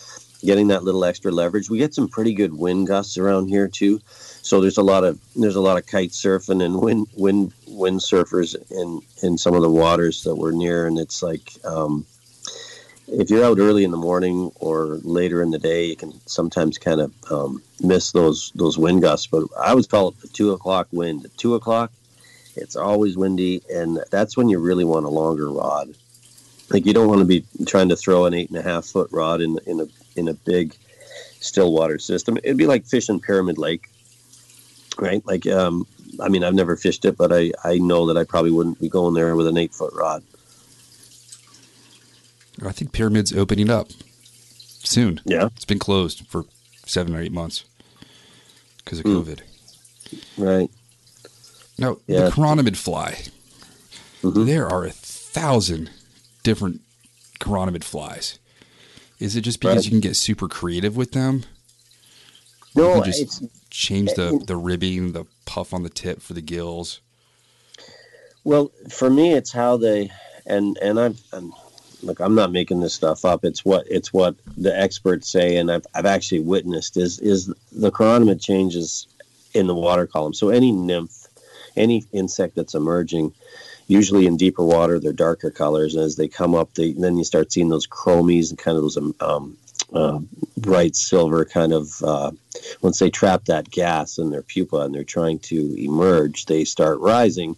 [0.45, 1.69] getting that little extra leverage.
[1.69, 5.19] We get some pretty good wind gusts around here too, so there's a lot of
[5.35, 9.63] there's a lot of kite surfing and wind wind wind surfers in in some of
[9.63, 11.51] the waters that we're near, and it's like.
[11.65, 12.05] Um,
[13.13, 16.77] if you're out early in the morning or later in the day, you can sometimes
[16.77, 19.27] kind of um, miss those those wind gusts.
[19.27, 21.25] But I would call it the two o'clock wind.
[21.25, 21.91] At two o'clock,
[22.55, 25.93] it's always windy, and that's when you really want a longer rod.
[26.69, 29.09] Like you don't want to be trying to throw an eight and a half foot
[29.11, 30.75] rod in in a in a big
[31.39, 32.37] still water system.
[32.37, 33.89] It'd be like fishing Pyramid Lake,
[34.97, 35.25] right?
[35.25, 35.85] Like, um,
[36.19, 38.89] I mean, I've never fished it, but I I know that I probably wouldn't be
[38.89, 40.23] going there with an eight foot rod.
[42.61, 43.89] I think Pyramid's opening up
[44.83, 45.21] soon.
[45.25, 46.45] Yeah, It's been closed for
[46.85, 47.63] seven or eight months
[48.83, 49.17] because of Hmm.
[49.17, 49.39] COVID.
[50.37, 50.69] right.
[51.77, 52.25] Now, Yeah.
[52.25, 53.25] the chironomid fly,
[54.21, 54.45] Mhm.
[54.45, 55.89] there are a thousand
[56.43, 56.81] different
[57.39, 58.37] chironomid flies.
[59.19, 59.85] Is it just because Right.
[59.85, 61.45] you can get super creative with them?
[62.75, 66.41] No, You just it's change the, the ribbing, the puff on the tip for the
[66.41, 66.99] gills.
[68.43, 70.11] Well, for me, it's how they
[70.45, 71.53] and and I'm, I'm
[72.03, 72.19] look.
[72.19, 73.43] I'm not making this stuff up.
[73.45, 77.91] It's what it's what the experts say, and I've I've actually witnessed is is the
[77.91, 79.07] chironomid changes
[79.53, 80.33] in the water column.
[80.33, 81.27] So any nymph,
[81.75, 83.33] any insect that's emerging,
[83.87, 87.23] usually in deeper water, they're darker colors, and as they come up, they then you
[87.23, 89.57] start seeing those chromies and kind of those um, um,
[89.93, 90.19] uh,
[90.57, 92.31] bright silver kind of uh,
[92.81, 96.99] once they trap that gas in their pupa and they're trying to emerge, they start
[96.99, 97.55] rising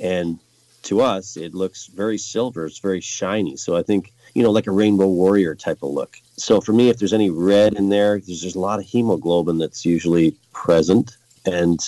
[0.00, 0.38] and
[0.82, 2.66] to us it looks very silver.
[2.66, 3.56] It's very shiny.
[3.56, 6.16] So i think you know like a rainbow warrior type of look.
[6.36, 9.58] So for me if there's any red in there there's, there's a lot of hemoglobin
[9.58, 11.16] that's usually present.
[11.46, 11.80] And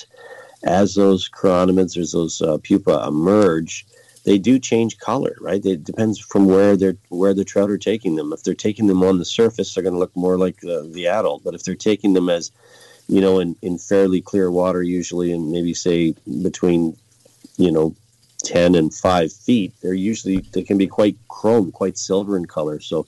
[0.65, 3.87] as those chironomids or those uh, pupa emerge
[4.25, 5.65] they do change color right?
[5.65, 8.33] It depends from where they're where the trout are taking them.
[8.33, 11.07] If they're taking them on the surface they're going to look more like the, the
[11.07, 11.45] adult.
[11.45, 12.51] But if they're taking them as
[13.09, 16.97] you know in, in fairly clear water usually and maybe say between
[17.57, 17.95] you know
[18.43, 22.81] 10 and 5 feet they're usually they can be quite chrome quite silver in color.
[22.81, 23.07] So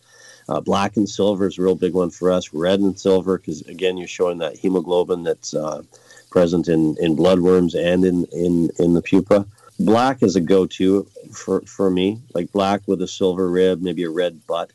[0.48, 2.52] uh, black and silver is a real big one for us.
[2.52, 5.82] Red and silver because again you're showing that hemoglobin that's uh,
[6.30, 9.46] present in, in bloodworms and in, in, in the pupa.
[9.78, 14.10] Black is a go-to for, for me like black with a silver rib maybe a
[14.10, 14.70] red butt.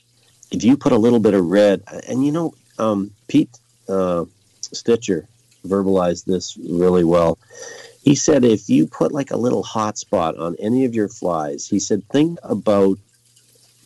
[0.52, 3.58] If you put a little bit of red and you know um, pete
[3.90, 4.26] uh,
[4.62, 5.28] stitcher
[5.66, 7.38] verbalized this really well
[8.08, 11.68] he said if you put like a little hot spot on any of your flies
[11.68, 12.98] he said think about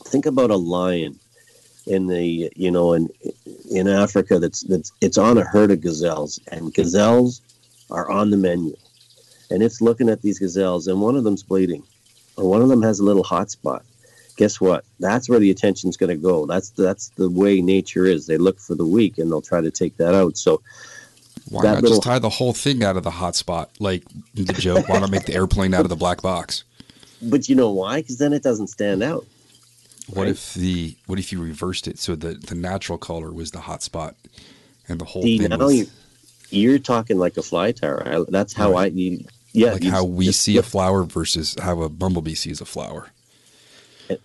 [0.04, 1.20] think about a lion
[1.88, 3.10] in the you know in
[3.72, 7.42] in africa that's that's it's on a herd of gazelles and gazelles
[7.90, 8.76] are on the menu
[9.50, 11.82] and it's looking at these gazelles and one of them's bleeding
[12.38, 13.84] or one of them has a little hot spot
[14.38, 14.86] guess what?
[15.00, 16.48] That's where the attention's going to go.
[16.48, 18.26] That's that's the way nature is.
[18.26, 20.36] They look for the weak and they'll try to take that out.
[20.36, 20.62] So
[21.52, 23.70] Why not little- just tie the whole thing out of the hot spot?
[23.80, 24.04] Like
[24.34, 26.64] the joke, why not make the airplane out of the black box?
[27.24, 29.28] but you know why because then it doesn't stand out
[30.08, 30.30] What Right.
[30.32, 33.84] if the what if you reversed it so the the natural color was the hot
[33.84, 34.16] spot
[34.90, 35.88] and the whole See, thing now was you,
[36.50, 38.02] you're talking like a fly tower.
[38.08, 39.24] I, that's how I, you,
[39.54, 43.10] yeah, like how we just see a flower versus how a bumblebee sees a flower.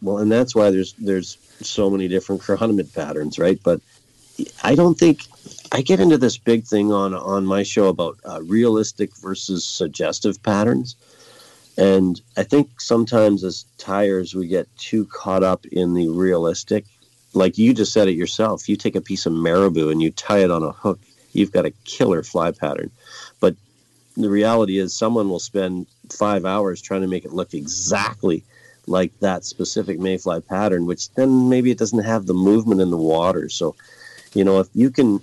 [0.00, 3.60] well, and that's why there's there's so many different chironomid patterns, right?
[3.62, 3.80] But
[4.64, 5.20] I don't think
[5.72, 10.42] I get into this big thing on on my show about uh, realistic versus suggestive
[10.42, 10.96] patterns,
[11.76, 16.84] and I think sometimes as tyers we get too caught up in the realistic.
[17.34, 20.38] Like you just said it yourself, you take a piece of marabou and you tie
[20.38, 20.98] it on a hook,
[21.32, 22.90] you've got a killer fly pattern.
[23.40, 23.56] But
[24.16, 28.42] the reality is, someone will spend five hours trying to make it look exactly
[28.86, 32.96] like that specific mayfly pattern, which then maybe it doesn't have the movement in the
[32.96, 33.48] water.
[33.50, 33.74] So,
[34.32, 35.20] you know, if you can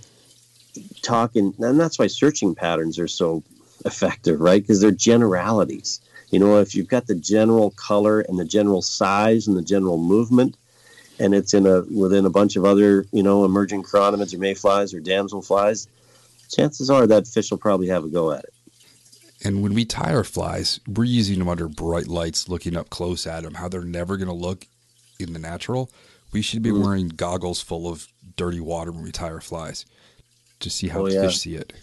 [1.01, 3.43] talk in, and that's why searching patterns are so
[3.85, 4.61] effective, right?
[4.61, 5.99] Because they're generalities.
[6.31, 9.97] You know, if you've got the general color and the general size and the general
[9.97, 10.55] movement,
[11.19, 14.93] and it's in a within a bunch of other, you know, emerging chironomids or mayflies
[14.93, 15.87] or damselflies,
[16.49, 18.53] chances are that fish will probably have a go at it.
[19.43, 23.27] And when we tie our flies, we're using them under bright lights, looking up close
[23.27, 24.65] at them, how they're never going to look
[25.19, 25.91] in the natural.
[26.31, 26.81] We should be Mm.
[26.81, 29.85] wearing goggles full of dirty water when we tie our flies
[30.59, 31.23] to see how Oh, yeah.
[31.23, 31.73] fish see it.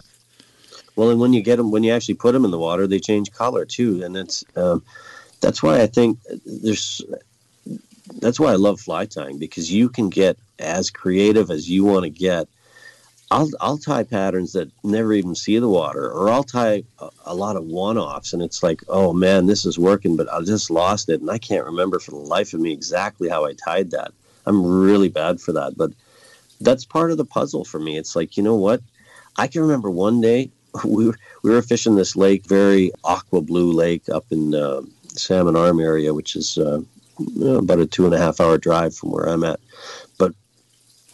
[0.96, 2.98] Well, and when you get them, when you actually put them in the water, they
[3.00, 4.82] change color too, and that's um,
[5.40, 7.00] that's why I think there's
[8.20, 12.04] that's why I love fly tying because you can get as creative as you want
[12.04, 12.48] to get.
[13.30, 17.34] I'll I'll tie patterns that never even see the water, or I'll tie a, a
[17.34, 21.08] lot of one-offs, and it's like, oh man, this is working, but I just lost
[21.08, 24.12] it, and I can't remember for the life of me exactly how I tied that.
[24.46, 25.92] I'm really bad for that, but
[26.60, 27.96] that's part of the puzzle for me.
[27.96, 28.80] It's like, you know what?
[29.36, 30.50] I can remember one day
[30.84, 35.56] we were, we were fishing this lake, very aqua blue lake up in uh, Salmon
[35.56, 36.80] Arm area, which is uh,
[37.44, 39.60] about a two and a half hour drive from where I'm at.
[40.18, 40.34] But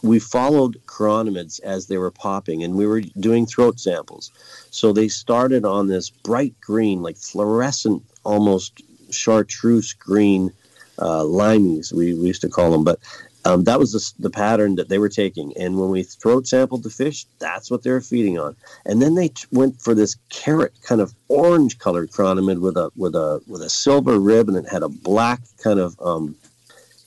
[0.03, 4.31] we followed chironomids as they were popping, and we were doing throat samples.
[4.69, 10.51] So they started on this bright green, like fluorescent, almost chartreuse green
[10.99, 12.83] uh, limeys, we, we used to call them.
[12.83, 12.99] But
[13.47, 15.55] um, that was the, the pattern that they were taking.
[15.57, 18.57] And when we throat sampled the fish, that's what they were feeding on.
[18.85, 22.91] And then they t- went for this carrot kind of orange colored chironomid with a
[22.97, 26.35] with a with a silver rib, and it had a black kind of um,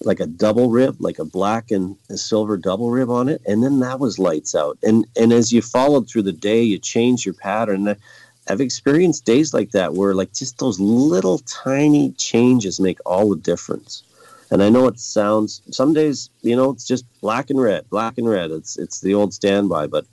[0.01, 3.43] like a double rib, like a black and a silver double rib on it.
[3.47, 4.79] And then that was lights out.
[4.83, 7.97] And and as you followed through the day, you changed your pattern.
[8.49, 13.37] I've experienced days like that where like just those little tiny changes make all the
[13.37, 14.05] difference.
[14.51, 18.18] And I know it sounds some days, you know, it's just black and red, black
[18.18, 18.51] and red.
[18.51, 20.06] It's it's the old standby, but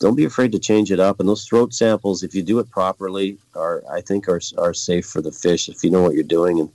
[0.00, 1.20] don't be afraid to change it up.
[1.20, 5.06] And those throat samples, if you do it properly, are I think are are safe
[5.06, 6.58] for the fish if you know what you're doing.
[6.60, 6.70] And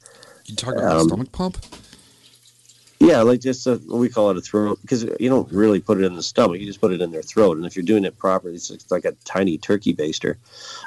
[0.45, 1.57] You talking about Um, stomach pump?
[2.99, 6.03] Yeah, like just a, we call it a throat because you don't really put it
[6.03, 6.59] in the stomach.
[6.59, 9.05] You just put it in their throat, and if you're doing it properly, it's like
[9.05, 10.35] a tiny turkey baster.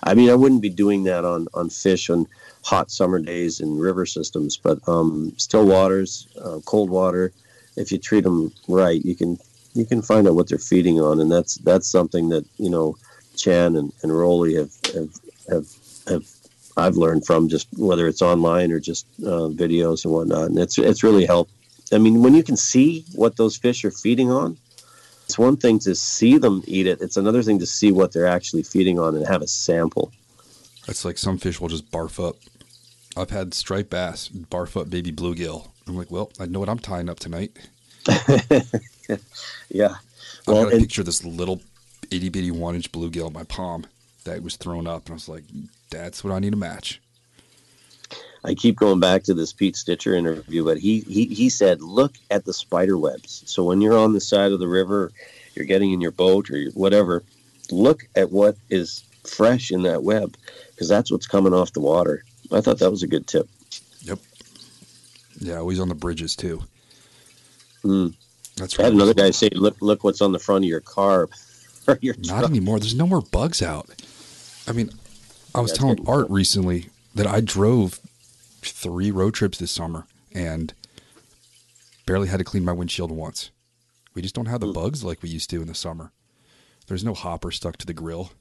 [0.05, 2.27] I mean, I wouldn't be doing that on on fish on
[2.65, 7.33] hot summer days in river systems, but um, still waters, uh, cold water.
[7.77, 9.39] If you treat them right, you can
[9.73, 12.99] you can find out what they're feeding on, and that's that's something that you know
[13.37, 15.11] Chan and, and Rowley have have
[15.49, 15.67] have
[16.09, 16.25] have
[16.77, 20.79] I've learned from just whether it's online or just uh, videos and whatnot, and it's
[20.79, 21.53] it's really helped.
[21.93, 24.57] I mean, when you can see what those fish are feeding on,
[25.25, 27.01] it's one thing to see them eat it.
[27.01, 30.13] It's another thing to see what they're actually feeding on and have a sample.
[30.89, 32.37] It's like some fish will just barf up.
[33.17, 35.69] I've had striped bass barf up baby bluegill.
[35.87, 37.53] I'm like, well, I know what I'm tying up tonight.
[39.69, 39.97] Yeah.
[40.47, 41.61] Well, I've got a and- picture of this little
[42.11, 43.87] itty bitty one inch bluegill in my palm
[44.25, 45.45] that was thrown up, and I was like,
[45.91, 47.01] that's what I need to match.
[48.45, 52.15] I keep going back to this Pete Stitcher interview, but he, he, he said, look
[52.31, 53.45] at the spider webs.
[53.47, 55.13] So when you're on the side of the river,
[55.55, 57.23] you're getting in your boat or whatever,
[57.71, 60.37] look at what is fresh in that web
[60.71, 62.25] because that's what's coming off the water.
[62.51, 63.49] I thought that was a good tip.
[64.03, 64.19] Yep.
[65.39, 66.63] Yeah, always on the bridges too.
[67.85, 68.15] Mm.
[68.57, 68.95] That's I had right.
[68.95, 71.29] another guy say, look, look what's on the front of your car
[71.87, 72.81] or your Not anymore.
[72.81, 73.89] There's no more bugs out.
[74.67, 74.91] I mean,
[75.55, 78.01] I was telling Art recently that I drove
[78.63, 80.73] three road trips this summer and
[82.07, 83.51] barely had to clean my windshield once.
[84.15, 86.13] We just don't have the bugs like we used to in the summer.
[86.87, 88.33] There's no hopper stuck to the grill.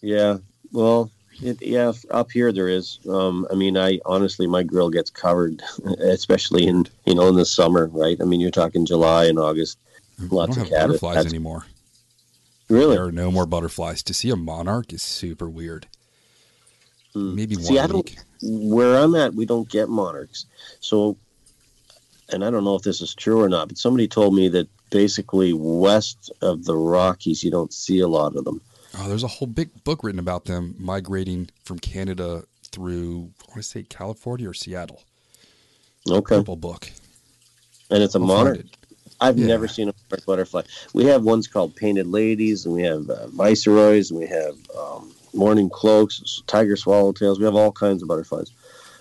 [0.00, 0.38] Yeah,
[0.72, 1.10] well,
[1.40, 2.98] it, yeah, up here there is.
[3.08, 5.62] Um, I mean, I honestly, my grill gets covered,
[5.98, 8.16] especially in you know in the summer, right?
[8.20, 9.78] I mean, you're talking July and August.
[10.30, 11.66] Lots of butterflies That's- anymore.
[12.68, 12.94] Really?
[12.96, 14.02] There are no more butterflies.
[14.04, 15.88] To see a monarch is super weird.
[17.14, 17.34] Hmm.
[17.34, 18.14] Maybe one See, I a don't.
[18.42, 20.46] Where I'm at, we don't get monarchs.
[20.80, 21.16] So,
[22.30, 24.68] and I don't know if this is true or not, but somebody told me that
[24.90, 28.60] basically west of the Rockies, you don't see a lot of them.
[28.98, 33.56] Oh, there's a whole big book written about them migrating from Canada through, I want
[33.56, 35.02] to say California or Seattle.
[36.10, 36.36] Okay.
[36.36, 36.90] purple book.
[37.90, 38.58] And it's a We'll monarch.
[38.60, 38.66] it.
[39.20, 39.46] I've Yeah.
[39.46, 39.94] never seen a
[40.26, 40.62] butterfly.
[40.94, 45.14] We have ones called painted ladies, and we have uh, viceroys, and we have um,
[45.34, 47.38] morning cloaks, tiger swallowtails.
[47.38, 48.50] We have all kinds of butterflies.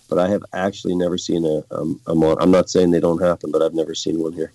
[0.10, 3.22] But I have actually never seen a, um, a mon- I'm not saying they don't
[3.22, 4.52] happen, but I've never seen one here.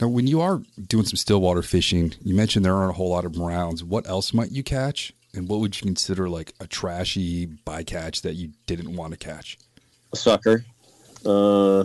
[0.00, 3.24] Now, when you are doing some stillwater fishing, you mentioned there aren't a whole lot
[3.24, 3.82] of browns.
[3.82, 5.12] What else might you catch?
[5.32, 9.58] And what would you consider like a trashy bycatch that you didn't want to catch?
[10.12, 10.64] A sucker.
[11.24, 11.84] Uh,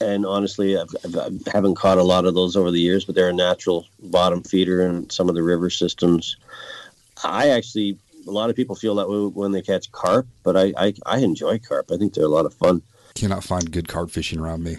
[0.00, 3.14] and honestly, I've, I've, I haven't caught a lot of those over the years, but
[3.14, 6.36] they're a natural bottom feeder in some of the river systems.
[7.24, 10.72] I actually, a lot of people feel that way when they catch carp, but I,
[10.76, 11.90] I, I enjoy carp.
[11.92, 12.82] I think they're a lot of fun.
[13.14, 14.76] Cannot find good carp fishing around me.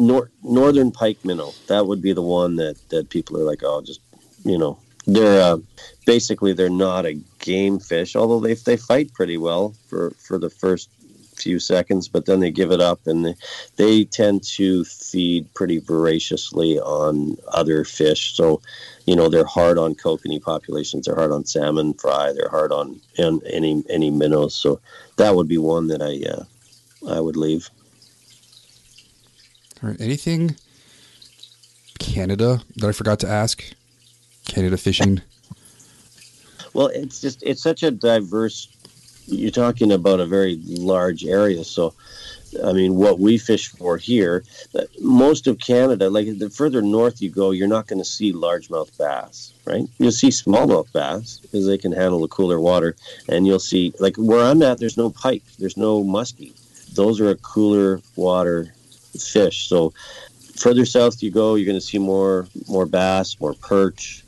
[0.00, 3.80] Nor- northern pike minnow, that would be the one that, that people are like, oh,
[3.80, 4.00] just,
[4.44, 5.58] you know, they're uh,
[6.06, 10.50] basically they're not a game fish, although they, they fight pretty well for, for the
[10.50, 10.88] first
[11.36, 13.34] few seconds, but then they give it up and they,
[13.76, 18.34] they tend to feed pretty voraciously on other fish.
[18.34, 18.60] So,
[19.06, 21.06] you know, they're hard on kokanee populations.
[21.06, 22.32] They're hard on salmon fry.
[22.32, 24.54] They're hard on, on any any minnows.
[24.54, 24.80] So
[25.16, 27.68] that would be one that I uh, I would leave.
[29.82, 30.56] All right, anything
[31.98, 33.62] Canada that I forgot to ask?
[34.46, 35.20] Canada fishing.
[36.72, 38.68] Well, it's just it's such a diverse.
[39.26, 41.94] You're talking about a very large area, so
[42.62, 44.44] I mean, what we fish for here,
[45.00, 48.96] most of Canada, like the further north you go, you're not going to see largemouth
[48.98, 49.88] bass, right?
[49.98, 52.96] You'll see smallmouth bass because they can handle the cooler water,
[53.28, 56.54] and you'll see like where I'm at, there's no pike, there's no muskie.
[56.94, 58.72] Those are a cooler water
[59.18, 59.68] fish.
[59.68, 59.92] So
[60.56, 64.23] further south you go, you're going to see more more bass, more perch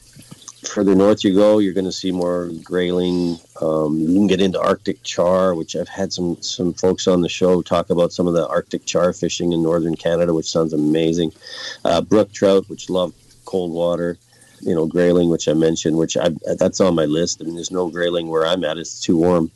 [0.66, 3.38] further north you go, you're going to see more grayling.
[3.60, 7.28] Um, you can get into Arctic char, which I've had some some folks on the
[7.28, 11.32] show talk about some of the Arctic char fishing in northern Canada, which sounds amazing.
[11.84, 13.14] Uh, brook trout, which love
[13.44, 14.18] cold water.
[14.60, 17.40] You know, grayling, which I mentioned, which I, that's on my list.
[17.40, 19.50] I mean, there's no grayling where I'm at; it's too warm.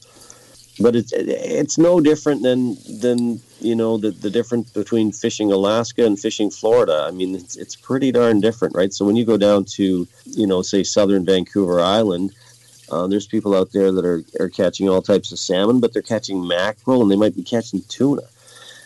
[0.78, 6.05] But it's it's no different than than you know the the difference between fishing Alaska
[6.05, 7.05] and fishing Florida.
[7.07, 8.93] I mean, it's it's pretty darn different, right?
[8.93, 12.32] So when you go down to you know say southern Vancouver Island,
[12.91, 16.03] uh, there's people out there that are are catching all types of salmon, but they're
[16.03, 18.23] catching mackerel and they might be catching tuna.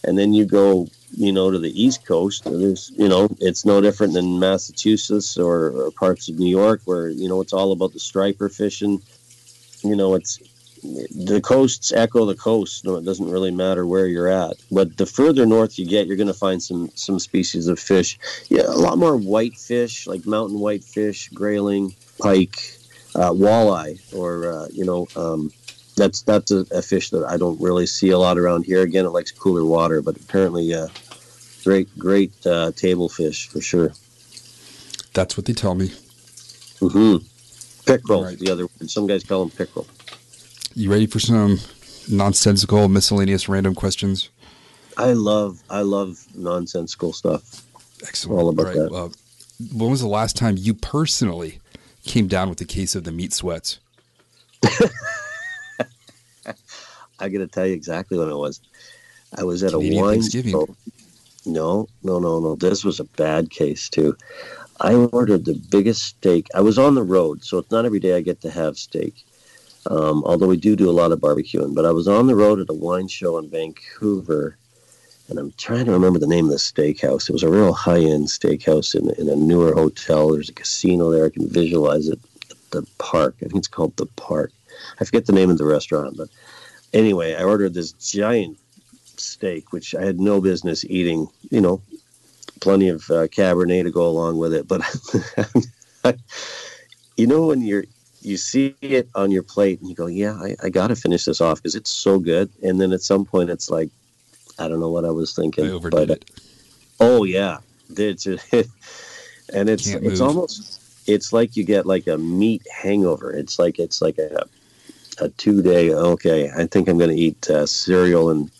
[0.04, 3.80] And then you go you know to the east coast there's you know it's no
[3.80, 7.92] different than massachusetts or, or parts of new york where you know it's all about
[7.92, 9.00] the striper fishing
[9.82, 10.40] you know it's
[10.84, 15.06] the coasts echo the coast no it doesn't really matter where you're at but the
[15.06, 18.76] further north you get you're going to find some some species of fish yeah a
[18.86, 22.58] lot more whitefish like mountain whitefish grayling pike
[23.14, 25.50] uh, walleye or uh, you know um,
[25.96, 28.82] that's that's a, a fish that I don't really see a lot around here.
[28.82, 30.88] Again, it likes cooler water, but apparently, uh,
[31.62, 33.92] great great uh, table fish for sure.
[35.12, 35.90] That's what they tell me.
[36.80, 37.24] Mm-hmm.
[37.86, 38.38] Pickerel, Right.
[38.38, 38.90] the other word.
[38.90, 39.86] Some guys call them pickerel.
[40.74, 41.60] You ready for some
[42.08, 44.30] nonsensical, miscellaneous, random questions?
[44.96, 47.64] I love I love nonsensical stuff.
[48.06, 48.40] Excellent.
[48.40, 48.92] All about Right, that.
[48.92, 49.08] uh,
[49.72, 51.60] when was the last time you personally
[52.04, 53.78] came down with a case of the meat sweats?
[57.20, 58.60] I got to tell you exactly when it was.
[59.36, 60.52] I was at Canadian a wine Thanksgiving.
[61.46, 62.56] No, no, no, no.
[62.56, 64.16] This was a bad case too.
[64.80, 66.48] I ordered the biggest steak.
[66.54, 69.24] I was on the road, so it's not every day I get to have steak.
[69.90, 72.58] Um, although we do do a lot of barbecuing, but I was on the road
[72.60, 74.56] at a wine show in Vancouver,
[75.28, 77.28] and I'm trying to remember the name of the steakhouse.
[77.28, 80.32] It was a real high-end steakhouse in, in a newer hotel.
[80.32, 81.26] There's a casino there.
[81.26, 82.18] I can visualize it.
[82.70, 83.36] The Park.
[83.38, 84.52] I think it's called the Park.
[85.00, 86.28] I forget the name of the restaurant, but
[86.92, 88.58] anyway, I ordered this giant
[89.16, 91.28] steak, which I had no business eating.
[91.50, 91.82] You know,
[92.60, 94.66] plenty of uh, Cabernet to go along with it.
[94.66, 94.82] But
[97.16, 97.84] you know, when you're
[98.24, 101.24] you see it on your plate and you go, "Yeah, I, I got to finish
[101.24, 103.90] this off because it's so good." And then at some point, it's like,
[104.58, 105.66] I don't know what I was thinking.
[105.66, 106.30] I overdid but, it.
[107.00, 107.58] Oh yeah,
[107.90, 108.26] it's
[109.52, 110.28] and it's Can't it's move.
[110.28, 113.30] almost it's like you get like a meat hangover.
[113.30, 114.46] It's like it's like a
[115.20, 115.92] a two day.
[115.92, 118.50] Okay, I think I'm going to eat uh, cereal and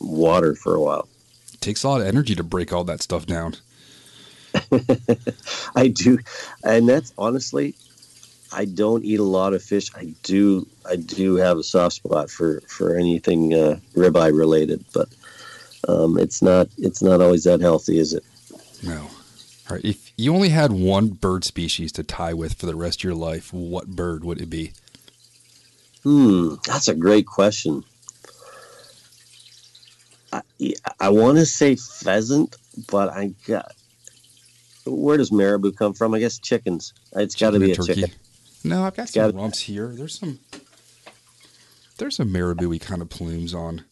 [0.00, 1.08] water for a while.
[1.52, 3.56] It takes a lot of energy to break all that stuff down.
[5.76, 6.18] I do,
[6.64, 7.76] and that's honestly,
[8.52, 9.90] I don't eat a lot of fish.
[9.94, 15.08] I do, I do have a soft spot for for anything uh, ribeye related, but
[15.88, 18.24] um, it's not it's not always that healthy, is it?
[18.82, 19.02] No.
[19.68, 19.84] All right.
[19.84, 23.14] If you only had one bird species to tie with for the rest of your
[23.14, 24.72] life, what bird would it be?
[26.02, 27.84] Hmm, that's a great question.
[30.32, 30.42] I,
[30.98, 32.56] I want to say pheasant,
[32.90, 33.72] but I got.
[34.86, 36.14] Where does marabou come from?
[36.14, 36.94] I guess chickens.
[37.12, 37.94] It's got to be a turkey.
[37.94, 38.10] chicken.
[38.62, 39.88] No, I've got some rumps here.
[39.88, 40.38] There's some.
[41.98, 43.84] There's some marabou kind of plumes on,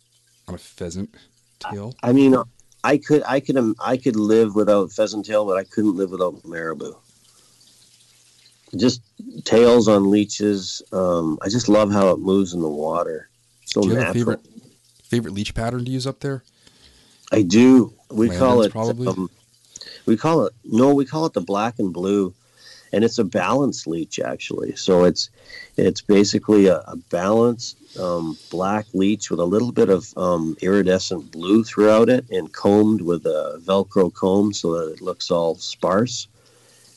[0.46, 1.14] on a pheasant
[1.58, 1.94] tail.
[2.02, 2.34] I mean,
[2.82, 6.10] I could, I could, um, I could live without pheasant tail, but I couldn't live
[6.10, 6.94] without marabou.
[8.76, 9.02] Just
[9.44, 10.82] tails on leeches.
[10.90, 13.28] Um, I just love how it moves in the water.
[13.66, 14.14] So have a natural.
[14.14, 14.40] favorite
[15.02, 16.44] favorite leech pattern to use up there?
[17.32, 17.92] I do.
[18.10, 19.08] We call it probably?
[19.08, 19.30] Um,
[20.06, 20.94] we call it no.
[20.94, 22.34] We call it the black and blue,
[22.92, 24.76] and it's a balanced leech actually.
[24.76, 25.30] So it's
[25.76, 31.30] it's basically a, a balanced um, black leech with a little bit of um, iridescent
[31.30, 36.28] blue throughout it, and combed with a Velcro comb so that it looks all sparse.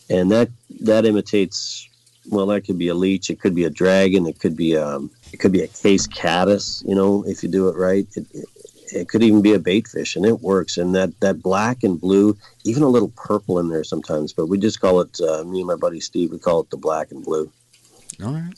[0.10, 0.50] And that
[0.82, 1.88] that imitates.
[2.30, 3.32] Well, that could be a leech.
[3.32, 4.28] It could be a dragon.
[4.28, 6.84] It could be um, it could be a case caddis.
[6.88, 8.08] You know, if you do it right.
[8.16, 8.46] It, it,
[8.92, 12.00] it could even be a bait fish and it works and that that black and
[12.00, 15.60] blue even a little purple in there sometimes but we just call it uh, me
[15.60, 17.52] and my buddy steve we call it the black and blue
[18.24, 18.54] All right.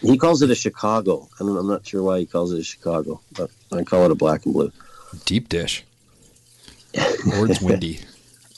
[0.00, 2.64] he calls it a chicago I don't, i'm not sure why he calls it a
[2.64, 4.72] chicago but i call it a black and blue
[5.24, 5.84] Deep dish.
[6.94, 8.00] or it's windy.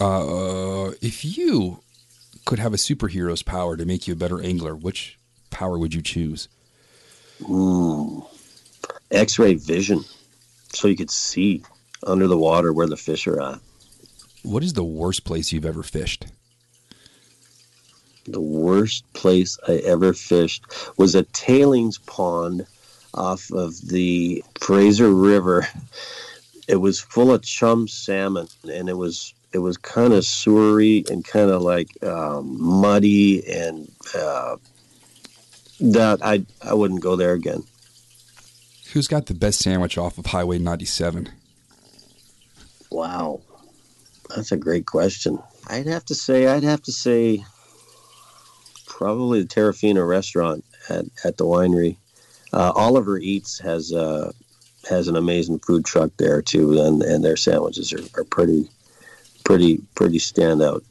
[0.01, 1.81] Uh, if you
[2.45, 5.19] could have a superhero's power to make you a better angler, which
[5.51, 6.49] power would you choose?
[7.41, 8.27] mm.
[9.11, 10.05] x-ray vision
[10.75, 11.63] so you could see
[12.07, 13.59] under the water where the fish are at
[14.43, 16.27] What is the worst place you've ever fished?
[18.27, 20.65] the worst place I ever fished
[20.97, 22.67] was a tailings pond
[23.13, 25.67] off of the Fraser River.
[26.67, 31.25] It was full of chum salmon, and it was it was kind of sewery and
[31.25, 34.57] kind of like um, muddy, and uh,
[35.81, 37.63] that I I wouldn't go there again.
[38.95, 41.29] Who's got the best sandwich off of Highway 97?
[42.93, 43.41] Wow,
[44.29, 45.41] that's a great question.
[45.67, 47.45] I'd have to say I'd have to say
[48.87, 51.97] probably the Terrafina restaurant at, at the winery.
[52.53, 54.31] Uh, Oliver Eats has uh,
[54.89, 58.71] has an amazing food truck there too, and, and their sandwiches are, are pretty
[59.43, 60.85] pretty pretty standout.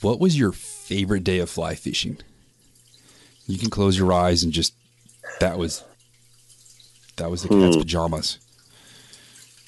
[0.00, 2.20] What was your favorite day of fly fishing?
[3.46, 4.72] You can close your eyes and just
[5.40, 5.84] that was
[7.20, 7.82] that was the cat's Hmm.
[7.82, 8.38] pajamas.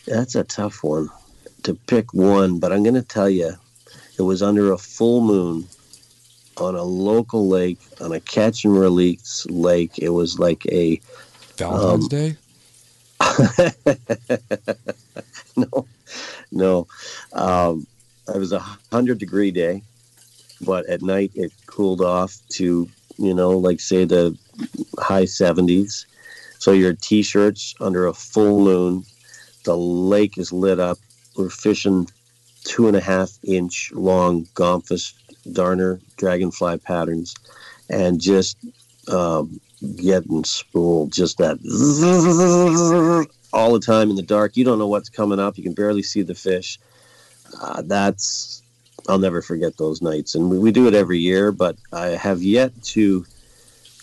[0.06, 1.10] That's a tough one
[1.64, 3.52] to pick one, but I'm going to tell you,
[4.18, 5.68] it was under a full moon
[6.56, 9.98] on a local lake, on a catch and release lake.
[9.98, 10.98] It was like a
[11.58, 12.36] Valentine's Um, Day?
[15.56, 15.86] no,
[16.50, 16.86] no.
[17.32, 17.86] Um,
[18.34, 18.60] it was a
[18.92, 19.82] hundred degree day,
[20.60, 22.88] but at night it cooled off to
[23.18, 24.36] you know, like say the
[24.98, 26.06] high seventies.
[26.62, 29.02] So your t-shirts under a full moon,
[29.64, 30.96] the lake is lit up.
[31.36, 32.06] We're fishing
[32.62, 35.12] two and a half inch long gompus
[35.50, 37.34] darner dragonfly patterns,
[37.90, 38.56] and just
[39.08, 39.60] um,
[39.96, 41.12] getting spooled.
[41.12, 41.58] Just that
[43.52, 44.56] all the time in the dark.
[44.56, 45.58] You don't know what's coming up.
[45.58, 46.78] You can barely see the fish.
[47.60, 48.62] Uh, that's
[49.08, 51.50] I'll never forget those nights, and we, we do it every year.
[51.50, 53.26] But I have yet to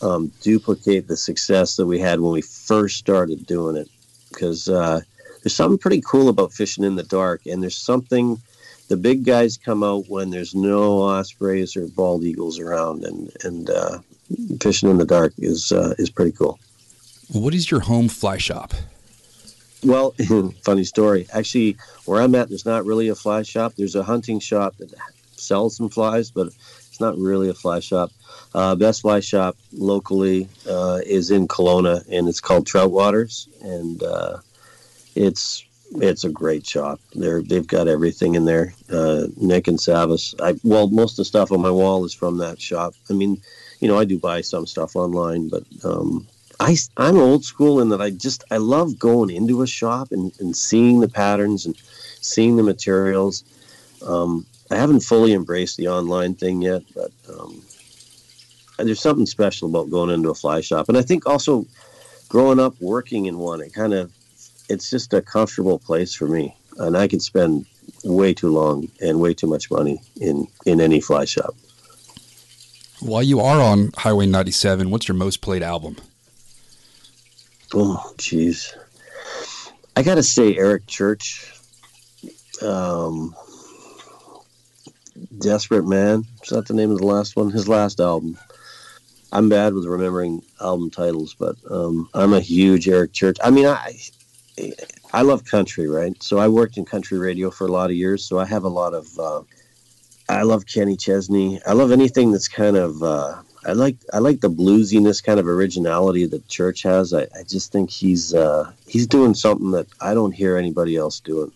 [0.02, 3.90] um, duplicate the success that we had when we first started doing it,
[4.30, 5.02] because uh,
[5.44, 8.40] there's something pretty cool about fishing in the dark, and there's something.
[8.88, 13.70] The big guys come out when there's no ospreys or bald eagles around, and and
[13.70, 14.00] uh,
[14.60, 16.60] fishing in the dark is uh, is pretty cool.
[17.32, 18.74] What is your home fly shop?
[19.84, 20.16] Well,
[20.64, 21.28] funny story.
[21.34, 23.74] Actually, where I'm at, there's not really a fly shop.
[23.78, 24.94] There's a hunting shop that
[25.32, 28.12] sells some flies, but it's not really a fly shop.
[28.54, 34.02] Uh, best fly shop locally uh, is in Kelowna, and it's called Trout Waters, and
[34.02, 34.38] uh,
[35.16, 37.00] it's it's a great shop.
[37.14, 38.74] They're they've got everything in there.
[38.92, 40.34] Uh, Nick and Savas.
[40.42, 42.94] I well, most of the stuff on my wall is from that shop.
[43.10, 43.42] I mean,
[43.80, 46.28] you know, I do buy some stuff online, but um,
[46.60, 50.32] I, I'm old school in that I just I love going into a shop and,
[50.40, 51.76] and seeing the patterns and
[52.22, 53.44] seeing the materials.
[54.06, 57.62] Um, I haven't fully embraced the online thing yet, but um,
[58.88, 60.90] there's something special about going into a fly shop.
[60.90, 61.66] And I think also
[62.30, 64.12] growing up working in one, it kind of
[64.70, 67.66] it's just a comfortable place for me, and I could spend
[68.04, 71.56] way too long and way too much money in in any fly shop.
[73.02, 75.96] While you are on Highway 97, what's your most played album?
[77.74, 78.76] Oh, jeez.
[79.96, 81.52] I gotta say, Eric Church,
[82.62, 83.36] um,
[85.38, 87.52] "Desperate Man." Is that the name of the last one?
[87.52, 88.38] His last album.
[89.32, 93.38] I'm bad with remembering album titles, but um, I'm a huge Eric Church.
[93.44, 93.96] I mean, I
[95.14, 96.22] I love country, right?
[96.22, 98.70] So I worked in country radio for a lot of years, so I have a
[98.70, 99.08] lot of.
[99.20, 99.42] Uh,
[100.28, 101.60] I love Kenny Chesney.
[101.66, 103.02] I love anything that's kind of.
[103.02, 107.14] Uh, I like I like the bluesiness kind of originality that Church has.
[107.14, 111.20] I, I just think he's uh, he's doing something that I don't hear anybody else
[111.20, 111.52] doing,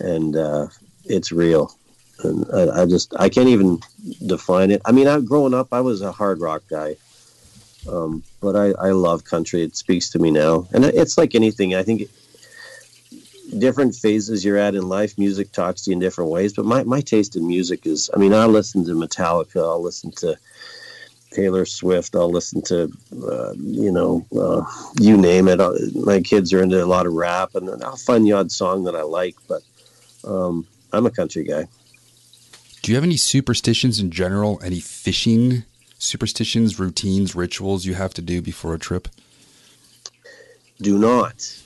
[0.00, 0.68] and uh,
[1.04, 1.76] it's real.
[2.24, 3.80] I, I just I can't even
[4.26, 4.82] define it.
[4.84, 6.96] I mean, I growing up, I was a hard rock guy,
[7.90, 9.62] um, but I, I love country.
[9.62, 11.74] It speaks to me now, and it's like anything.
[11.74, 12.08] I think
[13.58, 16.52] different phases you're at in life, music talks to you in different ways.
[16.52, 20.10] But my, my taste in music is, I mean, I listen to Metallica, I'll listen
[20.12, 20.36] to
[21.30, 22.92] Taylor Swift, I'll listen to,
[23.22, 24.64] uh, you know, uh,
[25.00, 25.60] you name it.
[25.60, 28.84] Uh, my kids are into a lot of rap, and I'll find the odd song
[28.84, 29.36] that I like.
[29.48, 29.62] But
[30.24, 31.66] um, I'm a country guy.
[32.84, 34.60] Do you have any superstitions in general?
[34.62, 35.64] Any fishing
[35.98, 39.08] superstitions, routines, rituals you have to do before a trip?
[40.82, 41.62] Do not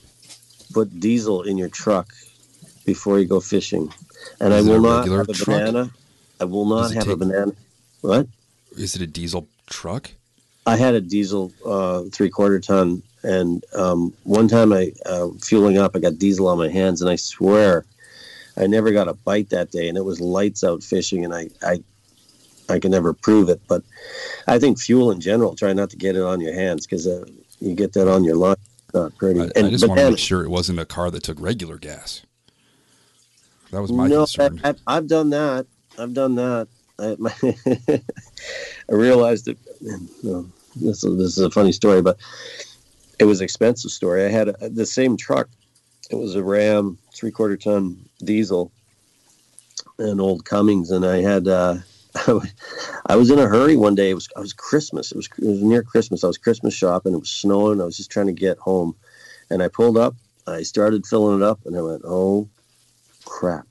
[0.73, 2.07] put diesel in your truck
[2.87, 3.93] before you go fishing.
[4.39, 5.59] And Is I will not have a truck?
[5.59, 5.91] banana.
[6.39, 7.53] I will not have take, a banana.
[8.01, 8.29] What?
[8.77, 10.13] Is it a diesel truck?
[10.69, 15.79] I had a diesel uh, three quarter ton, and um, one time I uh, fueling
[15.79, 17.85] up, I got diesel on my hands, and I swear
[18.59, 21.49] I never got a bite that day, and it was lights out fishing, and I
[21.63, 21.83] I
[22.69, 23.83] I can never prove it, but
[24.47, 27.25] I think fuel in general, try not to get it on your hands because uh,
[27.61, 28.57] you get that on your line
[28.95, 29.41] not pretty.
[29.41, 31.79] I, and, I just want to make sure it wasn't a car that took regular
[31.79, 32.23] gas.
[33.71, 34.61] That was my no, concern.
[34.65, 35.67] I, have done that.
[35.99, 36.69] I've done that.
[36.99, 37.33] I, my
[38.91, 42.17] I realized that you this, is, this is a funny story, but
[43.19, 44.25] it was an expensive story.
[44.25, 45.49] I had a, the same truck.
[46.11, 48.73] It was a Ram three quarter ton diesel,
[49.99, 51.49] an old Cummins, and I had.
[51.49, 51.79] Uh,
[53.07, 54.11] I was in a hurry one day.
[54.11, 55.13] It was I was Christmas.
[55.13, 56.25] It was it was near Christmas.
[56.25, 57.15] I was Christmas shopping.
[57.15, 57.81] It was snowing.
[57.81, 58.95] I was just trying to get home,
[59.51, 60.15] and I pulled up.
[60.47, 62.49] I started filling it up, and I went, "Oh,
[63.25, 63.67] crap!"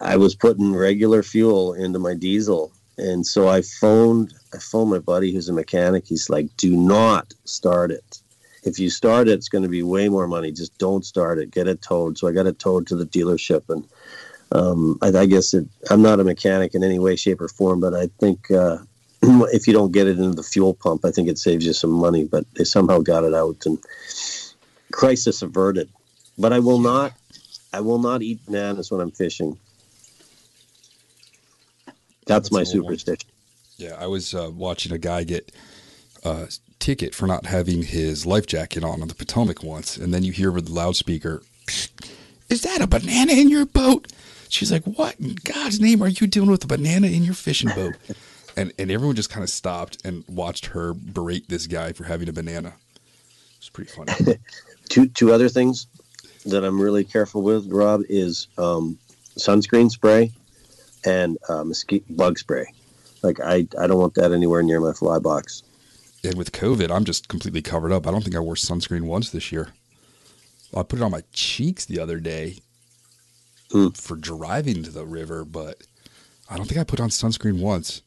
[0.00, 4.34] I was putting regular fuel into my diesel, and so I phoned.
[4.52, 6.06] I phoned my buddy who's a mechanic.
[6.06, 8.20] He's like, "Do not start it.
[8.68, 10.52] If you start it, it's going to be way more money.
[10.52, 11.50] Just don't start it.
[11.50, 13.84] Get it towed." So I got it towed to the dealership, and
[14.52, 17.80] um, I, I, guess it, I'm not a mechanic in any way, shape, or form,
[17.80, 18.78] but I think uh,
[19.22, 21.90] if you don't get it into the fuel pump, I think it saves you some
[21.90, 22.24] money.
[22.24, 23.78] But they somehow got it out, and
[24.92, 25.88] crisis averted.
[26.38, 27.12] But I will not,
[27.72, 29.58] I will not eat bananas when I'm fishing.
[32.26, 33.28] That's, That's my superstition.
[33.78, 35.50] Yeah, I was uh, watching a guy get
[36.24, 36.48] a
[36.78, 40.32] ticket for not having his life jacket on on the Potomac once, and then you
[40.32, 41.42] hear with the loudspeaker,
[42.48, 44.08] "Is that a banana in your boat?"
[44.48, 47.70] She's like, "What in God's name are you doing with a banana in your fishing
[47.74, 47.94] boat?"
[48.56, 52.28] and and everyone just kind of stopped and watched her berate this guy for having
[52.28, 52.74] a banana.
[53.58, 54.38] It's pretty funny.
[54.88, 55.86] two two other things
[56.46, 58.98] that I'm really careful with, Rob, is um,
[59.36, 60.32] sunscreen spray
[61.04, 62.66] and uh, mosquito bug spray.
[63.22, 65.62] Like I I don't want that anywhere near my fly box.
[66.28, 68.06] And with COVID, I'm just completely covered up.
[68.06, 69.68] I don't think I wore sunscreen once this year.
[70.76, 72.58] I put it on my cheeks the other day
[73.70, 73.96] mm.
[73.96, 75.84] for driving to the river, but
[76.50, 78.02] I don't think I put on sunscreen once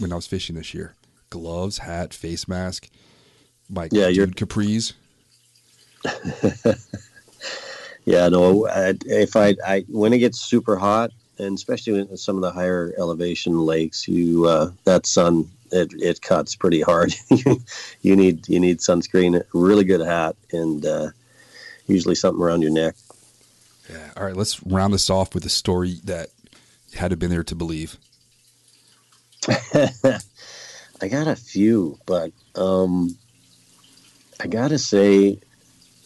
[0.00, 0.96] when I was fishing this year.
[1.30, 2.88] Gloves, hat, face mask,
[3.70, 4.26] my yeah, dude you're...
[4.26, 4.94] capris.
[8.04, 8.66] yeah, no.
[8.66, 12.50] I, if I, I when it gets super hot, and especially in some of the
[12.50, 17.14] higher elevation lakes, you uh, that sun it, it cuts pretty hard.
[18.02, 21.10] you need you need sunscreen, a really good hat, and uh,
[21.86, 22.94] usually something around your neck.
[23.90, 24.10] Yeah.
[24.16, 24.36] All right.
[24.36, 26.28] Let's round this off with a story that
[26.94, 27.96] had to been there to believe.
[29.48, 33.16] I got a few, but um,
[34.40, 35.40] I gotta say,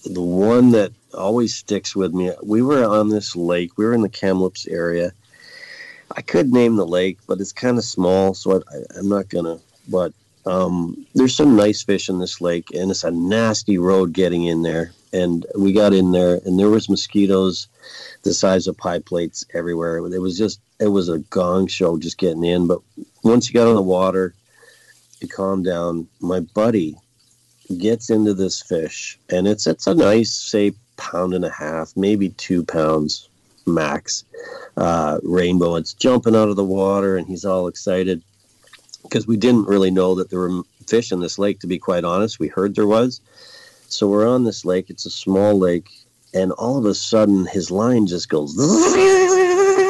[0.05, 2.33] the one that always sticks with me.
[2.43, 3.77] We were on this lake.
[3.77, 5.13] We were in the Kamloops area.
[6.17, 9.59] I could name the lake, but it's kind of small, so I, am not gonna.
[9.89, 10.13] But
[10.47, 14.63] um, there's some nice fish in this lake, and it's a nasty road getting in
[14.63, 17.69] there and we got in there and there was mosquitoes
[18.23, 22.19] the size of pie plates everywhere it was just it was a gong show just
[22.19, 22.81] getting in but
[23.23, 24.35] once you got on the water
[25.21, 26.97] you calm down my buddy
[27.79, 32.31] gets into this fish and it's it's a nice say pound and a half maybe
[32.31, 33.29] two pounds
[33.67, 34.25] max
[34.77, 38.23] uh, rainbow it's jumping out of the water and he's all excited
[39.03, 42.05] because we didn't really know that there were fish in this lake to be quite
[42.05, 43.21] honest we heard there was
[43.89, 44.91] so we're on this lake.
[44.91, 45.89] It's a small lake,
[46.35, 48.55] and all of a sudden his line just goes.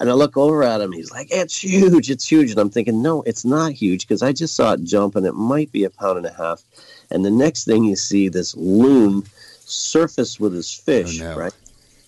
[0.00, 0.90] And I look over at him.
[0.90, 2.10] He's like, "It's huge!
[2.10, 5.14] It's huge!" And I'm thinking, "No, it's not huge because I just saw it jump,
[5.14, 6.64] and it might be a pound and a half."
[7.12, 9.22] And the next thing you see, this loon
[9.72, 11.36] surface with his fish, Oh, no.
[11.38, 11.52] right?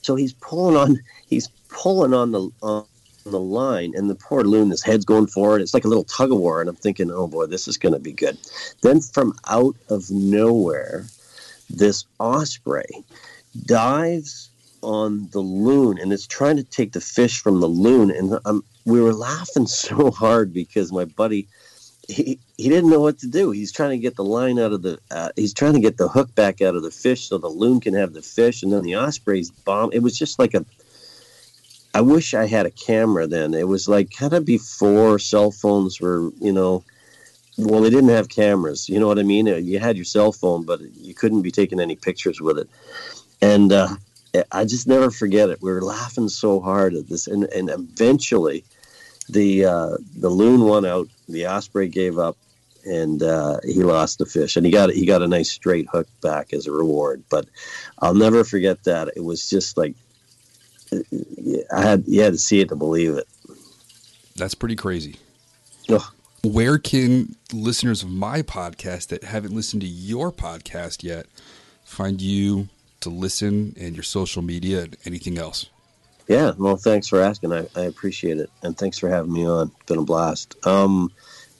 [0.03, 2.85] So he's pulling on he's pulling on the on
[3.25, 5.63] the line, and the poor loon, his head's going forward.
[5.63, 7.95] It's like a little tug of war, and I'm thinking, oh boy, this is going
[7.95, 8.37] to be good.
[8.83, 11.07] Then from out of nowhere,
[11.71, 13.03] this osprey
[13.65, 14.51] dives
[14.83, 18.63] on the loon and it's trying to take the fish from the loon and um,
[18.85, 21.49] we were laughing so hard because my buddy
[22.09, 23.51] he, he didn't know what to do.
[23.51, 26.09] He's trying to get the line out of the uh, he's trying to get the
[26.09, 28.83] hook back out of the fish so the loon can have the fish and then
[28.83, 29.91] the osprey's bomb.
[29.93, 30.65] It was just like a
[31.95, 33.55] i wish i had a camera then.
[33.55, 36.85] It was like kind of before cell phones were you know
[37.57, 39.47] well they didn't have cameras you know what i mean?
[39.47, 42.69] You had your cell phone but you couldn't be taking any pictures with it.
[43.41, 43.97] And uh,
[44.51, 45.63] I just never forget it.
[45.63, 48.65] We were laughing so hard at this, and, and eventually,
[49.29, 51.09] the uh, the loon won out.
[51.29, 52.37] The osprey gave up,
[52.85, 54.57] and uh, he lost the fish.
[54.57, 57.23] And he got he got a nice straight hook back as a reward.
[57.31, 57.47] But
[57.99, 59.09] I'll never forget that.
[59.17, 59.95] It was just like
[61.73, 63.29] I had you had to see it to believe it.
[64.37, 65.17] That's pretty crazy.
[65.89, 66.03] Ugh.
[66.43, 71.27] Where can listeners of my podcast that haven't listened to your podcast yet
[71.85, 72.69] find you
[73.01, 75.71] to listen and your social media and anything else?
[76.27, 77.53] Yeah, well, thanks for asking.
[77.53, 79.71] I, I appreciate it, and thanks for having me on.
[79.77, 80.57] It's been a blast.
[80.67, 81.13] Um,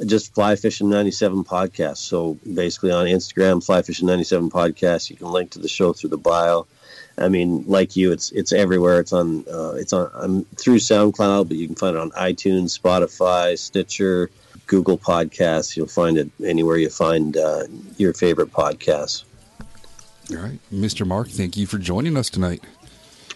[0.07, 1.99] just Fly Fishing ninety seven podcast.
[1.99, 5.11] So basically, on Instagram, Fly Fishing ninety seven podcast.
[5.11, 6.67] You can link to the show through the bio.
[7.17, 9.01] I mean, like you, it's it's everywhere.
[9.01, 12.79] It's on uh, it's on I'm through SoundCloud, but you can find it on iTunes,
[12.79, 14.31] Spotify, Stitcher,
[14.67, 15.77] Google Podcasts.
[15.77, 17.65] You'll find it anywhere you find uh,
[17.97, 19.25] your favorite podcasts.
[20.31, 20.59] All right.
[20.73, 21.07] Mr.
[21.07, 22.65] Mark, thank you for joining us tonight.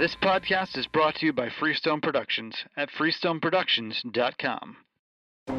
[0.00, 4.76] This podcast is brought to you by Freestone Productions at freestoneproductions.com.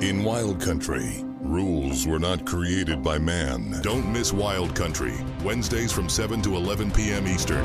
[0.01, 3.80] In Wild Country, rules were not created by man.
[3.84, 5.13] Don't miss Wild Country,
[5.43, 7.27] Wednesdays from 7 to 11 p.m.
[7.27, 7.63] Eastern.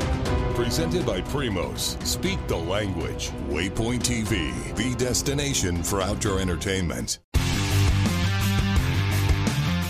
[0.53, 1.99] Presented by Primos.
[2.05, 3.31] Speak the language.
[3.49, 7.17] Waypoint TV, the destination for outdoor entertainment.